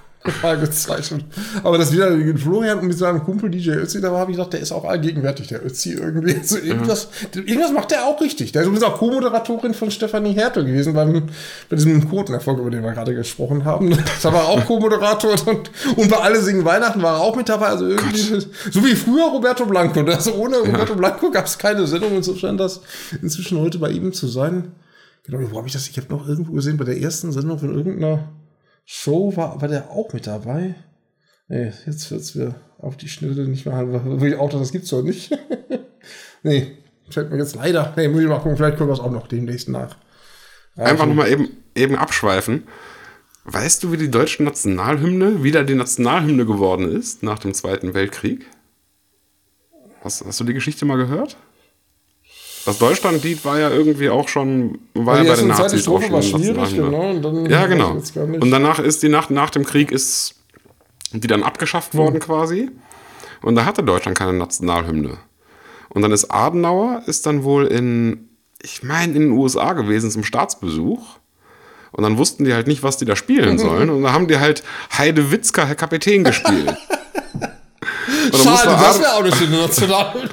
[0.61, 1.25] gezeichnet.
[1.63, 4.73] Aber das wieder Florian mit seinem Kumpel DJ Ötzi, da habe ich gedacht, der ist
[4.73, 6.35] auch allgegenwärtig, der Ötzi irgendwie.
[6.35, 7.43] Also irgendwas, mhm.
[7.47, 8.53] irgendwas macht der auch richtig.
[8.53, 11.25] Der ist übrigens auch Co-Moderatorin von Stefanie Hertel gewesen beim,
[11.69, 13.97] bei diesem Quotenerfolg, über den wir gerade gesprochen haben.
[14.23, 17.67] Da war auch Co-Moderator und, und bei Alle singen Weihnachten war er auch mit dabei.
[17.67, 18.49] Also irgendwie, Gott.
[18.71, 20.01] so wie früher Roberto Blanco.
[20.01, 20.63] Also ohne ja.
[20.63, 22.15] Roberto Blanco gab es keine Sendung.
[22.17, 22.81] Insofern das
[23.23, 24.73] inzwischen heute bei ihm zu sein.
[25.25, 25.89] Genau, wo habe ich das?
[25.89, 28.29] Ich habe noch irgendwo gesehen, bei der ersten Sendung von irgendeiner
[28.91, 30.75] Show war, war der auch mit dabei?
[31.47, 34.23] Nee, jetzt wird's mir auf die Schnelle nicht mehr halber.
[34.23, 35.31] Ich auch, das gibt's doch nicht.
[36.43, 36.79] nee,
[37.11, 37.93] fällt mir jetzt leider.
[37.99, 39.99] Nee, muss ich mal gucken, vielleicht können wir es auch noch demnächst nach.
[40.75, 42.67] Also, Einfach nochmal eben, eben abschweifen.
[43.45, 48.47] Weißt du, wie die deutsche Nationalhymne wieder die Nationalhymne geworden ist nach dem Zweiten Weltkrieg?
[50.03, 51.37] Hast, hast du die Geschichte mal gehört?
[52.69, 56.13] Das Deutschlandlied war ja irgendwie auch schon, war ja, bei den Nazis auch schon.
[56.13, 57.93] War schwierig, genau, und ja, genau.
[57.93, 60.35] Und danach ist die Nacht nach dem Krieg ist
[61.13, 62.21] die dann abgeschafft worden mhm.
[62.21, 62.71] quasi.
[63.41, 65.17] Und da hatte Deutschland keine Nationalhymne.
[65.89, 68.29] Und dann ist Adenauer, ist dann wohl in,
[68.61, 71.17] ich meine, in den USA gewesen zum Staatsbesuch.
[71.93, 73.89] Und dann wussten die halt nicht, was die da spielen sollen.
[73.89, 74.63] Und dann haben die halt
[74.93, 76.77] Heide Witzka, Herr Kapitän, gespielt.
[78.33, 80.29] Schade, das wäre auch eine schöne Nationalhymne.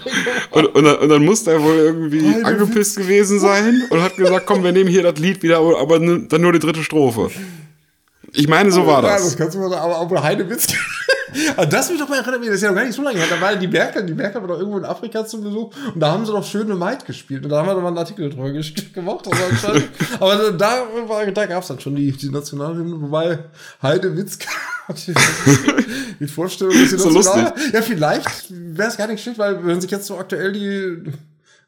[0.52, 3.06] und, und, dann, und dann musste er wohl irgendwie Heide angepisst Witz.
[3.06, 6.54] gewesen sein und hat gesagt, komm, wir nehmen hier das Lied wieder, aber dann nur
[6.54, 7.30] die dritte Strophe.
[8.34, 9.12] Ich meine, so war das.
[9.12, 10.68] Ja, das kannst du mal sagen, aber, aber Heidewitz.
[11.58, 13.28] Aber das mich doch mal erinnern, das ist ja noch gar nicht so lange her.
[13.30, 16.12] Da war die Merkel, die Merkel war doch irgendwo in Afrika zum Besuch und da
[16.12, 17.44] haben sie doch schöne Maid gespielt.
[17.44, 19.28] Und da haben wir doch mal einen Artikel drüber gemacht.
[19.30, 19.68] Also
[20.20, 23.40] aber da, war, da gab es dann schon die, die Nationalhymne, wobei
[23.82, 24.40] Heidewitz
[26.20, 27.44] die Vorstellung ist so lustig.
[27.74, 31.12] Ja, vielleicht wäre es gar nicht schlecht, weil wenn sich jetzt so aktuell die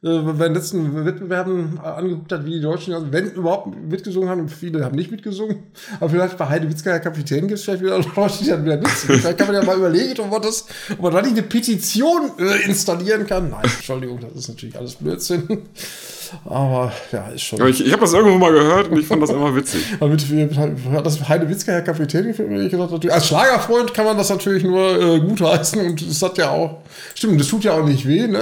[0.03, 4.41] äh, bei den letzten Wettbewerben angeguckt hat, wie die Deutschen, also wenn überhaupt mitgesungen haben,
[4.41, 5.63] und viele haben nicht mitgesungen,
[5.99, 8.77] aber vielleicht bei Heide Witzka, der Kapitän, gibt es vielleicht wieder Leute, die dann wieder
[8.77, 9.19] mitsingen.
[9.19, 12.31] Vielleicht kann man ja mal überlegen, ob man, das, ob man da nicht eine Petition
[12.37, 13.49] äh, installieren kann.
[13.49, 15.63] Nein, Entschuldigung, das ist natürlich alles Blödsinn.
[16.45, 17.65] Aber ja, ist schon.
[17.67, 19.81] ich ich habe das irgendwo mal gehört und ich fand das immer witzig.
[20.01, 23.09] Mit, hat das Heide Witzka, Herr Kapitän, mir gesagt.
[23.09, 26.81] Als Schlagerfreund kann man das natürlich nur äh, gutheißen und es hat ja auch.
[27.15, 28.39] Stimmt, das tut ja auch nicht weh, ne?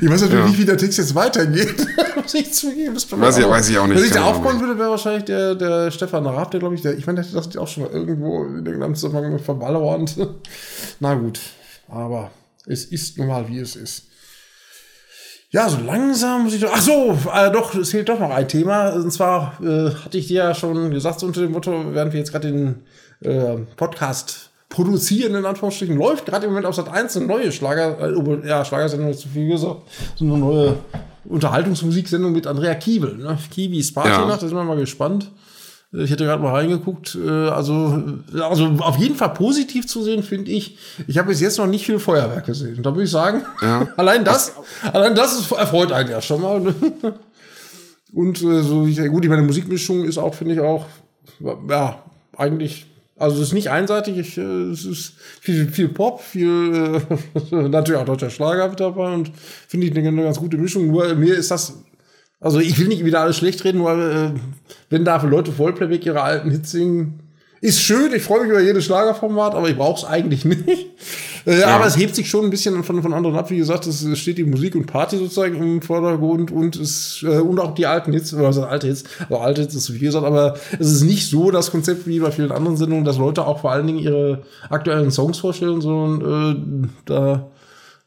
[0.00, 0.46] Ich weiß natürlich ja.
[0.46, 1.86] nicht, wie der Text jetzt weitergeht.
[2.22, 2.94] Muss ich zugeben.
[2.94, 3.98] Das weiß, ich, weiß ich auch nicht.
[3.98, 6.96] Wenn ich da aufkommen würde, wäre wahrscheinlich der, der Stefan Raab, der glaube ich, der,
[6.96, 10.16] ich meine, der hätte das auch schon mal irgendwo in irgendeinem Zusammenhang verballert.
[11.00, 11.40] Na gut.
[11.88, 12.30] Aber
[12.66, 14.04] es ist nun mal, wie es ist.
[15.52, 16.72] Ja, so langsam muss ich doch.
[16.72, 18.88] Ach so, äh, doch, es fehlt doch noch ein Thema.
[18.94, 22.20] Und zwar äh, hatte ich dir ja schon gesagt, so unter dem Motto, während wir
[22.20, 22.82] jetzt gerade den
[23.20, 27.98] äh, Podcast produzieren, in Anführungsstrichen, läuft gerade im Moment auf Sat 1 eine neue Schlager,
[28.00, 29.82] äh, ja, Schlagersendung ist zu viel gesagt,
[30.14, 30.76] so eine neue
[31.26, 33.36] Unterhaltungsmusiksendung mit Andrea Kiebel, ne?
[33.50, 34.26] Kiwis Party ja.
[34.26, 35.30] da sind wir mal gespannt.
[35.92, 37.16] Ich hätte gerade mal reingeguckt.
[37.22, 38.02] Äh, also,
[38.40, 40.78] also auf jeden Fall positiv zu sehen, finde ich.
[41.06, 42.78] Ich habe bis jetzt noch nicht viel Feuerwerk gesehen.
[42.78, 43.86] Und da würde ich sagen, ja.
[43.96, 44.54] allein das,
[44.92, 46.74] allein das ist, erfreut einen ja schon mal.
[48.14, 50.86] Und äh, so, gut, ich meine, Musikmischung ist auch, finde ich auch,
[51.68, 52.02] ja,
[52.36, 52.86] eigentlich
[53.22, 57.00] also es ist nicht einseitig, ich, äh, es ist viel, viel Pop, viel
[57.50, 59.30] äh, natürlich auch deutscher Schlager mit dabei und
[59.68, 60.88] finde ich eine, eine, ganz gute Mischung.
[60.88, 61.78] Nur mir ist das,
[62.42, 64.30] also ich will nicht wieder alles schlecht reden, nur äh,
[64.90, 67.20] wenn da für Leute Vollplayback ihre alten Hits singen,
[67.62, 70.64] ist schön, ich freue mich über jedes Schlagerformat, aber ich brauche es eigentlich nicht.
[71.44, 71.74] Äh, ja.
[71.74, 73.50] Aber es hebt sich schon ein bisschen von, von anderen ab.
[73.50, 77.58] Wie gesagt, es steht die Musik und Party sozusagen im Vordergrund und es äh, und
[77.58, 80.92] auch die alten Hits, also alte Hits, also alte Hits ist viel gesagt, aber es
[80.92, 83.88] ist nicht so das Konzept wie bei vielen anderen Sendungen, dass Leute auch vor allen
[83.88, 87.50] Dingen ihre aktuellen Songs vorstellen, sondern äh, da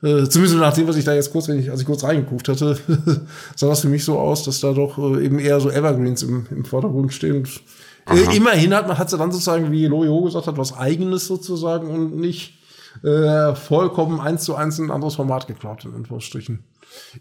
[0.01, 2.47] äh, zumindest nach dem, was ich da jetzt kurz, wenn ich, als ich kurz reingeguckt
[2.47, 2.77] hatte,
[3.55, 6.45] sah das für mich so aus, dass da doch äh, eben eher so Evergreens im,
[6.51, 7.47] im Vordergrund stehen.
[8.09, 11.89] Äh, immerhin hat man hat sie dann sozusagen, wie Lojo gesagt hat, was eigenes sozusagen
[11.89, 12.59] und nicht
[13.03, 16.63] äh, vollkommen eins zu eins in ein anderes Format geklaut, in Anführungsstrichen.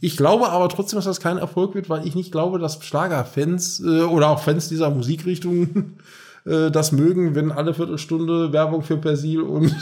[0.01, 3.81] Ich glaube aber trotzdem, dass das kein Erfolg wird, weil ich nicht glaube, dass Schlagerfans
[3.81, 5.97] äh, oder auch Fans dieser Musikrichtung
[6.45, 9.75] äh, das mögen, wenn alle Viertelstunde Werbung für Persil und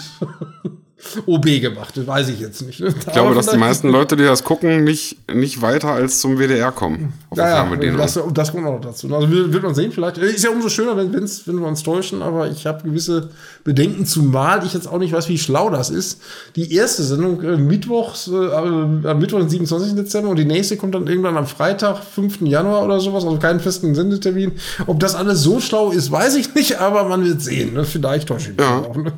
[1.26, 1.96] OB gemacht.
[1.96, 2.80] Das weiß ich jetzt nicht.
[2.80, 2.94] Ne?
[2.98, 6.72] Ich glaube, dass die meisten Leute, die das gucken, nicht, nicht weiter als zum WDR
[6.72, 7.12] kommen.
[7.34, 9.12] Ja, ja das, das kommt auch noch dazu.
[9.14, 10.18] Also wird man sehen, vielleicht.
[10.18, 13.30] Ist ja umso schöner, wenn, wenn wir uns täuschen, aber ich habe gewisse
[13.64, 16.20] Bedenken, zumal ich jetzt auch nicht weiß, wie schlau das ist.
[16.56, 19.94] Die erste Sendung äh, Mittwochs, äh, am Mittwoch, den 27.
[19.94, 22.42] Dezember und die nächste kommt dann irgendwann am Freitag, 5.
[22.42, 24.52] Januar oder sowas, also keinen festen Sendetermin.
[24.86, 27.74] Ob das alles so schlau ist, weiß ich nicht, aber man wird sehen.
[27.74, 27.84] Ne?
[27.84, 28.78] Vielleicht täusche ich mich ja.
[28.78, 28.96] auch.
[28.96, 29.12] Ne?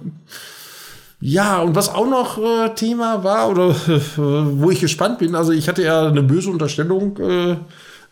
[1.27, 5.53] Ja, und was auch noch äh, Thema war, oder äh, wo ich gespannt bin, also
[5.53, 7.57] ich hatte ja eine böse Unterstellung äh,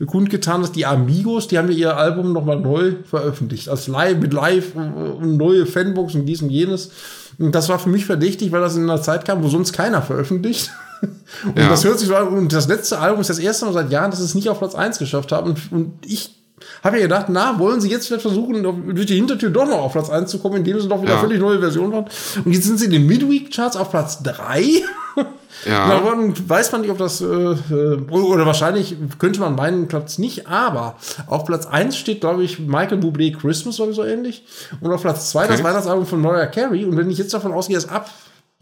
[0.07, 3.69] kundgetan, dass die Amigos, die haben ja ihr Album nochmal neu veröffentlicht.
[3.69, 6.91] Als live, mit live und neue Fanbox und dies und jenes.
[7.39, 10.01] Und das war für mich verdächtig, weil das in einer Zeit kam, wo sonst keiner
[10.01, 10.71] veröffentlicht.
[11.45, 11.69] Und ja.
[11.69, 14.13] das hört sich so an, und das letzte Album ist das erste Mal seit Jahren,
[14.13, 15.51] dass es nicht auf Platz 1 geschafft haben.
[15.51, 16.42] Und, und ich
[16.83, 18.63] habe ja gedacht, na, wollen sie jetzt vielleicht versuchen,
[18.95, 21.19] durch die Hintertür doch noch auf Platz 1 zu kommen, indem sie doch wieder ja.
[21.19, 22.07] völlig neue Version waren.
[22.45, 24.83] Und jetzt sind sie in den Midweek-Charts auf Platz 3.
[25.65, 26.01] Ja.
[26.01, 30.49] dann weiß man nicht, ob das, äh, äh, oder wahrscheinlich könnte man meinen, Platz nicht,
[30.49, 30.97] aber
[31.29, 34.45] auf Platz 1 steht, glaube ich, Michael Bublé Christmas oder so ähnlich.
[34.81, 35.53] Und auf Platz 2 okay.
[35.53, 36.85] das Weihnachtsalbum von Mariah Carey.
[36.85, 38.11] Und wenn ich jetzt davon ausgehe, dass ab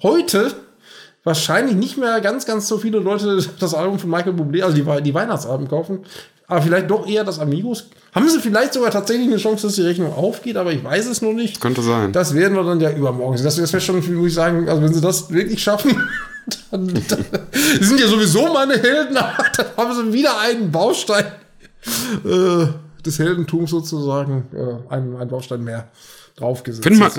[0.02, 0.52] heute
[1.24, 5.02] wahrscheinlich nicht mehr ganz, ganz so viele Leute das Album von Michael Bublé, also die,
[5.02, 6.00] die Weihnachtsalben kaufen,
[6.50, 7.86] aber vielleicht doch eher das Amigos.
[8.12, 11.22] Haben sie vielleicht sogar tatsächlich eine Chance, dass die Rechnung aufgeht, aber ich weiß es
[11.22, 11.60] noch nicht.
[11.60, 12.12] Könnte sein.
[12.12, 13.44] Das werden wir dann ja übermorgen sehen.
[13.44, 15.92] Das, das wäre schon, muss ich sagen, also wenn sie das wirklich schaffen,
[16.72, 17.24] dann, dann
[17.80, 21.26] die sind ja sowieso meine Helden, aber dann haben sie wieder einen Baustein
[22.24, 22.66] äh,
[23.06, 25.88] des Heldentums sozusagen, äh, einen, einen Baustein mehr
[26.34, 26.82] draufgesetzt.
[26.82, 27.16] Findet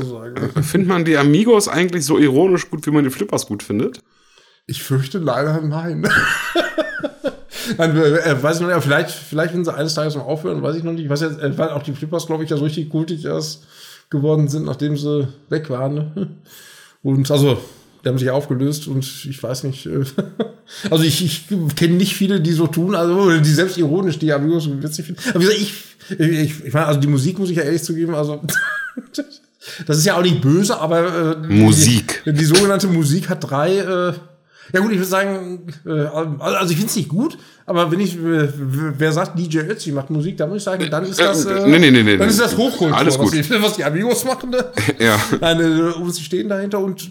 [0.53, 4.01] man, find man die Amigos eigentlich so ironisch gut, wie man die Flippers gut findet?
[4.67, 6.07] Ich fürchte leider nein.
[7.77, 10.83] Nein, äh, weiß ich nicht, vielleicht, vielleicht, wenn sie eines Tages noch aufhören, weiß ich
[10.83, 11.03] noch nicht.
[11.03, 13.63] Ich weiß jetzt, äh, weil auch die Flippers, glaube ich, ja so richtig kultig erst
[14.09, 15.93] geworden sind, nachdem sie weg waren.
[15.93, 16.27] Ne?
[17.03, 17.57] Und also,
[18.03, 20.03] die haben sich aufgelöst und ich weiß nicht, äh,
[20.89, 24.69] also ich, ich kenne nicht viele, die so tun, also die selbst ironisch die Amigos
[24.81, 25.21] witzig finden.
[25.29, 28.15] Aber wie gesagt, ich, ich, ich meine, also die Musik muss ich ja ehrlich zugeben,
[28.15, 28.41] also
[29.85, 32.23] das ist ja auch nicht böse, aber äh, Musik.
[32.25, 34.13] Die, die, sogenannte Musik hat drei äh,
[34.73, 38.15] ja gut, ich würde sagen, äh, also ich finde es nicht gut, aber wenn ich,
[38.15, 41.67] äh, wer sagt, DJ Ötzi macht Musik, dann muss ich sagen, dann ist das, äh,
[41.67, 43.37] nee, nee, nee, nee, dann ist das Hochkultur, Alles gut.
[43.37, 44.49] Was, die, was die Amigos machen.
[44.49, 44.65] Ne?
[44.99, 45.17] ja.
[45.41, 47.01] Eine, und sie stehen dahinter und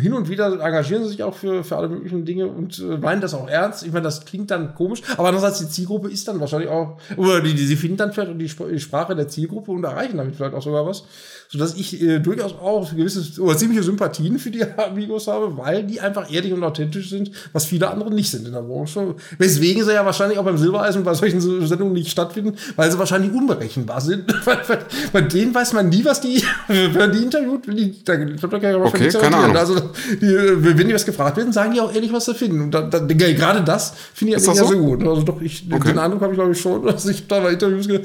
[0.00, 3.20] hin und wieder engagieren sie sich auch für, für alle möglichen Dinge und äh, meinen
[3.20, 3.84] das auch ernst.
[3.84, 7.40] Ich meine, das klingt dann komisch, aber andererseits die Zielgruppe ist dann wahrscheinlich auch, oder
[7.40, 10.62] die, die sie finden dann vielleicht die Sprache der Zielgruppe und erreichen damit vielleicht auch
[10.62, 11.04] sogar was
[11.52, 16.00] sodass ich äh, durchaus auch gewisse oder ziemliche Sympathien für die Amigos habe, weil die
[16.00, 19.16] einfach ehrlich und authentisch sind, was viele andere nicht sind in der Branche.
[19.36, 23.32] Weswegen sie ja wahrscheinlich auch beim Silbereisen bei solchen Sendungen nicht stattfinden, weil sie wahrscheinlich
[23.32, 24.32] unberechenbar sind.
[25.12, 28.58] bei denen weiß man nie, was die, wenn die interviewt, die, da, ich glaub, da
[28.60, 29.56] kann ich okay, keine Ahnung.
[29.56, 29.74] Also,
[30.20, 32.60] die, wenn die was gefragt werden, sagen die auch ehrlich, was sie finden.
[32.60, 34.66] Und da, da, gerade das finde ich ja so?
[34.66, 35.04] sehr gut.
[35.04, 35.88] Also doch, ich, okay.
[35.88, 38.00] den Eindruck habe ich glaube ich schon, dass ich da mal Interviews äh,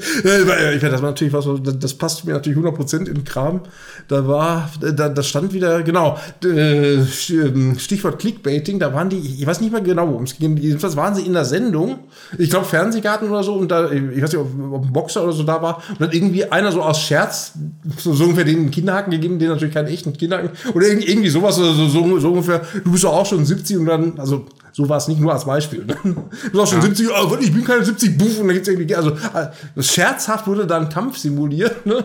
[0.74, 1.46] ich meine, das natürlich was,
[1.78, 3.60] das passt mir natürlich 100% in Kram.
[4.08, 9.60] Da war, da, da stand wieder, genau, äh, Stichwort Clickbaiting, da waren die, ich weiß
[9.60, 10.56] nicht mehr genau, worum es ging.
[10.56, 11.98] Jedenfalls waren sie in der Sendung,
[12.38, 15.32] ich glaube Fernsehgarten oder so, und da, ich weiß nicht, ob, ob ein Boxer oder
[15.32, 17.52] so da war, und dann irgendwie einer so aus Scherz,
[17.98, 21.72] so, so ungefähr den Kinderhaken gegeben, den natürlich keinen echten Kinderhaken, oder irgendwie sowas, so,
[21.72, 24.46] so, so ungefähr, du bist doch auch schon 70 und dann, also
[24.76, 25.86] so war es nicht nur als Beispiel.
[25.86, 25.96] Ne?
[26.52, 26.86] Du sagst schon ja.
[26.88, 30.66] 70, oh, ich bin keine 70, buff, und dann gibt's irgendwie, also äh, scherzhaft wurde
[30.66, 31.86] dann Kampf simuliert.
[31.86, 32.04] Ne?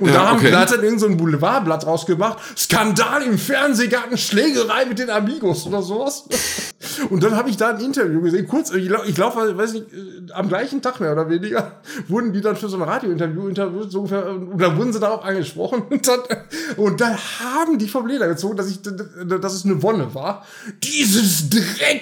[0.00, 0.50] Und ja, da, haben, okay.
[0.50, 5.66] da hat dann irgend so ein Boulevardblatt rausgemacht, Skandal im Fernsehgarten, Schlägerei mit den Amigos
[5.66, 6.24] oder sowas.
[7.10, 9.86] Und dann habe ich da ein Interview gesehen, kurz, ich glaube, ich glaub, weiß nicht,
[9.92, 13.92] äh, am gleichen Tag mehr oder weniger, wurden die dann für so ein Radiointerview interviewt,
[13.92, 15.82] so ungefähr, und da wurden sie darauf angesprochen.
[15.90, 16.20] Und dann,
[16.76, 20.44] und dann haben die vom Leder gezogen, dass, ich, dass es eine Wonne war.
[20.82, 21.50] Dieses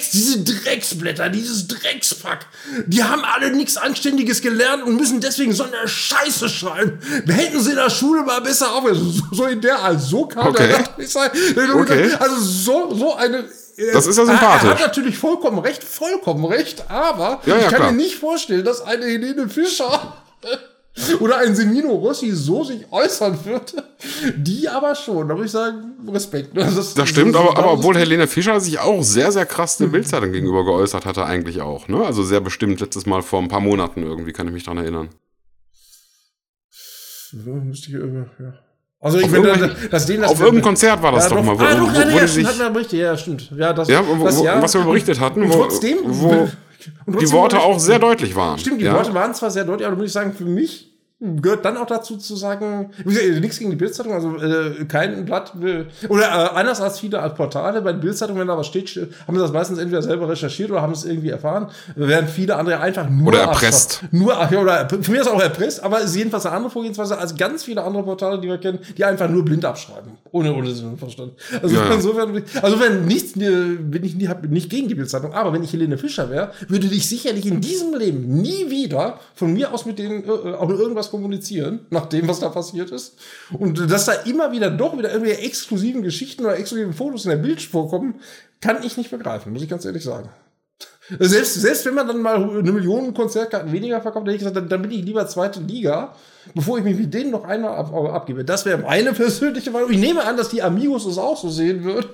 [0.04, 2.46] Drecks, diese Drecksblätter, dieses Dreckspack,
[2.86, 6.98] die haben alle nichts Anständiges gelernt und müssen deswegen so eine Scheiße schreiben.
[7.26, 8.84] Hätten sie in der Schule mal besser auf,
[9.32, 10.68] so in der Art, so kam okay.
[10.68, 12.10] der okay.
[12.18, 13.44] Also so, so eine
[13.92, 14.68] das ist ja sympathisch.
[14.68, 17.92] Er hat natürlich vollkommen recht, vollkommen recht, aber ja, ja, ich kann klar.
[17.92, 20.16] mir nicht vorstellen, dass eine Helene Fischer
[21.20, 23.84] oder ein Semino Rossi so sich äußern würde.
[24.36, 26.56] Die aber schon, da würde ich sagen, Respekt.
[26.56, 29.76] Das, ist, das stimmt, das aber, aber obwohl Helene Fischer sich auch sehr, sehr krass
[29.76, 31.88] der Bildzeitung gegenüber geäußert hatte, eigentlich auch.
[31.88, 32.04] Ne?
[32.04, 35.08] Also sehr bestimmt letztes Mal vor ein paar Monaten irgendwie, kann ich mich dran erinnern.
[37.32, 38.54] Müsste ich, äh, ja.
[39.00, 41.62] Also ich finde, dass, denen das auf irgendeinem Konzert war das ja, doch, mal, wo,
[41.62, 43.50] ah, doch, wo, ja, wo ja, sich, hatten wir ja, stimmt.
[43.54, 44.62] Ja, das, ja, wo, das, ja.
[44.62, 46.48] was wir berichtet hatten, und trotzdem, wo, wo
[47.06, 48.58] die Worte auch sehr deutlich waren.
[48.58, 48.94] Stimmt, die ja.
[48.94, 52.16] Worte waren zwar sehr deutlich, aber muss ich sagen, für mich gehört dann auch dazu
[52.16, 56.98] zu sagen, nichts gegen die Bildzeitung, also äh, kein Blatt will, oder äh, anders als
[56.98, 58.84] viele als Portale, bei der Bildzeitung, wenn da was steht,
[59.26, 62.80] haben sie das meistens entweder selber recherchiert oder haben es irgendwie erfahren, während viele andere
[62.80, 64.02] einfach nur oder erpresst.
[64.10, 67.36] Nur, oder für mich ist auch erpresst, aber es ist jedenfalls eine andere Vorgehensweise als
[67.36, 70.88] ganz viele andere Portale, die wir kennen, die einfach nur blind abschreiben, ohne ohne Sinn
[70.88, 71.32] und Verstand.
[71.62, 71.94] Also ja.
[71.94, 75.96] insofern, also wenn nichts, wenn ich nie, nicht gegen die Bildzeitung, aber wenn ich Helene
[75.96, 80.24] Fischer wäre, würde ich sicherlich in diesem Leben nie wieder von mir aus mit denen
[80.24, 83.18] äh, auch nur irgendwas kommunizieren, nach dem, was da passiert ist.
[83.58, 87.38] Und dass da immer wieder doch wieder irgendwelche exklusiven Geschichten oder exklusiven Fotos in der
[87.38, 88.20] Bild vorkommen,
[88.60, 90.30] kann ich nicht begreifen, muss ich ganz ehrlich sagen.
[91.18, 94.68] Selbst, selbst wenn man dann mal eine Million Konzertkarten weniger verkauft, hätte ich gesagt, dann,
[94.70, 96.14] dann bin ich lieber zweite Liga,
[96.54, 98.42] bevor ich mich mit denen noch einmal ab, abgebe.
[98.42, 99.90] Das wäre meine persönliche Meinung.
[99.90, 102.08] Ich nehme an, dass die Amigos es auch so sehen würden.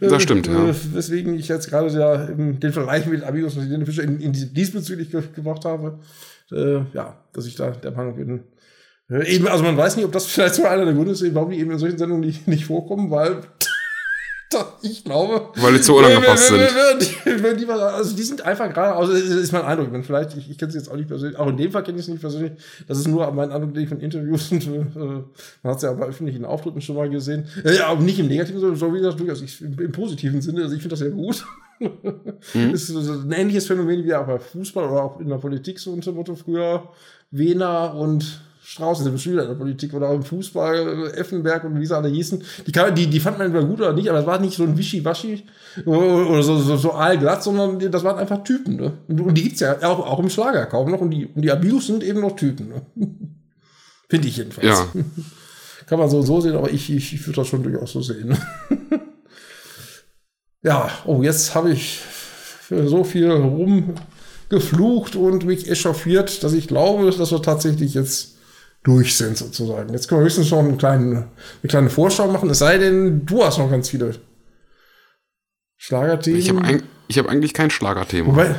[0.00, 0.68] Das stimmt, ja.
[0.68, 4.32] Äh, weswegen ich jetzt gerade ja den Vergleich mit Amigos und den Fischer in, in
[4.32, 5.98] diesbezüglich gemacht habe
[6.52, 8.44] äh, ja, dass ich da der Meinung bin.
[9.10, 11.50] Äh, eben, also man weiß nicht, ob das vielleicht so einer der Gründe ist, warum
[11.50, 13.40] die eben in solchen Sendungen nicht, nicht vorkommen, weil
[14.82, 15.48] ich glaube.
[15.56, 16.60] Weil die zu unangepasst sind.
[17.24, 20.58] Wenn die, also die sind einfach gerade, also ist mein Eindruck, wenn vielleicht, ich, ich
[20.58, 22.52] kenne es jetzt auch nicht persönlich, auch in dem Fall kenne ich es nicht persönlich,
[22.86, 25.24] das ist nur mein Eindruck, den ich von Interviews und äh, man
[25.64, 27.46] hat es ja bei öffentlichen Auftritten schon mal gesehen.
[27.64, 30.40] Äh, ja, aber nicht im negativen Sinne, so wie das durchaus ich, im, im positiven
[30.40, 31.44] Sinne, also ich finde das sehr gut.
[31.80, 32.70] Mhm.
[32.70, 36.12] ist ein ähnliches Phänomen wie auch bei Fußball oder auch in der Politik, so unter
[36.12, 36.88] Motto früher
[37.30, 41.86] Wiener und Straußen sind bestimmt in der Politik oder auch im Fußball, Effenberg und wie
[41.86, 42.40] sie alle hießen.
[42.66, 44.62] Die, kann, die, die fand man entweder gut oder nicht, aber es war nicht so
[44.62, 45.42] ein Wischiwaschi
[45.86, 48.76] oder so, so, so aalglatt, sondern das waren einfach Typen.
[48.76, 48.92] Ne?
[49.08, 51.50] Und, und die gibt's ja auch, auch im Schlager kaum noch und die, und die
[51.50, 52.68] Abuse sind eben noch Typen.
[52.68, 52.82] Ne?
[54.08, 54.66] Finde ich jedenfalls.
[54.66, 54.86] Ja.
[55.90, 58.36] kann man so so sehen, aber ich, ich, ich würde das schon durchaus so sehen.
[60.62, 62.00] ja, oh, jetzt habe ich
[62.68, 63.94] so viel rum
[64.48, 68.36] geflucht und mich echauffiert, dass ich glaube, dass wir tatsächlich jetzt
[68.82, 69.92] durch sind sozusagen.
[69.92, 73.44] Jetzt können wir höchstens noch einen kleinen, eine kleine Vorschau machen, es sei denn, du
[73.44, 74.16] hast noch ganz viele
[75.76, 76.40] Schlagerthemen.
[76.40, 76.82] Ich habe ein,
[77.12, 78.28] hab eigentlich kein Schlagerthema.
[78.28, 78.54] Wobei,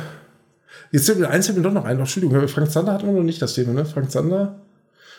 [0.90, 1.98] jetzt sind mir eins mir doch noch ein.
[1.98, 3.84] Entschuldigung, Frank Zander hat noch nicht das Thema, ne?
[3.84, 4.60] Frank Zander.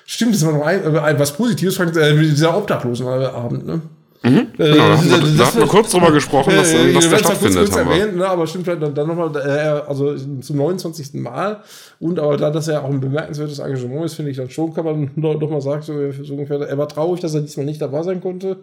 [0.06, 3.82] Stimmt, das war noch ein, äh, was Positives, Frank, äh, dieser Obdachlosenabend, ne?
[4.26, 4.48] Mhm.
[4.58, 7.58] Da hatten wir, da hatten wir kurz drüber gesprochen, dass, äh, dass der stattfindet.
[7.58, 11.16] Kurz, kurz erwähnt, ne, aber stimmt, dann, dann nochmal, äh, also zum 29.
[11.16, 11.62] Mal.
[12.00, 14.86] Und aber da das ja auch ein bemerkenswertes Engagement ist, finde ich dann schon, kann
[14.86, 15.94] man doch mal sagen, so,
[16.24, 18.58] so ungefähr, er war traurig, dass er diesmal nicht dabei sein konnte.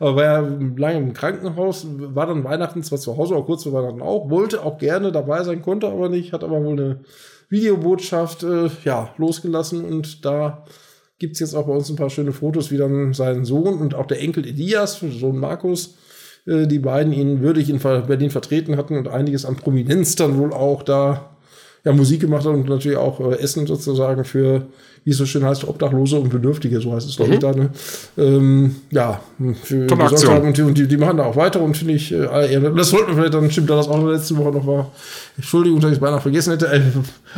[0.00, 0.40] Aber war ja
[0.76, 4.64] lange im Krankenhaus, war dann Weihnachten zwar zu Hause, aber kurz vor Weihnachten auch, wollte
[4.64, 7.00] auch gerne dabei sein, konnte aber nicht, hat aber wohl eine
[7.50, 10.64] Videobotschaft äh, ja, losgelassen und da
[11.18, 13.94] gibt es jetzt auch bei uns ein paar schöne Fotos, wie dann sein Sohn und
[13.94, 15.96] auch der Enkel Elias, Sohn Markus,
[16.46, 20.52] äh, die beiden ihn würdig in Berlin vertreten hatten und einiges an Prominenz dann wohl
[20.52, 21.36] auch da
[21.84, 24.66] ja, Musik gemacht hat und natürlich auch äh, Essen sozusagen für,
[25.04, 27.42] wie es so schön heißt, Obdachlose und Bedürftige, so heißt es, glaube ich, mhm.
[27.42, 27.52] da.
[27.52, 27.70] Ne?
[28.16, 29.20] Ähm, ja,
[29.62, 29.86] für.
[29.86, 33.08] Und, die, und die, die, machen da auch weiter und finde ich, äh, das wollten
[33.08, 34.92] wir vielleicht dann, stimmt, da das auch in der letzten Woche noch war.
[35.36, 36.66] Entschuldigung, dass ich es beinahe vergessen hätte.
[36.66, 36.80] Äh,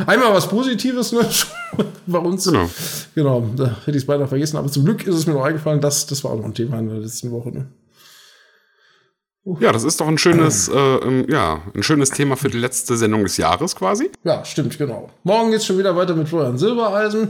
[0.05, 1.19] einmal was Positives, ne?
[2.07, 2.45] Bei uns.
[2.45, 2.69] Genau.
[3.15, 4.55] Genau, da hätte ich es beinahe vergessen.
[4.57, 6.79] Aber zum Glück ist es mir noch eingefallen, dass das war auch noch ein Thema
[6.79, 7.65] in der letzten Woche, ne?
[9.59, 13.23] Ja, das ist doch ein schönes, äh, ja, ein schönes Thema für die letzte Sendung
[13.23, 14.09] des Jahres quasi.
[14.23, 15.09] Ja, stimmt, genau.
[15.23, 17.29] Morgen geht's schon wieder weiter mit Florian Silbereisen.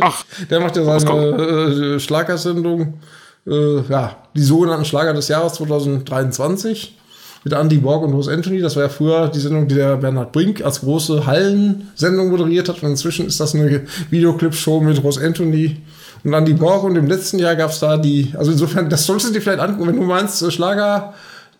[0.00, 0.24] Ach.
[0.50, 2.94] Der macht ja seine äh, Schlagersendung.
[3.46, 6.96] Äh, ja, die sogenannten Schlager des Jahres 2023
[7.44, 8.60] mit Andy Borg und Rose Anthony.
[8.60, 12.82] Das war ja früher die Sendung, die der Bernhard Brink als große Hallensendung moderiert hat.
[12.82, 15.76] Und inzwischen ist das eine Videoclip-Show mit Rose Anthony
[16.24, 16.84] und Andy Borg.
[16.84, 19.88] Und im letzten Jahr gab's da die, also insofern, das solltest du dir vielleicht angucken,
[19.88, 21.14] wenn du meinst, äh, Schlager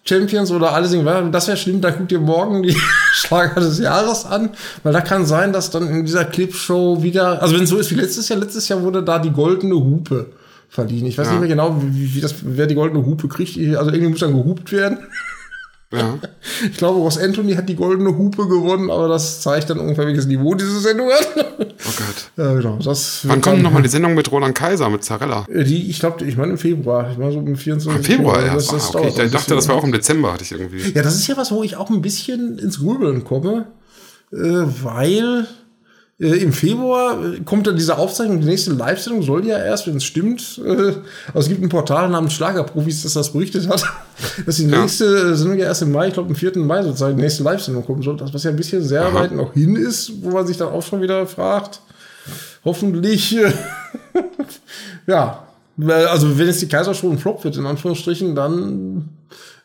[0.09, 2.77] Champions oder alle singen, das wäre schlimm, da guckt ihr morgen die
[3.13, 4.51] Schlager des Jahres an,
[4.83, 7.91] weil da kann sein, dass dann in dieser Clipshow wieder, also wenn es so ist
[7.91, 10.27] wie letztes Jahr, letztes Jahr wurde da die goldene Hupe
[10.69, 11.07] verliehen.
[11.07, 11.33] Ich weiß ja.
[11.33, 13.57] nicht mehr genau, wie, wie, das, wer die goldene Hupe kriegt.
[13.77, 14.99] Also irgendwie muss dann gehupt werden.
[15.93, 16.19] Ja.
[16.71, 20.27] Ich glaube, Ross Anthony hat die goldene Hupe gewonnen, aber das zeigt dann ungefähr, welches
[20.27, 21.29] Niveau diese Sendung hat.
[21.37, 22.31] Oh Gott.
[22.37, 22.79] Ja, genau.
[22.83, 25.47] Das Wann kommt nochmal die Sendung mit Roland Kaiser, mit Zarella?
[25.49, 27.11] Die, ich glaube, ich meine im Februar.
[27.11, 27.99] Ich meine so im 24.
[27.99, 28.55] Im Februar, ja.
[28.55, 29.25] Das, das ah, okay.
[29.27, 30.81] Ich dachte, das war auch im Dezember, hatte ich irgendwie.
[30.93, 33.67] Ja, das ist ja was, wo ich auch ein bisschen ins Grübeln komme,
[34.33, 35.47] äh, weil
[36.19, 39.97] äh, Im Februar äh, kommt dann diese Aufzeichnung, die nächste Live-Sendung soll ja erst, wenn
[39.97, 40.95] es stimmt, äh,
[41.29, 43.85] also es gibt ein Portal namens Schlagerprofis, das das berichtet hat,
[44.47, 44.81] dass die ja.
[44.81, 46.59] nächste Sendung ja erst im Mai, ich glaube am 4.
[46.59, 49.15] Mai sozusagen, die nächste Live-Sendung kommen soll, das was ja ein bisschen sehr Aha.
[49.15, 51.81] weit noch hin ist, wo man sich dann auch schon wieder fragt,
[52.65, 53.37] hoffentlich,
[55.07, 55.43] ja,
[55.79, 59.11] also wenn jetzt die Kaisershow ein Flop wird, in Anführungsstrichen, dann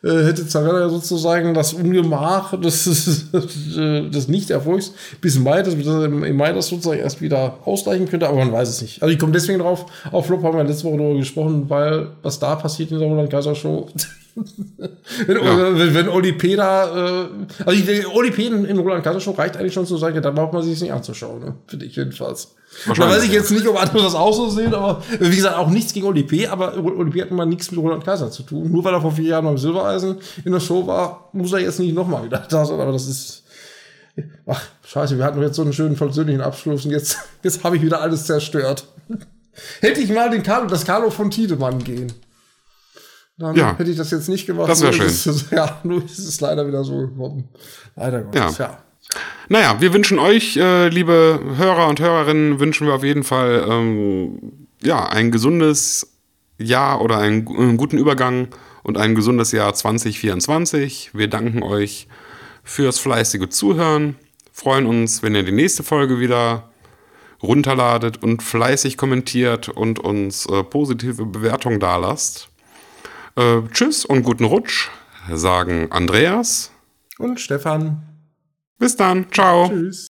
[0.04, 6.68] äh, hätte Zarella sozusagen das Ungemach des, des Nicht-Erfolgs bis Mai, dass im Mai das
[6.68, 9.02] sozusagen erst wieder ausgleichen könnte, aber man weiß es nicht.
[9.02, 12.38] Also ich komme deswegen drauf, auf Flop haben wir letzte Woche darüber gesprochen, weil was
[12.38, 13.88] da passiert in der Roland Kaiser Show,
[14.34, 15.78] wenn, ja.
[15.78, 16.56] wenn, wenn Oli P.
[16.56, 17.28] da, äh,
[17.64, 18.46] also ich, Oli P.
[18.46, 20.92] in, in Roland Kaiser Show reicht eigentlich schon zu sagen, da braucht man sich nicht
[20.92, 21.54] anzuschauen, ne?
[21.66, 22.54] finde ich jedenfalls.
[22.86, 25.68] Da weiß ich jetzt nicht, ob andere das auch so sehen, aber wie gesagt, auch
[25.68, 27.22] nichts gegen Oli P., aber Oli P.
[27.22, 28.70] hat mal nichts mit Roland Kaiser zu tun.
[28.72, 31.78] Nur weil er vor vier Jahren beim Silbereisen in der Show war, muss er jetzt
[31.78, 33.42] nicht nochmal wieder da sein, aber das ist,
[34.46, 37.82] ach, scheiße, wir hatten jetzt so einen schönen versöhnlichen Abschluss und jetzt, jetzt habe ich
[37.82, 38.86] wieder alles zerstört.
[39.80, 42.10] Hätte ich mal den Carlo, das Carlo von Tiedemann gehen.
[43.38, 43.76] Dann ja.
[43.76, 44.68] hätte ich das jetzt nicht gemacht.
[44.68, 45.06] Das wäre schön.
[45.06, 47.48] Ist, ja, nur ist es leider wieder so gekommen.
[47.96, 48.66] Leider Gottes, ja.
[48.66, 48.78] ja.
[49.48, 54.66] Naja, wir wünschen euch, äh, liebe Hörer und Hörerinnen, wünschen wir auf jeden Fall ähm,
[54.82, 56.12] ja, ein gesundes
[56.58, 58.48] Jahr oder einen, einen, guten Übergang
[58.82, 61.10] und ein gesundes Jahr 2024.
[61.14, 62.08] Wir danken euch
[62.62, 64.16] fürs fleißige Zuhören,
[64.52, 66.70] freuen uns, wenn ihr die nächste Folge wieder
[67.42, 72.51] runterladet und fleißig kommentiert und uns äh, positive Bewertungen dalasst.
[73.36, 74.90] Äh, tschüss und guten Rutsch,
[75.32, 76.70] sagen Andreas
[77.18, 78.02] und Stefan.
[78.78, 79.30] Bis dann.
[79.32, 79.68] Ciao.
[79.68, 80.11] Tschüss.